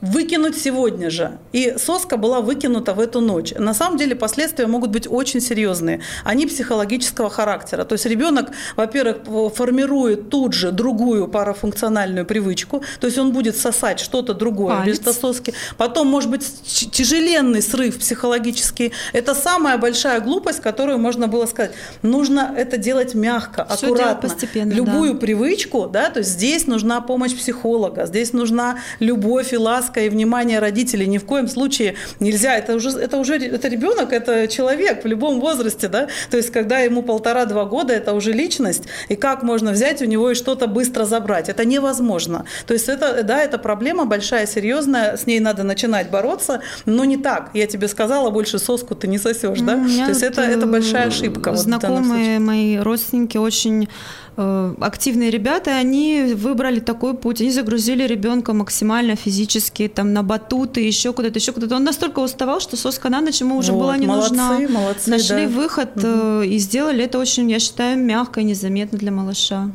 выкинуть 0.00 0.56
сегодня 0.58 1.10
же. 1.10 1.38
И 1.52 1.74
соска 1.78 2.16
была 2.16 2.40
выкинута 2.40 2.94
в 2.94 3.00
эту 3.00 3.20
ночь. 3.20 3.52
На 3.58 3.74
самом 3.74 3.98
деле 3.98 4.14
последствия 4.14 4.66
могут 4.66 4.90
быть 4.90 5.06
очень 5.10 5.40
серьезные. 5.40 6.00
Они 6.24 6.46
психологического 6.46 7.28
характера. 7.30 7.84
То 7.84 7.94
есть 7.94 8.06
ребенок, 8.06 8.50
во-первых, 8.76 9.18
формирует 9.54 10.30
тут 10.30 10.54
же 10.54 10.72
другую 10.72 11.28
парафункциональную 11.28 12.24
привычку. 12.24 12.82
То 13.00 13.06
есть 13.06 13.18
он 13.18 13.32
будет 13.32 13.56
сосать 13.56 14.00
что-то 14.00 14.34
другое 14.34 14.76
Палец. 14.76 14.98
вместо 14.98 15.12
соски. 15.12 15.52
Потом 15.76 16.06
может 16.08 16.30
быть 16.30 16.44
тяжеленный 16.92 17.62
срыв 17.62 17.98
психологический. 17.98 18.92
Это 19.12 19.34
самая 19.34 19.76
большая 19.78 20.20
глупость, 20.20 20.60
которую 20.60 20.98
можно 20.98 21.28
было 21.28 21.46
сказать. 21.46 21.72
Нужно 22.02 22.54
это 22.56 22.78
делать 22.78 23.14
мягко, 23.14 23.66
Все 23.76 23.86
аккуратно. 23.86 24.28
постепенно, 24.28 24.72
Любую 24.72 25.14
да. 25.14 25.18
привычку, 25.20 25.86
да, 25.86 26.10
то 26.10 26.20
есть 26.20 26.30
здесь 26.30 26.66
нужна 26.66 27.00
помощь 27.00 27.34
психолога, 27.36 28.06
здесь 28.06 28.32
нужна 28.32 28.78
любовь 29.00 29.52
и 29.52 29.56
ласка 29.56 29.89
ласка 29.90 30.00
и 30.00 30.08
внимание 30.08 30.60
родителей 30.60 31.06
ни 31.06 31.18
в 31.18 31.24
коем 31.24 31.48
случае 31.48 31.94
нельзя. 32.20 32.56
Это 32.56 32.74
уже, 32.74 32.90
это 32.90 33.18
уже 33.18 33.34
это 33.34 33.68
ребенок, 33.68 34.12
это 34.12 34.46
человек 34.48 35.04
в 35.04 35.08
любом 35.08 35.40
возрасте, 35.40 35.88
да. 35.88 36.08
То 36.30 36.36
есть, 36.36 36.50
когда 36.50 36.78
ему 36.78 37.02
полтора-два 37.02 37.64
года, 37.64 37.92
это 37.92 38.12
уже 38.12 38.32
личность, 38.32 38.84
и 39.08 39.16
как 39.16 39.42
можно 39.42 39.72
взять 39.72 40.02
у 40.02 40.06
него 40.06 40.30
и 40.30 40.34
что-то 40.34 40.66
быстро 40.66 41.04
забрать? 41.04 41.48
Это 41.48 41.64
невозможно. 41.64 42.44
То 42.66 42.74
есть, 42.74 42.88
это, 42.88 43.22
да, 43.22 43.42
это 43.42 43.58
проблема 43.58 44.04
большая, 44.04 44.46
серьезная, 44.46 45.16
с 45.16 45.26
ней 45.26 45.40
надо 45.40 45.62
начинать 45.62 46.10
бороться, 46.10 46.60
но 46.86 47.04
не 47.04 47.16
так. 47.16 47.50
Я 47.54 47.66
тебе 47.66 47.88
сказала, 47.88 48.30
больше 48.30 48.58
соску 48.58 48.94
ты 48.94 49.08
не 49.08 49.18
сосешь, 49.18 49.60
да? 49.60 49.74
То 49.74 50.10
есть, 50.10 50.22
это, 50.22 50.42
это 50.42 50.66
большая 50.66 51.08
ошибка. 51.08 51.54
Знакомые 51.54 52.38
вот 52.38 52.46
мои 52.46 52.78
родственники 52.78 53.38
очень 53.38 53.88
Э, 54.29 54.29
активные 54.80 55.30
ребята, 55.30 55.76
они 55.76 56.34
выбрали 56.34 56.80
такой 56.80 57.14
путь, 57.14 57.40
они 57.40 57.50
загрузили 57.50 58.06
ребенка 58.06 58.52
максимально 58.52 59.16
физически, 59.16 59.88
там, 59.88 60.12
на 60.12 60.22
батуты, 60.22 60.80
еще 60.80 61.12
куда-то, 61.12 61.38
еще 61.38 61.52
куда-то. 61.52 61.76
Он 61.76 61.84
настолько 61.84 62.20
уставал, 62.20 62.60
что 62.60 62.76
соска 62.76 63.08
на 63.08 63.20
ночь 63.20 63.40
ему 63.40 63.56
уже 63.56 63.72
вот, 63.72 63.80
была 63.80 63.96
не 63.96 64.06
молодцы, 64.06 64.34
нужна. 64.34 64.58
Молодцы, 64.68 65.10
Нашли 65.10 65.46
да. 65.46 65.48
выход 65.48 65.96
угу. 65.96 66.42
и 66.42 66.58
сделали 66.58 67.04
это 67.04 67.18
очень, 67.18 67.50
я 67.50 67.58
считаю, 67.58 67.98
мягко 67.98 68.40
и 68.40 68.44
незаметно 68.44 68.98
для 68.98 69.10
малыша. 69.10 69.70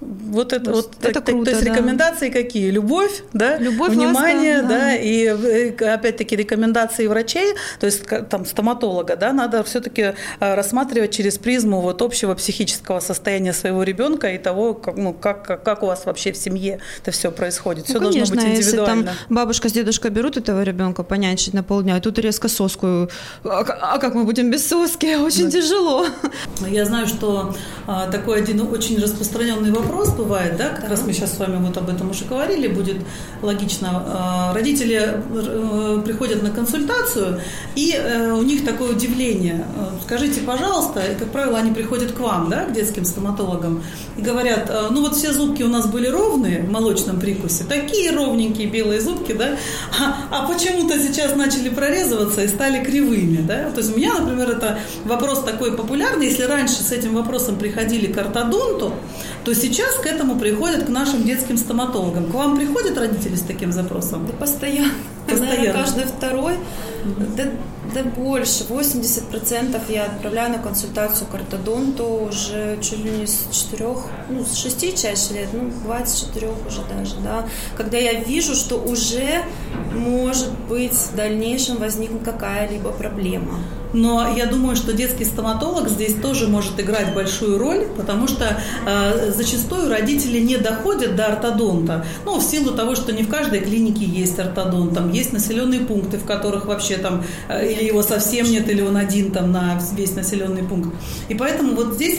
Вот 0.00 0.54
это, 0.54 0.72
вот, 0.72 0.94
это 1.02 1.20
круто, 1.20 1.44
то 1.44 1.50
есть 1.50 1.64
да. 1.64 1.74
рекомендации 1.74 2.30
какие? 2.30 2.70
Любовь, 2.70 3.22
да, 3.34 3.58
Любовь, 3.58 3.90
внимание, 3.90 4.62
ласка, 4.62 4.68
да. 4.68 4.78
да, 4.78 4.96
и 4.96 5.26
э, 5.26 5.92
опять-таки 5.92 6.36
рекомендации 6.36 7.06
врачей, 7.06 7.54
то 7.78 7.84
есть 7.84 8.04
там 8.30 8.46
стоматолога, 8.46 9.16
да, 9.16 9.32
надо 9.32 9.62
все-таки 9.62 10.02
э, 10.02 10.14
рассматривать 10.54 11.12
через 11.12 11.36
призму 11.36 11.82
вот 11.82 12.00
общего 12.00 12.34
психического 12.34 13.00
состояния 13.00 13.52
своего 13.52 13.82
ребенка 13.82 14.32
и 14.32 14.38
того, 14.38 14.72
как, 14.72 14.96
ну, 14.96 15.12
как, 15.12 15.46
как, 15.46 15.62
как 15.62 15.82
у 15.82 15.86
вас 15.86 16.06
вообще 16.06 16.32
в 16.32 16.36
семье 16.38 16.80
это 17.02 17.10
все 17.10 17.30
происходит. 17.30 17.84
Все 17.84 18.00
ну, 18.00 18.10
конечно, 18.10 18.36
должно 18.36 18.50
быть 18.50 18.60
индивидуально. 18.60 19.00
Если 19.00 19.06
там 19.06 19.16
бабушка 19.28 19.68
с 19.68 19.72
дедушкой 19.72 20.10
берут 20.10 20.38
этого 20.38 20.62
ребенка 20.62 21.02
понянчить 21.02 21.52
на 21.52 21.62
полдня, 21.62 21.98
и 21.98 22.00
тут 22.00 22.18
резко 22.18 22.48
соску, 22.48 22.86
а, 23.44 23.60
а 23.60 23.98
как 23.98 24.14
мы 24.14 24.24
будем 24.24 24.50
без 24.50 24.66
соски? 24.66 25.16
Очень 25.20 25.44
да. 25.44 25.60
тяжело. 25.60 26.06
Я 26.66 26.86
знаю, 26.86 27.06
что 27.06 27.54
а, 27.86 28.06
такой 28.06 28.38
один 28.38 28.60
очень 28.62 28.98
распространенный 28.98 29.70
вопрос 29.70 29.89
вопрос 29.90 30.10
бывает, 30.10 30.56
да, 30.56 30.68
как 30.68 30.82
да. 30.82 30.88
раз 30.88 31.02
мы 31.06 31.12
сейчас 31.12 31.34
с 31.34 31.38
вами 31.38 31.64
вот 31.64 31.76
об 31.76 31.88
этом 31.88 32.10
уже 32.10 32.24
говорили, 32.24 32.68
будет 32.68 32.96
логично. 33.42 34.04
А, 34.06 34.54
родители 34.54 35.00
э, 35.02 36.02
приходят 36.04 36.42
на 36.42 36.50
консультацию, 36.50 37.40
и 37.74 37.94
э, 37.96 38.32
у 38.32 38.42
них 38.42 38.64
такое 38.64 38.90
удивление. 38.90 39.64
Скажите, 40.04 40.40
пожалуйста, 40.40 41.00
и, 41.00 41.18
как 41.18 41.28
правило, 41.28 41.58
они 41.58 41.72
приходят 41.72 42.12
к 42.12 42.20
вам, 42.20 42.48
да, 42.48 42.64
к 42.64 42.72
детским 42.72 43.04
стоматологам, 43.04 43.82
и 44.16 44.22
говорят, 44.22 44.70
ну 44.90 45.02
вот 45.02 45.16
все 45.16 45.32
зубки 45.32 45.62
у 45.62 45.68
нас 45.68 45.86
были 45.86 46.06
ровные 46.06 46.62
в 46.62 46.70
молочном 46.70 47.20
прикусе, 47.20 47.64
такие 47.64 48.10
ровненькие 48.10 48.68
белые 48.68 49.00
зубки, 49.00 49.32
да, 49.32 49.56
а, 50.00 50.16
а 50.30 50.52
почему-то 50.52 50.98
сейчас 50.98 51.36
начали 51.36 51.68
прорезываться 51.68 52.42
и 52.42 52.48
стали 52.48 52.84
кривыми, 52.84 53.42
да. 53.42 53.70
То 53.70 53.78
есть 53.78 53.94
у 53.94 53.96
меня, 53.96 54.14
например, 54.14 54.50
это 54.50 54.78
вопрос 55.04 55.42
такой 55.42 55.72
популярный, 55.72 56.26
если 56.26 56.42
раньше 56.44 56.82
с 56.82 56.92
этим 56.92 57.14
вопросом 57.14 57.56
приходили 57.56 58.12
к 58.12 58.18
ортодонту, 58.18 58.92
то 59.50 59.56
сейчас 59.56 59.96
к 59.96 60.06
этому 60.06 60.38
приходят 60.38 60.84
к 60.84 60.88
нашим 60.88 61.24
детским 61.24 61.56
стоматологам. 61.56 62.30
К 62.30 62.34
вам 62.34 62.56
приходят 62.56 62.96
родители 62.96 63.34
с 63.34 63.40
таким 63.40 63.72
запросом? 63.72 64.24
Да 64.24 64.32
постоянно. 64.32 64.92
Постоянно. 65.26 65.56
Наверное, 65.56 65.82
каждый 65.82 66.04
второй. 66.04 66.54
Mm-hmm. 67.04 67.36
Да, 67.36 67.44
да 67.94 68.02
больше. 68.02 68.64
80% 68.64 69.80
я 69.88 70.04
отправляю 70.04 70.52
на 70.52 70.58
консультацию 70.58 71.26
к 71.26 71.34
ортодонту 71.34 72.04
уже 72.28 72.78
чуть 72.82 72.98
ли 72.98 73.10
не 73.10 73.26
с 73.26 73.48
4, 73.52 73.88
ну, 74.30 74.44
с 74.44 74.56
6 74.56 75.00
чаще 75.00 75.34
лет, 75.34 75.48
ну, 75.52 75.70
бывает 75.82 76.08
с 76.08 76.20
4 76.20 76.48
уже 76.66 76.82
даже, 76.88 77.16
да. 77.22 77.46
Когда 77.76 77.98
я 77.98 78.14
вижу, 78.20 78.54
что 78.54 78.76
уже 78.76 79.42
может 79.92 80.50
быть 80.68 80.92
в 80.92 81.16
дальнейшем 81.16 81.76
возникнет 81.76 82.22
какая-либо 82.22 82.92
проблема. 82.92 83.58
Но 83.92 84.34
я 84.36 84.46
думаю, 84.46 84.76
что 84.76 84.92
детский 84.92 85.24
стоматолог 85.24 85.88
здесь 85.88 86.14
тоже 86.14 86.46
может 86.46 86.78
играть 86.78 87.12
большую 87.12 87.58
роль, 87.58 87.86
потому 87.96 88.28
что 88.28 88.56
э, 88.86 89.32
зачастую 89.32 89.88
родители 89.88 90.38
не 90.38 90.58
доходят 90.58 91.16
до 91.16 91.26
ортодонта. 91.26 92.04
Ну, 92.24 92.38
в 92.38 92.42
силу 92.42 92.72
того, 92.72 92.94
что 92.94 93.12
не 93.12 93.22
в 93.22 93.28
каждой 93.28 93.60
клинике 93.60 94.04
есть 94.04 94.38
ортодонт, 94.38 94.94
там 94.94 95.10
есть 95.12 95.32
населенные 95.32 95.80
пункты, 95.80 96.18
в 96.18 96.24
которых 96.24 96.66
вообще 96.66 96.89
там 96.98 97.24
э, 97.48 97.72
или 97.72 97.84
его 97.84 98.02
совсем 98.02 98.50
нет, 98.50 98.68
или 98.68 98.82
он 98.82 98.96
один 98.96 99.30
там 99.30 99.52
на 99.52 99.80
весь 99.94 100.14
населенный 100.14 100.62
пункт. 100.62 100.90
И 101.28 101.34
поэтому 101.34 101.74
вот 101.74 101.94
здесь 101.94 102.18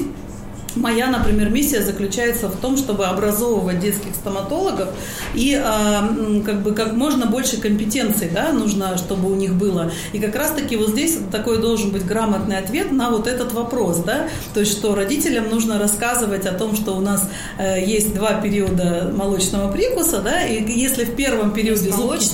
Моя, 0.75 1.07
например, 1.07 1.49
миссия 1.49 1.81
заключается 1.81 2.47
в 2.47 2.55
том, 2.55 2.77
чтобы 2.77 3.05
образовывать 3.05 3.79
детских 3.79 4.15
стоматологов 4.15 4.89
и 5.33 5.53
э, 5.61 6.41
как 6.45 6.61
бы 6.61 6.71
как 6.73 6.93
можно 6.93 7.25
больше 7.25 7.59
компетенций, 7.59 8.29
да, 8.33 8.53
нужно, 8.53 8.97
чтобы 8.97 9.29
у 9.29 9.35
них 9.35 9.53
было. 9.53 9.91
И 10.13 10.19
как 10.19 10.35
раз-таки 10.35 10.77
вот 10.77 10.89
здесь 10.89 11.17
такой 11.31 11.59
должен 11.59 11.91
быть 11.91 12.05
грамотный 12.05 12.57
ответ 12.57 12.91
на 12.91 13.09
вот 13.09 13.27
этот 13.27 13.51
вопрос, 13.53 13.97
да, 13.97 14.29
то 14.53 14.61
есть 14.61 14.71
что 14.71 14.95
родителям 14.95 15.49
нужно 15.49 15.77
рассказывать 15.77 16.45
о 16.45 16.53
том, 16.53 16.75
что 16.75 16.95
у 16.95 17.01
нас 17.01 17.29
э, 17.57 17.83
есть 17.85 18.13
два 18.13 18.33
периода 18.35 19.11
молочного 19.13 19.69
прикуса, 19.71 20.21
да, 20.21 20.41
и 20.43 20.63
если 20.71 21.03
в 21.03 21.15
первом 21.15 21.51
периоде 21.51 21.91
зубки 21.91 22.31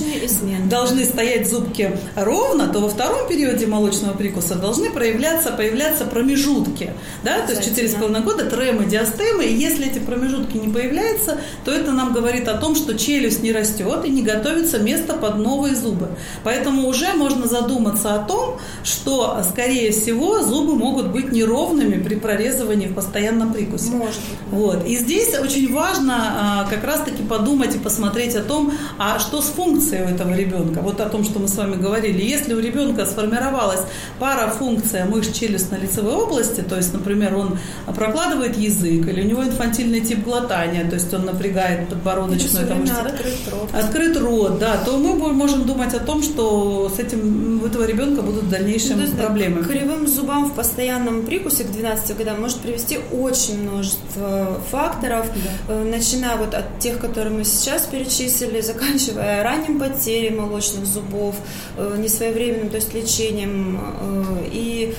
должны 0.68 1.04
стоять 1.04 1.50
зубки 1.50 1.98
ровно, 2.14 2.68
то 2.68 2.78
во 2.78 2.88
втором 2.88 3.28
периоде 3.28 3.66
молочного 3.66 4.16
прикуса 4.16 4.54
должны 4.54 4.90
проявляться, 4.90 5.50
появляться 5.50 6.04
промежутки, 6.04 6.92
да, 7.24 7.44
то 7.46 7.52
есть 7.52 7.68
4,5 7.68 8.27
года 8.28 8.44
тремы, 8.44 8.84
диастемы, 8.84 9.46
и 9.46 9.54
если 9.54 9.86
эти 9.86 9.98
промежутки 9.98 10.58
не 10.58 10.70
появляются, 10.70 11.38
то 11.64 11.72
это 11.72 11.92
нам 11.92 12.12
говорит 12.12 12.46
о 12.48 12.58
том, 12.58 12.74
что 12.74 12.98
челюсть 12.98 13.42
не 13.42 13.52
растет 13.52 14.04
и 14.04 14.10
не 14.10 14.22
готовится 14.22 14.78
место 14.78 15.14
под 15.14 15.38
новые 15.38 15.74
зубы. 15.74 16.08
Поэтому 16.44 16.86
уже 16.86 17.14
можно 17.14 17.46
задуматься 17.46 18.14
о 18.14 18.18
том, 18.18 18.58
что, 18.84 19.42
скорее 19.50 19.92
всего, 19.92 20.42
зубы 20.42 20.76
могут 20.76 21.08
быть 21.08 21.32
неровными 21.32 22.02
при 22.02 22.16
прорезывании 22.16 22.86
в 22.86 22.94
постоянном 22.94 23.54
прикусе. 23.54 23.92
Может. 23.92 24.20
Вот. 24.50 24.86
И 24.86 24.96
здесь 24.96 25.38
очень 25.38 25.72
важно 25.72 26.14
а, 26.18 26.68
как 26.68 26.84
раз-таки 26.84 27.22
подумать 27.22 27.74
и 27.76 27.78
посмотреть 27.78 28.36
о 28.36 28.42
том, 28.42 28.72
а 28.98 29.18
что 29.18 29.40
с 29.40 29.46
функцией 29.46 30.04
у 30.04 30.08
этого 30.08 30.34
ребенка. 30.34 30.80
Вот 30.80 31.00
о 31.00 31.08
том, 31.08 31.24
что 31.24 31.38
мы 31.38 31.48
с 31.48 31.56
вами 31.56 31.76
говорили. 31.76 32.22
Если 32.22 32.52
у 32.52 32.60
ребенка 32.60 33.06
сформировалась 33.06 33.80
пара 34.18 34.50
функция 34.50 35.06
мышц 35.06 35.30
челюстно-лицевой 35.40 36.12
области, 36.12 36.60
то 36.60 36.76
есть, 36.76 36.92
например, 36.92 37.34
он 37.34 37.58
прокладывает 37.86 38.17
закладывает 38.18 38.56
язык, 38.56 39.06
или 39.08 39.22
у 39.22 39.24
него 39.24 39.44
инфантильный 39.44 40.00
тип 40.00 40.24
глотания, 40.24 40.88
то 40.88 40.94
есть 40.94 41.12
он 41.14 41.24
напрягает 41.24 41.88
подбородочную 41.88 42.66
там, 42.66 42.82
открыт 42.82 43.38
рот. 43.50 43.68
Открыт 43.72 44.16
рот, 44.16 44.58
да, 44.58 44.76
то 44.84 44.98
мы 44.98 45.32
можем 45.32 45.66
думать 45.66 45.94
о 45.94 46.00
том, 46.00 46.22
что 46.22 46.90
с 46.94 46.98
этим 46.98 47.62
у 47.62 47.66
этого 47.66 47.84
ребенка 47.84 48.22
будут 48.22 48.44
в 48.44 48.50
дальнейшем 48.50 49.00
ну, 49.00 49.06
проблемы. 49.16 49.62
К 49.62 49.68
кривым 49.68 50.06
зубам 50.06 50.46
в 50.46 50.54
постоянном 50.54 51.26
прикусе 51.26 51.64
к 51.64 51.70
12 51.70 52.16
годам 52.16 52.40
может 52.40 52.58
привести 52.58 52.98
очень 53.12 53.62
множество 53.62 54.60
факторов, 54.70 55.26
да. 55.66 55.74
Э, 55.74 55.84
начиная 55.84 56.36
вот 56.36 56.54
от 56.54 56.78
тех, 56.78 56.98
которые 56.98 57.36
мы 57.36 57.44
сейчас 57.44 57.86
перечислили, 57.86 58.60
заканчивая 58.60 59.42
ранним 59.42 59.78
потерей 59.78 60.30
молочных 60.30 60.86
зубов, 60.86 61.36
э, 61.76 61.96
несвоевременным, 61.98 62.70
то 62.70 62.76
есть 62.76 62.94
лечением 62.94 63.80
э, 63.80 64.48
и 64.52 64.94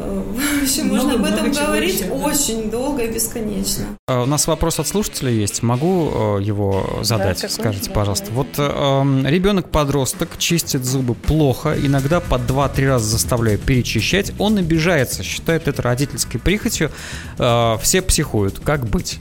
в 0.60 0.62
общем, 0.62 0.88
можно 0.88 1.14
об 1.14 1.24
этом 1.24 1.52
говорить 1.52 2.04
очень 2.10 2.70
долго 2.70 3.02
и 3.02 3.12
бесконечно. 3.12 3.84
А, 4.06 4.22
у 4.22 4.26
нас 4.26 4.46
вопрос 4.46 4.78
от 4.78 4.86
слушателя 4.86 5.30
есть. 5.30 5.62
Могу 5.62 6.38
э, 6.38 6.42
его 6.42 7.00
задать? 7.02 7.42
Да, 7.42 7.48
Скажите, 7.48 7.88
да, 7.88 7.94
пожалуйста. 7.94 8.26
Да. 8.26 8.32
Вот 8.32 8.48
э, 8.58 9.30
ребенок-подросток 9.30 10.38
чистит 10.38 10.84
зубы 10.84 11.14
плохо, 11.14 11.74
иногда 11.76 12.20
по 12.20 12.36
2-3 12.36 12.88
раза 12.88 13.06
заставляю 13.06 13.58
перечищать. 13.58 14.32
Он 14.38 14.58
обижается, 14.58 15.22
считает 15.22 15.68
это 15.68 15.82
родительской 15.82 16.40
прихотью. 16.40 16.90
Э, 17.38 17.76
все 17.80 18.02
психуют. 18.02 18.60
Как 18.60 18.86
быть? 18.86 19.20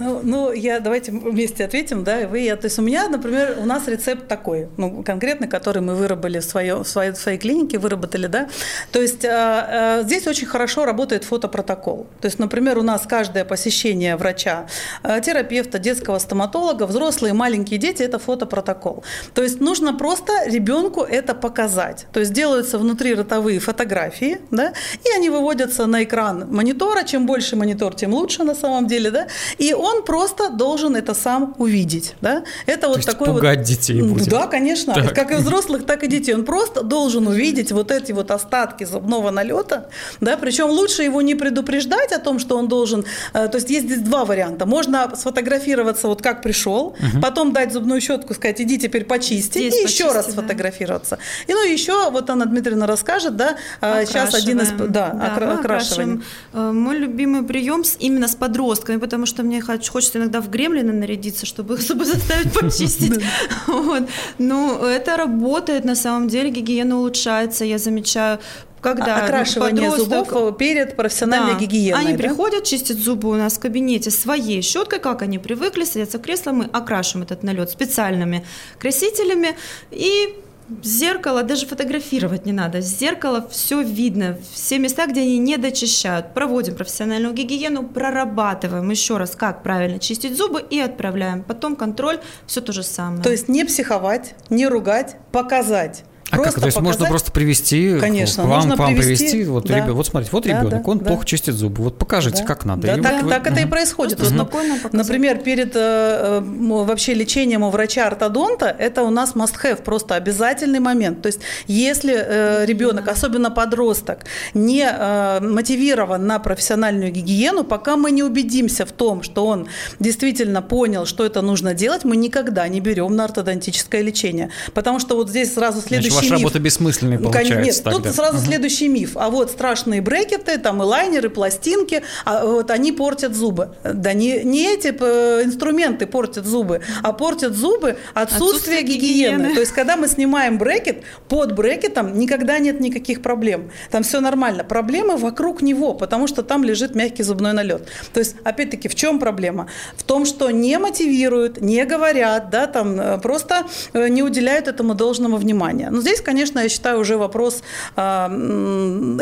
Ну, 0.00 0.20
ну, 0.22 0.52
я 0.52 0.80
давайте 0.80 1.12
вместе 1.12 1.64
ответим, 1.64 2.04
да, 2.04 2.26
вы, 2.26 2.40
я. 2.40 2.56
То 2.56 2.66
есть 2.66 2.78
у 2.78 2.82
меня, 2.82 3.08
например, 3.08 3.58
у 3.60 3.66
нас 3.66 3.86
рецепт 3.86 4.28
такой, 4.28 4.68
ну, 4.78 5.02
конкретно, 5.02 5.46
который 5.46 5.82
мы 5.82 5.94
выработали 5.94 6.38
в, 6.38 6.44
свое, 6.44 6.76
в, 6.76 6.88
своей, 6.88 7.12
в 7.12 7.16
своей 7.16 7.38
клинике, 7.38 7.78
выработали, 7.78 8.26
да. 8.26 8.48
То 8.92 9.02
есть 9.02 9.24
э, 9.24 9.28
э, 9.30 10.02
здесь 10.04 10.26
очень 10.26 10.46
хорошо 10.46 10.86
работает 10.86 11.24
фотопротокол. 11.24 12.06
То 12.20 12.26
есть, 12.26 12.38
например, 12.38 12.78
у 12.78 12.82
нас 12.82 13.02
каждое 13.06 13.44
посещение 13.44 14.16
врача, 14.16 14.66
э, 15.02 15.20
терапевта, 15.20 15.78
детского 15.78 16.18
стоматолога, 16.18 16.84
взрослые, 16.84 17.34
маленькие 17.34 17.78
дети– 17.78 18.02
это 18.04 18.18
фотопротокол. 18.18 19.04
То 19.34 19.42
есть 19.42 19.60
нужно 19.60 19.92
просто 19.92 20.32
ребенку 20.46 21.02
это 21.02 21.34
показать. 21.34 22.06
То 22.12 22.20
есть 22.20 22.32
делаются 22.32 22.78
внутри 22.78 23.14
ротовые 23.14 23.60
фотографии, 23.60 24.40
да, 24.50 24.72
и 25.04 25.16
они 25.16 25.28
выводятся 25.28 25.86
на 25.86 26.04
экран 26.04 26.46
монитора. 26.50 27.02
Чем 27.02 27.26
больше 27.26 27.56
монитор, 27.56 27.94
тем 27.94 28.14
лучше 28.14 28.44
на 28.44 28.54
самом 28.54 28.86
деле, 28.86 29.10
да. 29.10 29.26
И 29.58 29.74
он 29.74 29.89
он 29.90 30.04
просто 30.04 30.50
должен 30.50 30.96
это 30.96 31.14
сам 31.14 31.54
увидеть. 31.58 32.14
Да? 32.20 32.44
Это 32.66 32.82
То 32.82 32.88
вот 32.88 32.96
есть 32.98 33.08
такой 33.08 33.28
пугать 33.28 33.58
вот... 33.58 33.66
детей 33.66 34.02
будет. 34.02 34.28
Да, 34.28 34.46
конечно. 34.46 34.94
Так. 34.94 35.14
Как 35.14 35.32
и 35.32 35.34
взрослых, 35.36 35.86
так 35.86 36.02
и 36.04 36.06
детей. 36.06 36.34
Он 36.34 36.44
просто 36.44 36.82
должен 36.82 37.26
увидеть 37.26 37.72
вот 37.72 37.90
эти 37.90 38.12
вот 38.12 38.30
остатки 38.30 38.84
зубного 38.84 39.30
налета. 39.30 39.88
Да? 40.20 40.36
Причем 40.36 40.68
лучше 40.70 41.02
его 41.02 41.22
не 41.22 41.34
предупреждать 41.34 42.12
о 42.12 42.18
том, 42.18 42.38
что 42.38 42.56
он 42.56 42.68
должен... 42.68 43.04
Э, 43.32 43.48
то 43.48 43.56
есть 43.56 43.70
есть 43.70 43.86
здесь 43.86 44.00
два 44.00 44.24
варианта. 44.24 44.66
Можно 44.66 45.12
сфотографироваться 45.16 46.08
вот 46.08 46.22
как 46.22 46.42
пришел, 46.42 46.88
угу. 46.88 47.20
потом 47.22 47.52
дать 47.52 47.72
зубную 47.72 48.00
щетку, 48.00 48.34
сказать, 48.34 48.60
иди 48.60 48.78
теперь 48.78 49.04
почисти, 49.04 49.58
здесь 49.58 49.74
и 49.74 49.82
почисти, 49.82 50.02
еще 50.02 50.12
раз 50.12 50.26
да. 50.26 50.32
сфотографироваться. 50.32 51.18
И 51.46 51.52
ну 51.52 51.64
еще 51.64 52.10
вот 52.10 52.30
Анна 52.30 52.46
Дмитриевна 52.46 52.86
расскажет, 52.86 53.36
да, 53.36 53.56
сейчас 53.80 54.34
один 54.34 54.60
из... 54.60 54.70
Да, 54.70 54.86
да 54.88 55.36
окра- 55.36 55.58
окрашивание. 55.58 56.22
Э, 56.52 56.72
мой 56.72 56.96
любимый 56.96 57.42
прием 57.42 57.82
именно 57.98 58.28
с 58.28 58.34
подростками, 58.34 58.96
потому 58.96 59.26
что 59.26 59.42
мне 59.42 59.60
хочется 59.88 60.18
иногда 60.18 60.40
в 60.40 60.50
гремлина 60.50 60.92
нарядиться, 60.92 61.46
чтобы 61.46 61.76
зубы 61.76 62.04
заставить 62.06 62.52
почистить. 62.52 63.22
Вот. 63.66 64.08
Ну, 64.38 64.84
это 64.84 65.16
работает 65.16 65.84
на 65.84 65.94
самом 65.94 66.28
деле, 66.28 66.50
гигиена 66.50 66.98
улучшается, 66.98 67.64
я 67.64 67.78
замечаю 67.78 68.38
когда 68.80 69.18
а, 69.18 69.24
окрашивание 69.24 69.90
подросток... 69.90 70.28
зубов 70.30 70.56
перед 70.56 70.96
профессиональной 70.96 71.52
да. 71.52 71.58
гигиеной. 71.58 72.00
Они 72.00 72.12
да? 72.12 72.18
приходят 72.18 72.64
чистить 72.64 72.98
зубы 72.98 73.28
у 73.28 73.34
нас 73.34 73.58
в 73.58 73.60
кабинете 73.60 74.10
своей 74.10 74.62
щеткой, 74.62 75.00
как 75.00 75.22
они 75.22 75.38
привыкли, 75.38 75.84
садятся 75.84 76.18
в 76.18 76.22
кресло, 76.22 76.52
мы 76.52 76.64
окрашиваем 76.64 77.24
этот 77.24 77.42
налет 77.42 77.70
специальными 77.70 78.44
красителями 78.78 79.56
и 79.90 80.34
зеркало 80.82 81.42
даже 81.42 81.66
фотографировать 81.66 82.46
не 82.46 82.52
надо. 82.52 82.80
С 82.80 82.98
зеркала 82.98 83.46
все 83.48 83.82
видно, 83.82 84.38
все 84.52 84.78
места, 84.78 85.06
где 85.06 85.22
они 85.22 85.38
не 85.38 85.56
дочищают. 85.56 86.34
Проводим 86.34 86.76
профессиональную 86.76 87.34
гигиену, 87.34 87.84
прорабатываем 87.84 88.88
еще 88.90 89.16
раз, 89.16 89.36
как 89.36 89.62
правильно 89.62 89.98
чистить 89.98 90.36
зубы 90.36 90.64
и 90.68 90.78
отправляем. 90.78 91.42
Потом 91.42 91.76
контроль, 91.76 92.20
все 92.46 92.60
то 92.60 92.72
же 92.72 92.82
самое. 92.82 93.22
То 93.22 93.30
есть 93.30 93.48
не 93.48 93.64
психовать, 93.64 94.34
не 94.48 94.66
ругать, 94.66 95.16
показать 95.32 96.04
А 96.30 96.36
как? 96.36 96.54
То 96.54 96.66
есть 96.66 96.76
показать... 96.76 96.82
можно 96.82 97.06
просто 97.06 97.32
привести 97.32 97.98
Конечно, 97.98 98.44
к 98.44 98.46
вам, 98.46 98.72
к 98.72 98.78
вам 98.78 98.94
привести, 98.94 99.24
привести 99.26 99.44
вот, 99.44 99.66
да. 99.66 99.76
ребенок, 99.76 99.96
вот 99.96 100.06
смотрите, 100.06 100.32
вот 100.32 100.46
ребенок, 100.46 100.70
да, 100.70 100.82
он 100.84 100.98
да. 100.98 101.04
плохо 101.06 101.26
чистит 101.26 101.54
зубы, 101.54 101.82
вот 101.82 101.98
покажите, 101.98 102.38
да. 102.38 102.44
как 102.44 102.64
надо. 102.64 102.86
Да, 102.86 102.96
так, 103.02 103.22
вы... 103.22 103.30
так 103.30 103.46
это 103.46 103.60
и 103.60 103.66
происходит. 103.66 104.20
Вот, 104.20 104.92
например, 104.92 105.38
перед 105.38 105.72
э, 105.74 106.40
вообще 106.42 107.14
лечением 107.14 107.62
у 107.62 107.70
врача-ортодонта, 107.70 108.66
это 108.66 109.02
у 109.02 109.10
нас 109.10 109.34
must-have, 109.34 109.82
просто 109.82 110.14
обязательный 110.14 110.80
момент. 110.80 111.22
То 111.22 111.26
есть 111.26 111.40
если 111.66 112.14
э, 112.14 112.64
ребенок, 112.66 113.08
особенно 113.08 113.50
подросток, 113.50 114.20
не 114.54 114.88
э, 114.88 115.40
мотивирован 115.40 116.26
на 116.26 116.38
профессиональную 116.38 117.10
гигиену, 117.10 117.64
пока 117.64 117.96
мы 117.96 118.10
не 118.10 118.22
убедимся 118.22 118.86
в 118.86 118.92
том, 118.92 119.22
что 119.22 119.46
он 119.46 119.66
действительно 119.98 120.62
понял, 120.62 121.06
что 121.06 121.24
это 121.24 121.42
нужно 121.42 121.74
делать, 121.74 122.04
мы 122.04 122.16
никогда 122.16 122.68
не 122.68 122.80
берем 122.80 123.16
на 123.16 123.24
ортодонтическое 123.24 124.02
лечение. 124.02 124.50
Потому 124.74 125.00
что 125.00 125.16
вот 125.16 125.28
здесь 125.28 125.54
сразу 125.54 125.80
следующий 125.80 126.19
ваша 126.20 126.34
миф. 126.34 126.42
работа 126.42 126.58
бессмысленная 126.58 127.18
получается 127.18 127.60
Нет, 127.60 127.82
тогда. 127.82 127.98
тут 127.98 128.14
сразу 128.14 128.38
угу. 128.38 128.46
следующий 128.46 128.88
миф. 128.88 129.16
А 129.16 129.30
вот 129.30 129.50
страшные 129.50 130.00
брекеты, 130.00 130.58
там 130.58 130.82
и 130.82 130.86
лайнеры, 130.86 131.30
пластинки, 131.30 132.02
а 132.24 132.44
вот 132.44 132.70
они 132.70 132.92
портят 132.92 133.34
зубы. 133.34 133.74
Да 133.84 134.12
не, 134.12 134.42
не 134.44 134.74
эти 134.74 134.94
э, 134.98 135.42
инструменты 135.44 136.06
портят 136.06 136.46
зубы, 136.46 136.82
а 137.02 137.12
портят 137.12 137.54
зубы 137.54 137.96
отсутствие, 138.14 138.48
отсутствие 138.48 138.82
гигиены. 138.82 139.36
гигиены. 139.36 139.54
То 139.54 139.60
есть, 139.60 139.72
когда 139.72 139.96
мы 139.96 140.08
снимаем 140.08 140.58
брекет, 140.58 141.02
под 141.28 141.54
брекетом 141.54 142.18
никогда 142.18 142.58
нет 142.58 142.80
никаких 142.80 143.22
проблем. 143.22 143.70
Там 143.90 144.02
все 144.02 144.20
нормально. 144.20 144.64
Проблемы 144.64 145.16
вокруг 145.16 145.62
него, 145.62 145.94
потому 145.94 146.26
что 146.26 146.42
там 146.42 146.64
лежит 146.64 146.94
мягкий 146.94 147.22
зубной 147.22 147.52
налет. 147.52 147.88
То 148.12 148.20
есть, 148.20 148.36
опять-таки, 148.44 148.88
в 148.88 148.94
чем 148.94 149.18
проблема? 149.18 149.68
В 149.96 150.02
том, 150.02 150.26
что 150.26 150.50
не 150.50 150.78
мотивируют, 150.78 151.60
не 151.60 151.84
говорят, 151.84 152.50
да, 152.50 152.66
там 152.66 153.00
э, 153.00 153.18
просто 153.18 153.66
э, 153.92 154.08
не 154.08 154.22
уделяют 154.22 154.68
этому 154.68 154.94
должного 154.94 155.36
внимания. 155.36 155.90
Но 155.90 156.00
здесь, 156.10 156.20
конечно, 156.20 156.60
я 156.60 156.68
считаю, 156.68 157.00
уже 157.00 157.16
вопрос, 157.16 157.62
а, 157.96 158.26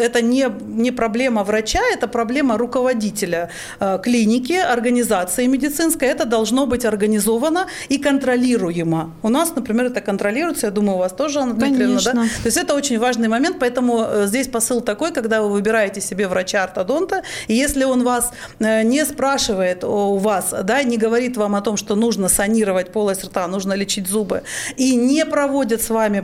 это 0.01 0.23
не, 0.23 0.47
не 0.67 0.91
проблема 0.91 1.45
врача, 1.45 1.81
это 1.93 2.09
проблема 2.09 2.57
руководителя 2.59 3.51
а, 3.81 3.99
клиники, 3.99 4.55
организации 4.55 5.47
медицинской. 5.47 6.09
Это 6.09 6.25
должно 6.25 6.67
быть 6.67 6.85
организовано 6.85 7.67
и 7.91 7.99
контролируемо. 7.99 9.13
У 9.23 9.29
нас, 9.29 9.55
например, 9.55 9.87
это 9.87 10.01
контролируется, 10.01 10.67
я 10.67 10.73
думаю, 10.73 10.97
у 10.97 10.99
вас 10.99 11.13
тоже, 11.13 11.41
Анна 11.41 11.55
Дмитриевна, 11.55 12.01
да? 12.05 12.13
То 12.13 12.47
есть 12.47 12.57
это 12.57 12.75
очень 12.75 12.99
важный 12.99 13.29
момент, 13.29 13.57
поэтому 13.61 14.05
э, 14.07 14.27
здесь 14.27 14.49
посыл 14.49 14.81
такой, 14.81 15.13
когда 15.13 15.43
вы 15.43 15.51
выбираете 15.51 16.01
себе 16.01 16.27
врача-ортодонта, 16.27 17.23
и 17.49 17.55
если 17.55 17.85
он 17.85 18.03
вас 18.03 18.33
э, 18.61 18.83
не 18.83 19.05
спрашивает 19.05 19.85
у 19.85 20.17
вас, 20.17 20.55
да, 20.63 20.83
не 20.83 20.97
говорит 20.97 21.37
вам 21.37 21.55
о 21.55 21.61
том, 21.61 21.77
что 21.77 21.97
нужно 21.97 22.29
санировать 22.29 22.93
полость 22.93 23.25
рта, 23.25 23.47
нужно 23.47 23.75
лечить 23.75 24.07
зубы, 24.07 24.43
и 24.77 24.97
не 24.97 25.25
проводит 25.27 25.83
с 25.83 25.91
вами 25.91 26.21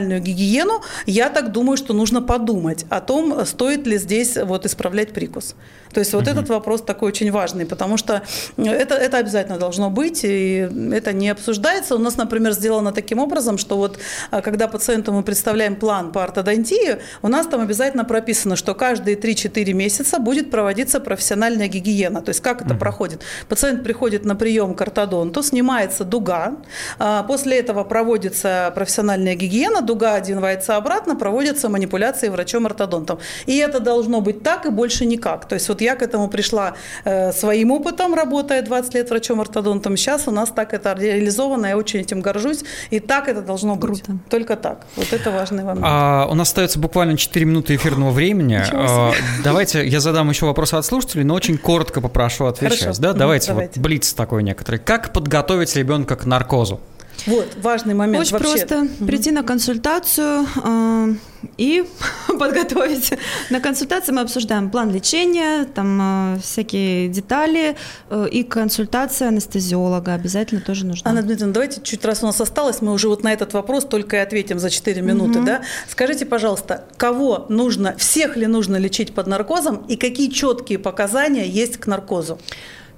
профессиональную 0.00 0.20
гигиену, 0.20 0.82
я 1.06 1.28
так 1.28 1.52
думаю, 1.52 1.76
что 1.76 1.92
нужно 1.94 2.22
подумать 2.22 2.86
о 2.88 3.00
том, 3.00 3.44
стоит 3.44 3.86
ли 3.86 3.98
здесь 3.98 4.36
вот 4.36 4.66
исправлять 4.66 5.12
прикус. 5.12 5.54
То 5.92 6.00
есть 6.00 6.12
вот 6.12 6.22
угу. 6.22 6.30
этот 6.30 6.48
вопрос 6.48 6.82
такой 6.82 7.08
очень 7.08 7.30
важный, 7.30 7.66
потому 7.66 7.96
что 7.96 8.22
это, 8.56 8.94
это 8.94 9.18
обязательно 9.18 9.58
должно 9.58 9.90
быть, 9.90 10.20
и 10.24 10.68
это 10.92 11.12
не 11.12 11.28
обсуждается. 11.28 11.96
У 11.96 11.98
нас, 11.98 12.16
например, 12.16 12.52
сделано 12.52 12.92
таким 12.92 13.18
образом, 13.18 13.58
что 13.58 13.76
вот 13.76 13.98
а, 14.30 14.40
когда 14.40 14.68
пациенту 14.68 15.12
мы 15.12 15.22
представляем 15.22 15.76
план 15.76 16.12
по 16.12 16.22
ортодонтии, 16.22 16.98
у 17.22 17.28
нас 17.28 17.46
там 17.46 17.60
обязательно 17.60 18.04
прописано, 18.04 18.56
что 18.56 18.74
каждые 18.74 19.16
3-4 19.16 19.72
месяца 19.72 20.18
будет 20.18 20.50
проводиться 20.50 21.00
профессиональная 21.00 21.68
гигиена. 21.68 22.22
То 22.22 22.30
есть 22.30 22.40
как 22.40 22.62
это 22.62 22.74
угу. 22.74 22.80
проходит? 22.80 23.22
Пациент 23.48 23.82
приходит 23.82 24.24
на 24.24 24.36
прием 24.36 24.74
к 24.74 24.80
ортодонту, 24.80 25.42
снимается 25.42 26.04
дуга, 26.04 26.56
а, 26.98 27.22
после 27.24 27.58
этого 27.58 27.84
проводится 27.84 28.72
профессиональная 28.74 29.34
гигиена, 29.34 29.82
дуга 29.82 30.14
одевается 30.14 30.76
обратно, 30.76 31.16
проводятся 31.16 31.68
манипуляции 31.68 32.28
врачом-ортодонтом. 32.28 33.18
И 33.46 33.56
это 33.56 33.80
должно 33.80 34.20
быть 34.20 34.42
так 34.42 34.66
и 34.66 34.70
больше 34.70 35.04
никак. 35.04 35.46
То 35.48 35.54
есть 35.54 35.68
вот 35.68 35.79
я 35.80 35.96
к 35.96 36.02
этому 36.02 36.28
пришла 36.28 36.74
э, 37.04 37.32
своим 37.32 37.70
опытом, 37.70 38.14
работая 38.14 38.62
20 38.62 38.94
лет 38.94 39.10
врачом-ортодонтом. 39.10 39.96
Сейчас 39.96 40.28
у 40.28 40.30
нас 40.30 40.50
так 40.50 40.74
это 40.74 40.94
реализовано, 40.98 41.66
я 41.66 41.76
очень 41.76 42.00
этим 42.00 42.20
горжусь. 42.20 42.64
И 42.90 43.00
так 43.00 43.28
это 43.28 43.42
должно 43.42 43.76
быть. 43.76 44.02
Круто. 44.02 44.18
Только 44.28 44.56
так. 44.56 44.86
Вот 44.96 45.12
это 45.12 45.30
важный 45.30 45.64
момент. 45.64 45.84
А, 45.86 46.26
у 46.30 46.34
нас 46.34 46.48
остается 46.48 46.78
буквально 46.78 47.16
4 47.16 47.46
минуты 47.46 47.74
эфирного 47.74 48.10
времени. 48.10 48.60
А, 48.72 49.12
давайте 49.44 49.86
я 49.86 50.00
задам 50.00 50.30
еще 50.30 50.46
вопросы 50.46 50.74
от 50.74 50.84
слушателей, 50.84 51.24
но 51.24 51.34
очень 51.34 51.58
коротко 51.58 52.00
попрошу 52.00 52.46
отвечать. 52.46 52.80
Хорошо. 52.80 53.00
Да? 53.00 53.12
Давайте, 53.12 53.48
давайте. 53.48 53.72
Вот 53.76 53.82
блиц 53.82 54.12
такой 54.12 54.42
некоторый. 54.42 54.78
Как 54.78 55.12
подготовить 55.12 55.74
ребенка 55.76 56.16
к 56.16 56.24
наркозу? 56.24 56.80
Вот, 57.26 57.48
важный 57.62 57.94
момент 57.94 58.24
Очень 58.24 58.38
вообще. 58.38 58.66
просто 58.66 58.88
прийти 59.04 59.30
на 59.30 59.42
консультацию 59.42 60.46
э, 60.64 61.14
и 61.56 61.84
подготовить. 62.38 63.12
На 63.50 63.60
консультации 63.60 64.12
мы 64.12 64.22
обсуждаем 64.22 64.70
план 64.70 64.92
лечения, 64.92 65.64
там 65.64 66.36
э, 66.36 66.40
всякие 66.40 67.08
детали, 67.08 67.76
э, 68.10 68.28
и 68.30 68.42
консультация 68.42 69.28
анестезиолога 69.28 70.14
обязательно 70.14 70.60
тоже 70.60 70.86
нужна. 70.86 71.10
Анна 71.10 71.22
Дмитриевна, 71.22 71.52
давайте 71.52 71.80
чуть 71.82 72.04
раз 72.04 72.22
у 72.22 72.26
нас 72.26 72.40
осталось, 72.40 72.80
мы 72.80 72.92
уже 72.92 73.08
вот 73.08 73.22
на 73.22 73.32
этот 73.32 73.52
вопрос 73.52 73.84
только 73.84 74.16
и 74.16 74.20
ответим 74.20 74.58
за 74.58 74.70
4 74.70 75.00
минуты. 75.02 75.38
Угу. 75.38 75.46
Да? 75.46 75.62
Скажите, 75.88 76.26
пожалуйста, 76.26 76.84
кого 76.96 77.46
нужно, 77.48 77.94
всех 77.96 78.36
ли 78.36 78.46
нужно 78.46 78.76
лечить 78.76 79.14
под 79.14 79.26
наркозом 79.26 79.84
и 79.88 79.96
какие 79.96 80.30
четкие 80.30 80.78
показания 80.78 81.46
есть 81.46 81.76
к 81.76 81.86
наркозу? 81.86 82.38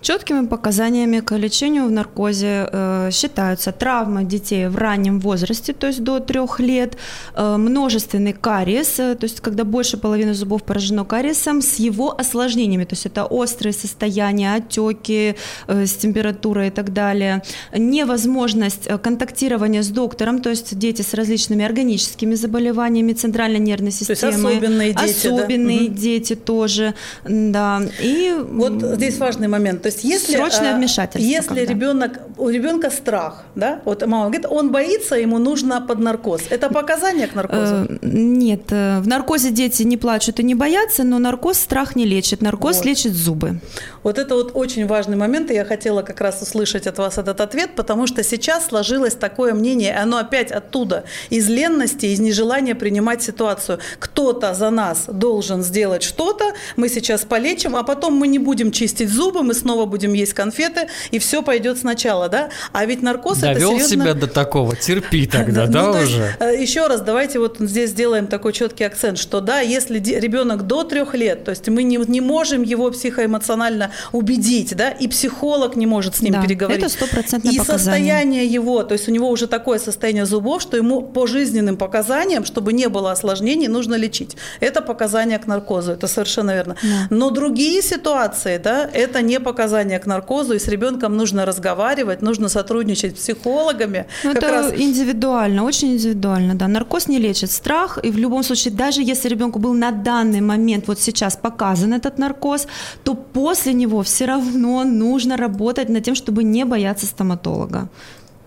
Четкими 0.03 0.47
показаниями 0.47 1.21
к 1.21 1.37
лечению 1.37 1.87
в 1.87 1.93
наркозе 1.93 2.69
э, 2.73 3.11
считаются 3.13 3.71
травмы 3.71 4.25
детей 4.25 4.67
в 4.67 4.77
раннем 4.77 5.21
возрасте, 5.21 5.73
то 5.73 5.87
есть 5.87 6.03
до 6.03 6.19
трех 6.19 6.59
лет, 6.59 6.97
э, 7.37 7.57
множественный 7.57 8.33
кариес, 8.33 8.99
э, 8.99 9.15
то 9.15 9.25
есть 9.27 9.41
когда 9.41 9.63
больше 9.63 9.97
половины 9.97 10.35
зубов 10.35 10.65
поражено 10.65 11.05
кариесом, 11.05 11.63
с 11.63 11.77
его 11.77 12.19
осложнениями, 12.19 12.85
то 12.85 12.95
есть 12.95 13.07
это 13.07 13.25
острые 13.25 13.73
состояния, 13.73 14.55
отеки 14.55 15.37
э, 15.69 15.87
с 15.87 15.95
температурой 15.95 16.67
и 16.67 16.71
так 16.71 16.93
далее, 16.93 17.45
невозможность 17.73 18.89
э, 18.89 18.99
контактирования 18.99 19.83
с 19.83 19.89
доктором, 19.89 20.41
то 20.41 20.51
есть 20.51 20.77
дети 20.77 21.03
с 21.03 21.15
различными 21.15 21.65
органическими 21.65 22.35
заболеваниями 22.35 23.13
центральной 23.13 23.61
нервной 23.61 23.93
системы. 23.93 24.19
То 24.19 24.27
есть 24.27 24.45
особенные 24.45 24.93
дети. 24.95 25.05
Особенные 25.05 25.89
да? 25.89 25.95
дети 25.95 26.35
тоже, 26.35 26.95
да. 27.25 27.83
И... 28.03 28.35
Вот 28.51 28.83
здесь 28.97 29.19
важный 29.19 29.47
момент. 29.47 29.83
То 29.83 29.92
есть 29.93 30.05
если, 30.05 30.37
Срочное 30.37 30.75
а, 30.75 30.77
вмешательство. 30.77 31.27
Если 31.27 31.49
когда. 31.49 31.65
ребенок, 31.65 32.21
у 32.39 32.49
ребенка 32.49 32.91
страх, 32.91 33.45
да, 33.55 33.81
вот 33.85 34.07
мама 34.07 34.25
говорит, 34.25 34.47
он 34.49 34.71
боится, 34.71 35.17
ему 35.17 35.39
нужно 35.39 35.81
под 35.81 35.99
наркоз. 35.99 36.43
Это 36.51 36.69
показание 36.69 37.27
к 37.27 37.35
наркозу? 37.35 37.75
Э, 37.75 37.99
нет, 38.03 38.63
э, 38.71 39.01
в 39.01 39.07
наркозе 39.07 39.51
дети 39.51 39.83
не 39.83 39.97
плачут 39.97 40.41
и 40.41 40.43
не 40.43 40.55
боятся, 40.55 41.05
но 41.05 41.19
наркоз 41.19 41.59
страх 41.59 41.97
не 41.97 42.05
лечит, 42.05 42.41
наркоз 42.43 42.77
вот. 42.77 42.87
лечит 42.87 43.13
зубы. 43.13 43.61
Вот 44.03 44.19
это 44.19 44.35
вот 44.35 44.53
очень 44.55 44.87
важный 44.87 45.17
момент, 45.17 45.51
и 45.51 45.55
я 45.55 45.65
хотела 45.65 46.03
как 46.03 46.21
раз 46.21 46.43
услышать 46.43 46.87
от 46.87 46.99
вас 46.99 47.19
этот 47.19 47.41
ответ, 47.41 47.71
потому 47.77 48.07
что 48.07 48.23
сейчас 48.23 48.67
сложилось 48.67 49.15
такое 49.15 49.55
мнение, 49.55 49.95
оно 49.95 50.19
опять 50.19 50.51
оттуда, 50.51 51.05
из 51.31 51.49
ленности, 51.49 52.07
из 52.07 52.21
нежелания 52.21 52.75
принимать 52.75 53.23
ситуацию. 53.23 53.79
Кто-то 53.99 54.55
за 54.55 54.71
нас 54.71 55.05
должен 55.07 55.63
сделать 55.63 56.03
что-то, 56.03 56.53
мы 56.77 56.89
сейчас 56.89 57.25
полечим, 57.25 57.77
а 57.77 57.83
потом 57.83 58.15
мы 58.15 58.29
не 58.29 58.39
будем 58.39 58.73
чистить 58.73 59.09
зубы, 59.09 59.43
мы 59.43 59.55
снова 59.55 59.82
снова 59.83 59.87
будем 59.87 60.13
есть 60.13 60.35
конфеты, 60.35 60.89
и 61.11 61.19
все 61.19 61.43
пойдет 61.43 61.79
сначала, 61.79 62.29
да? 62.29 62.51
А 62.73 62.85
ведь 62.87 63.03
наркоз 63.03 63.39
Довел 63.39 63.77
это 63.77 63.85
серьезно... 63.85 64.05
себя 64.05 64.15
до 64.15 64.27
такого, 64.27 64.77
терпи 64.77 65.27
тогда, 65.33 65.67
да, 65.67 65.93
ну, 65.93 66.03
уже? 66.03 66.37
Э, 66.41 66.55
еще 66.61 66.87
раз, 66.87 67.01
давайте 67.01 67.39
вот 67.39 67.57
здесь 67.61 67.91
сделаем 67.91 68.27
такой 68.27 68.53
четкий 68.53 68.85
акцент, 68.85 69.19
что 69.19 69.41
да, 69.41 69.61
если 69.61 69.99
ребенок 69.99 70.67
до 70.67 70.85
трех 70.85 71.15
лет, 71.15 71.45
то 71.45 71.51
есть 71.51 71.69
мы 71.69 71.83
не, 71.83 71.97
не 71.97 72.21
можем 72.21 72.63
его 72.63 72.91
психоэмоционально 72.91 73.91
убедить, 74.13 74.77
да, 74.77 74.91
и 74.91 75.09
психолог 75.09 75.77
не 75.77 75.87
может 75.87 76.17
с 76.17 76.23
ним 76.23 76.35
да, 76.35 76.43
переговорить. 76.43 76.83
это 76.83 76.93
стопроцентное 76.93 77.53
И 77.53 77.59
состояние 77.59 78.47
его, 78.47 78.83
то 78.83 78.95
есть 78.95 79.09
у 79.09 79.13
него 79.13 79.29
уже 79.31 79.47
такое 79.47 79.79
состояние 79.79 80.27
зубов, 80.27 80.63
что 80.63 80.77
ему 80.77 81.03
по 81.03 81.27
жизненным 81.27 81.77
показаниям, 81.77 82.45
чтобы 82.45 82.73
не 82.73 82.89
было 82.89 83.13
осложнений, 83.13 83.69
нужно 83.69 83.97
лечить. 83.97 84.37
Это 84.61 84.81
показания 84.81 85.39
к 85.39 85.47
наркозу, 85.47 85.93
это 85.93 86.07
совершенно 86.07 86.55
верно. 86.55 86.77
Да. 86.83 87.07
Но 87.11 87.31
другие 87.31 87.83
ситуации, 87.83 88.59
да, 88.59 88.89
это 88.93 89.23
не 89.23 89.41
показания 89.41 89.72
показания 89.73 89.99
к 89.99 90.07
наркозу, 90.07 90.55
и 90.55 90.59
с 90.59 90.69
ребенком 90.69 91.17
нужно 91.17 91.47
разговаривать, 91.47 92.23
нужно 92.23 92.49
сотрудничать 92.49 93.17
с 93.17 93.21
психологами. 93.21 94.05
Ну, 94.25 94.31
это 94.31 94.51
раз... 94.51 94.73
индивидуально, 94.77 95.65
очень 95.65 95.93
индивидуально, 95.93 96.55
да. 96.55 96.69
Наркоз 96.69 97.09
не 97.09 97.19
лечит 97.19 97.51
страх, 97.51 97.99
и 98.05 98.11
в 98.11 98.19
любом 98.19 98.43
случае, 98.43 98.75
даже 98.75 99.03
если 99.03 99.31
ребенку 99.31 99.59
был 99.59 99.75
на 99.75 99.91
данный 99.91 100.41
момент, 100.41 100.89
вот 100.89 101.01
сейчас 101.01 101.37
показан 101.37 101.93
этот 101.95 102.19
наркоз, 102.19 102.67
то 103.05 103.15
после 103.15 103.73
него 103.75 104.03
все 104.03 104.27
равно 104.27 104.85
нужно 104.85 105.37
работать 105.37 105.89
над 105.89 106.05
тем, 106.05 106.15
чтобы 106.15 106.45
не 106.45 106.65
бояться 106.65 107.07
стоматолога. 107.07 107.89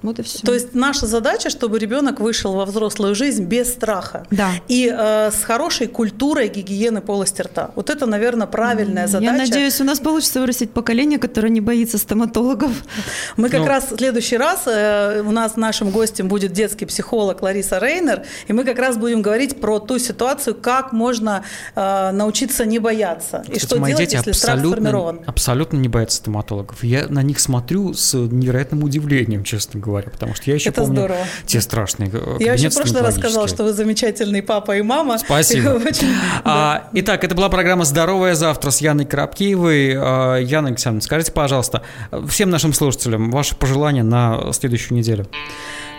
Вот 0.05 0.19
и 0.19 0.23
все. 0.23 0.39
То 0.39 0.53
есть 0.53 0.73
наша 0.75 1.07
задача, 1.07 1.49
чтобы 1.49 1.79
ребенок 1.79 2.19
вышел 2.19 2.53
во 2.53 2.65
взрослую 2.65 3.15
жизнь 3.15 3.45
без 3.45 3.71
страха. 3.71 4.25
Да. 4.31 4.51
И 4.67 4.91
э, 4.91 5.31
с 5.31 5.43
хорошей 5.43 5.87
культурой 5.87 6.47
гигиены 6.47 7.01
полости 7.01 7.41
рта. 7.41 7.71
Вот 7.75 7.89
это, 7.89 8.05
наверное, 8.05 8.47
правильная 8.47 9.07
задача. 9.07 9.31
Я 9.31 9.37
надеюсь, 9.37 9.81
у 9.81 9.83
нас 9.83 9.99
получится 9.99 10.39
вырастить 10.39 10.71
поколение, 10.71 11.17
которое 11.17 11.49
не 11.49 11.61
боится 11.61 11.97
стоматологов. 11.97 12.71
Мы 13.37 13.49
как 13.49 13.61
ну. 13.61 13.67
раз 13.67 13.91
в 13.91 13.97
следующий 13.97 14.37
раз, 14.37 14.63
э, 14.67 15.23
у 15.25 15.31
нас 15.31 15.55
нашим 15.55 15.89
гостем 15.89 16.27
будет 16.27 16.53
детский 16.53 16.85
психолог 16.85 17.41
Лариса 17.41 17.79
Рейнер, 17.79 18.23
и 18.47 18.53
мы 18.53 18.63
как 18.63 18.77
раз 18.79 18.97
будем 18.97 19.21
говорить 19.21 19.59
про 19.59 19.79
ту 19.79 19.97
ситуацию, 19.99 20.55
как 20.55 20.91
можно 20.91 21.43
э, 21.75 22.11
научиться 22.11 22.65
не 22.65 22.79
бояться. 22.79 23.39
Кстати, 23.41 23.57
и 23.57 23.59
что 23.59 23.79
мои 23.79 23.91
делать, 23.91 24.09
дети 24.09 24.15
если 24.17 24.31
страх 24.31 24.59
сформирован. 24.59 25.21
Абсолютно 25.25 25.77
не 25.77 25.87
боятся 25.87 26.17
стоматологов. 26.17 26.83
Я 26.83 27.07
на 27.07 27.23
них 27.23 27.39
смотрю 27.39 27.93
с 27.93 28.13
невероятным 28.13 28.83
удивлением, 28.83 29.43
честно 29.43 29.79
говоря, 29.79 29.94
потому 30.03 30.35
что 30.35 30.43
я 30.49 30.55
еще 30.55 30.69
Это 30.69 30.81
помню 30.81 30.97
здорово. 30.97 31.19
те 31.45 31.61
страшные 31.61 32.09
э, 32.13 32.37
Я 32.39 32.53
еще 32.53 32.69
в 32.69 32.75
прошлый 32.75 33.01
раз 33.01 33.15
сказала, 33.15 33.47
что 33.47 33.63
вы 33.63 33.73
замечательный 33.73 34.41
папа 34.41 34.77
и 34.77 34.81
мама. 34.81 35.17
Спасибо. 35.19 35.81
А, 36.43 36.89
итак, 36.93 37.23
это 37.23 37.35
была 37.35 37.49
программа 37.49 37.85
«Здоровое 37.85 38.35
завтра» 38.35 38.69
с 38.69 38.81
Яной 38.81 39.05
Крапкиевой. 39.05 39.93
А, 39.95 40.37
Яна 40.37 40.69
Александровна, 40.69 41.01
скажите, 41.01 41.31
пожалуйста, 41.31 41.81
всем 42.27 42.49
нашим 42.49 42.73
слушателям 42.73 43.31
ваши 43.31 43.55
пожелания 43.55 44.03
на 44.03 44.51
следующую 44.53 44.97
неделю. 44.97 45.27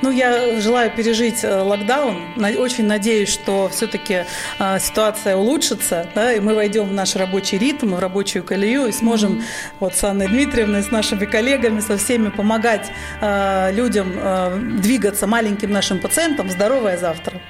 Ну, 0.03 0.11
я 0.11 0.61
желаю 0.61 0.91
пережить 0.91 1.43
э, 1.43 1.61
локдаун. 1.61 2.23
Очень 2.59 2.87
надеюсь, 2.87 3.29
что 3.29 3.69
все-таки 3.69 4.25
э, 4.59 4.79
ситуация 4.79 5.37
улучшится, 5.37 6.09
да, 6.15 6.33
и 6.33 6.41
мы 6.41 6.55
войдем 6.55 6.89
в 6.89 6.93
наш 6.93 7.17
рабочий 7.17 7.59
ритм, 7.59 7.95
в 7.95 7.99
рабочую 7.99 8.45
колею 8.45 8.87
и 8.87 8.93
сможем 8.93 9.39
mm-hmm. 9.39 9.77
вот 9.81 9.95
с 9.95 10.05
Анной 10.05 10.29
Дмитриевной, 10.29 10.83
с 10.83 10.91
нашими 10.91 11.25
коллегами, 11.25 11.81
со 11.81 11.97
всеми 11.97 12.29
помогать 12.29 12.91
э, 13.21 13.73
людям 13.73 14.81
двигаться, 14.81 15.27
маленьким 15.27 15.71
нашим 15.71 16.01
пациентам. 16.01 16.51
Здоровое 16.51 16.99
завтра! 16.99 17.41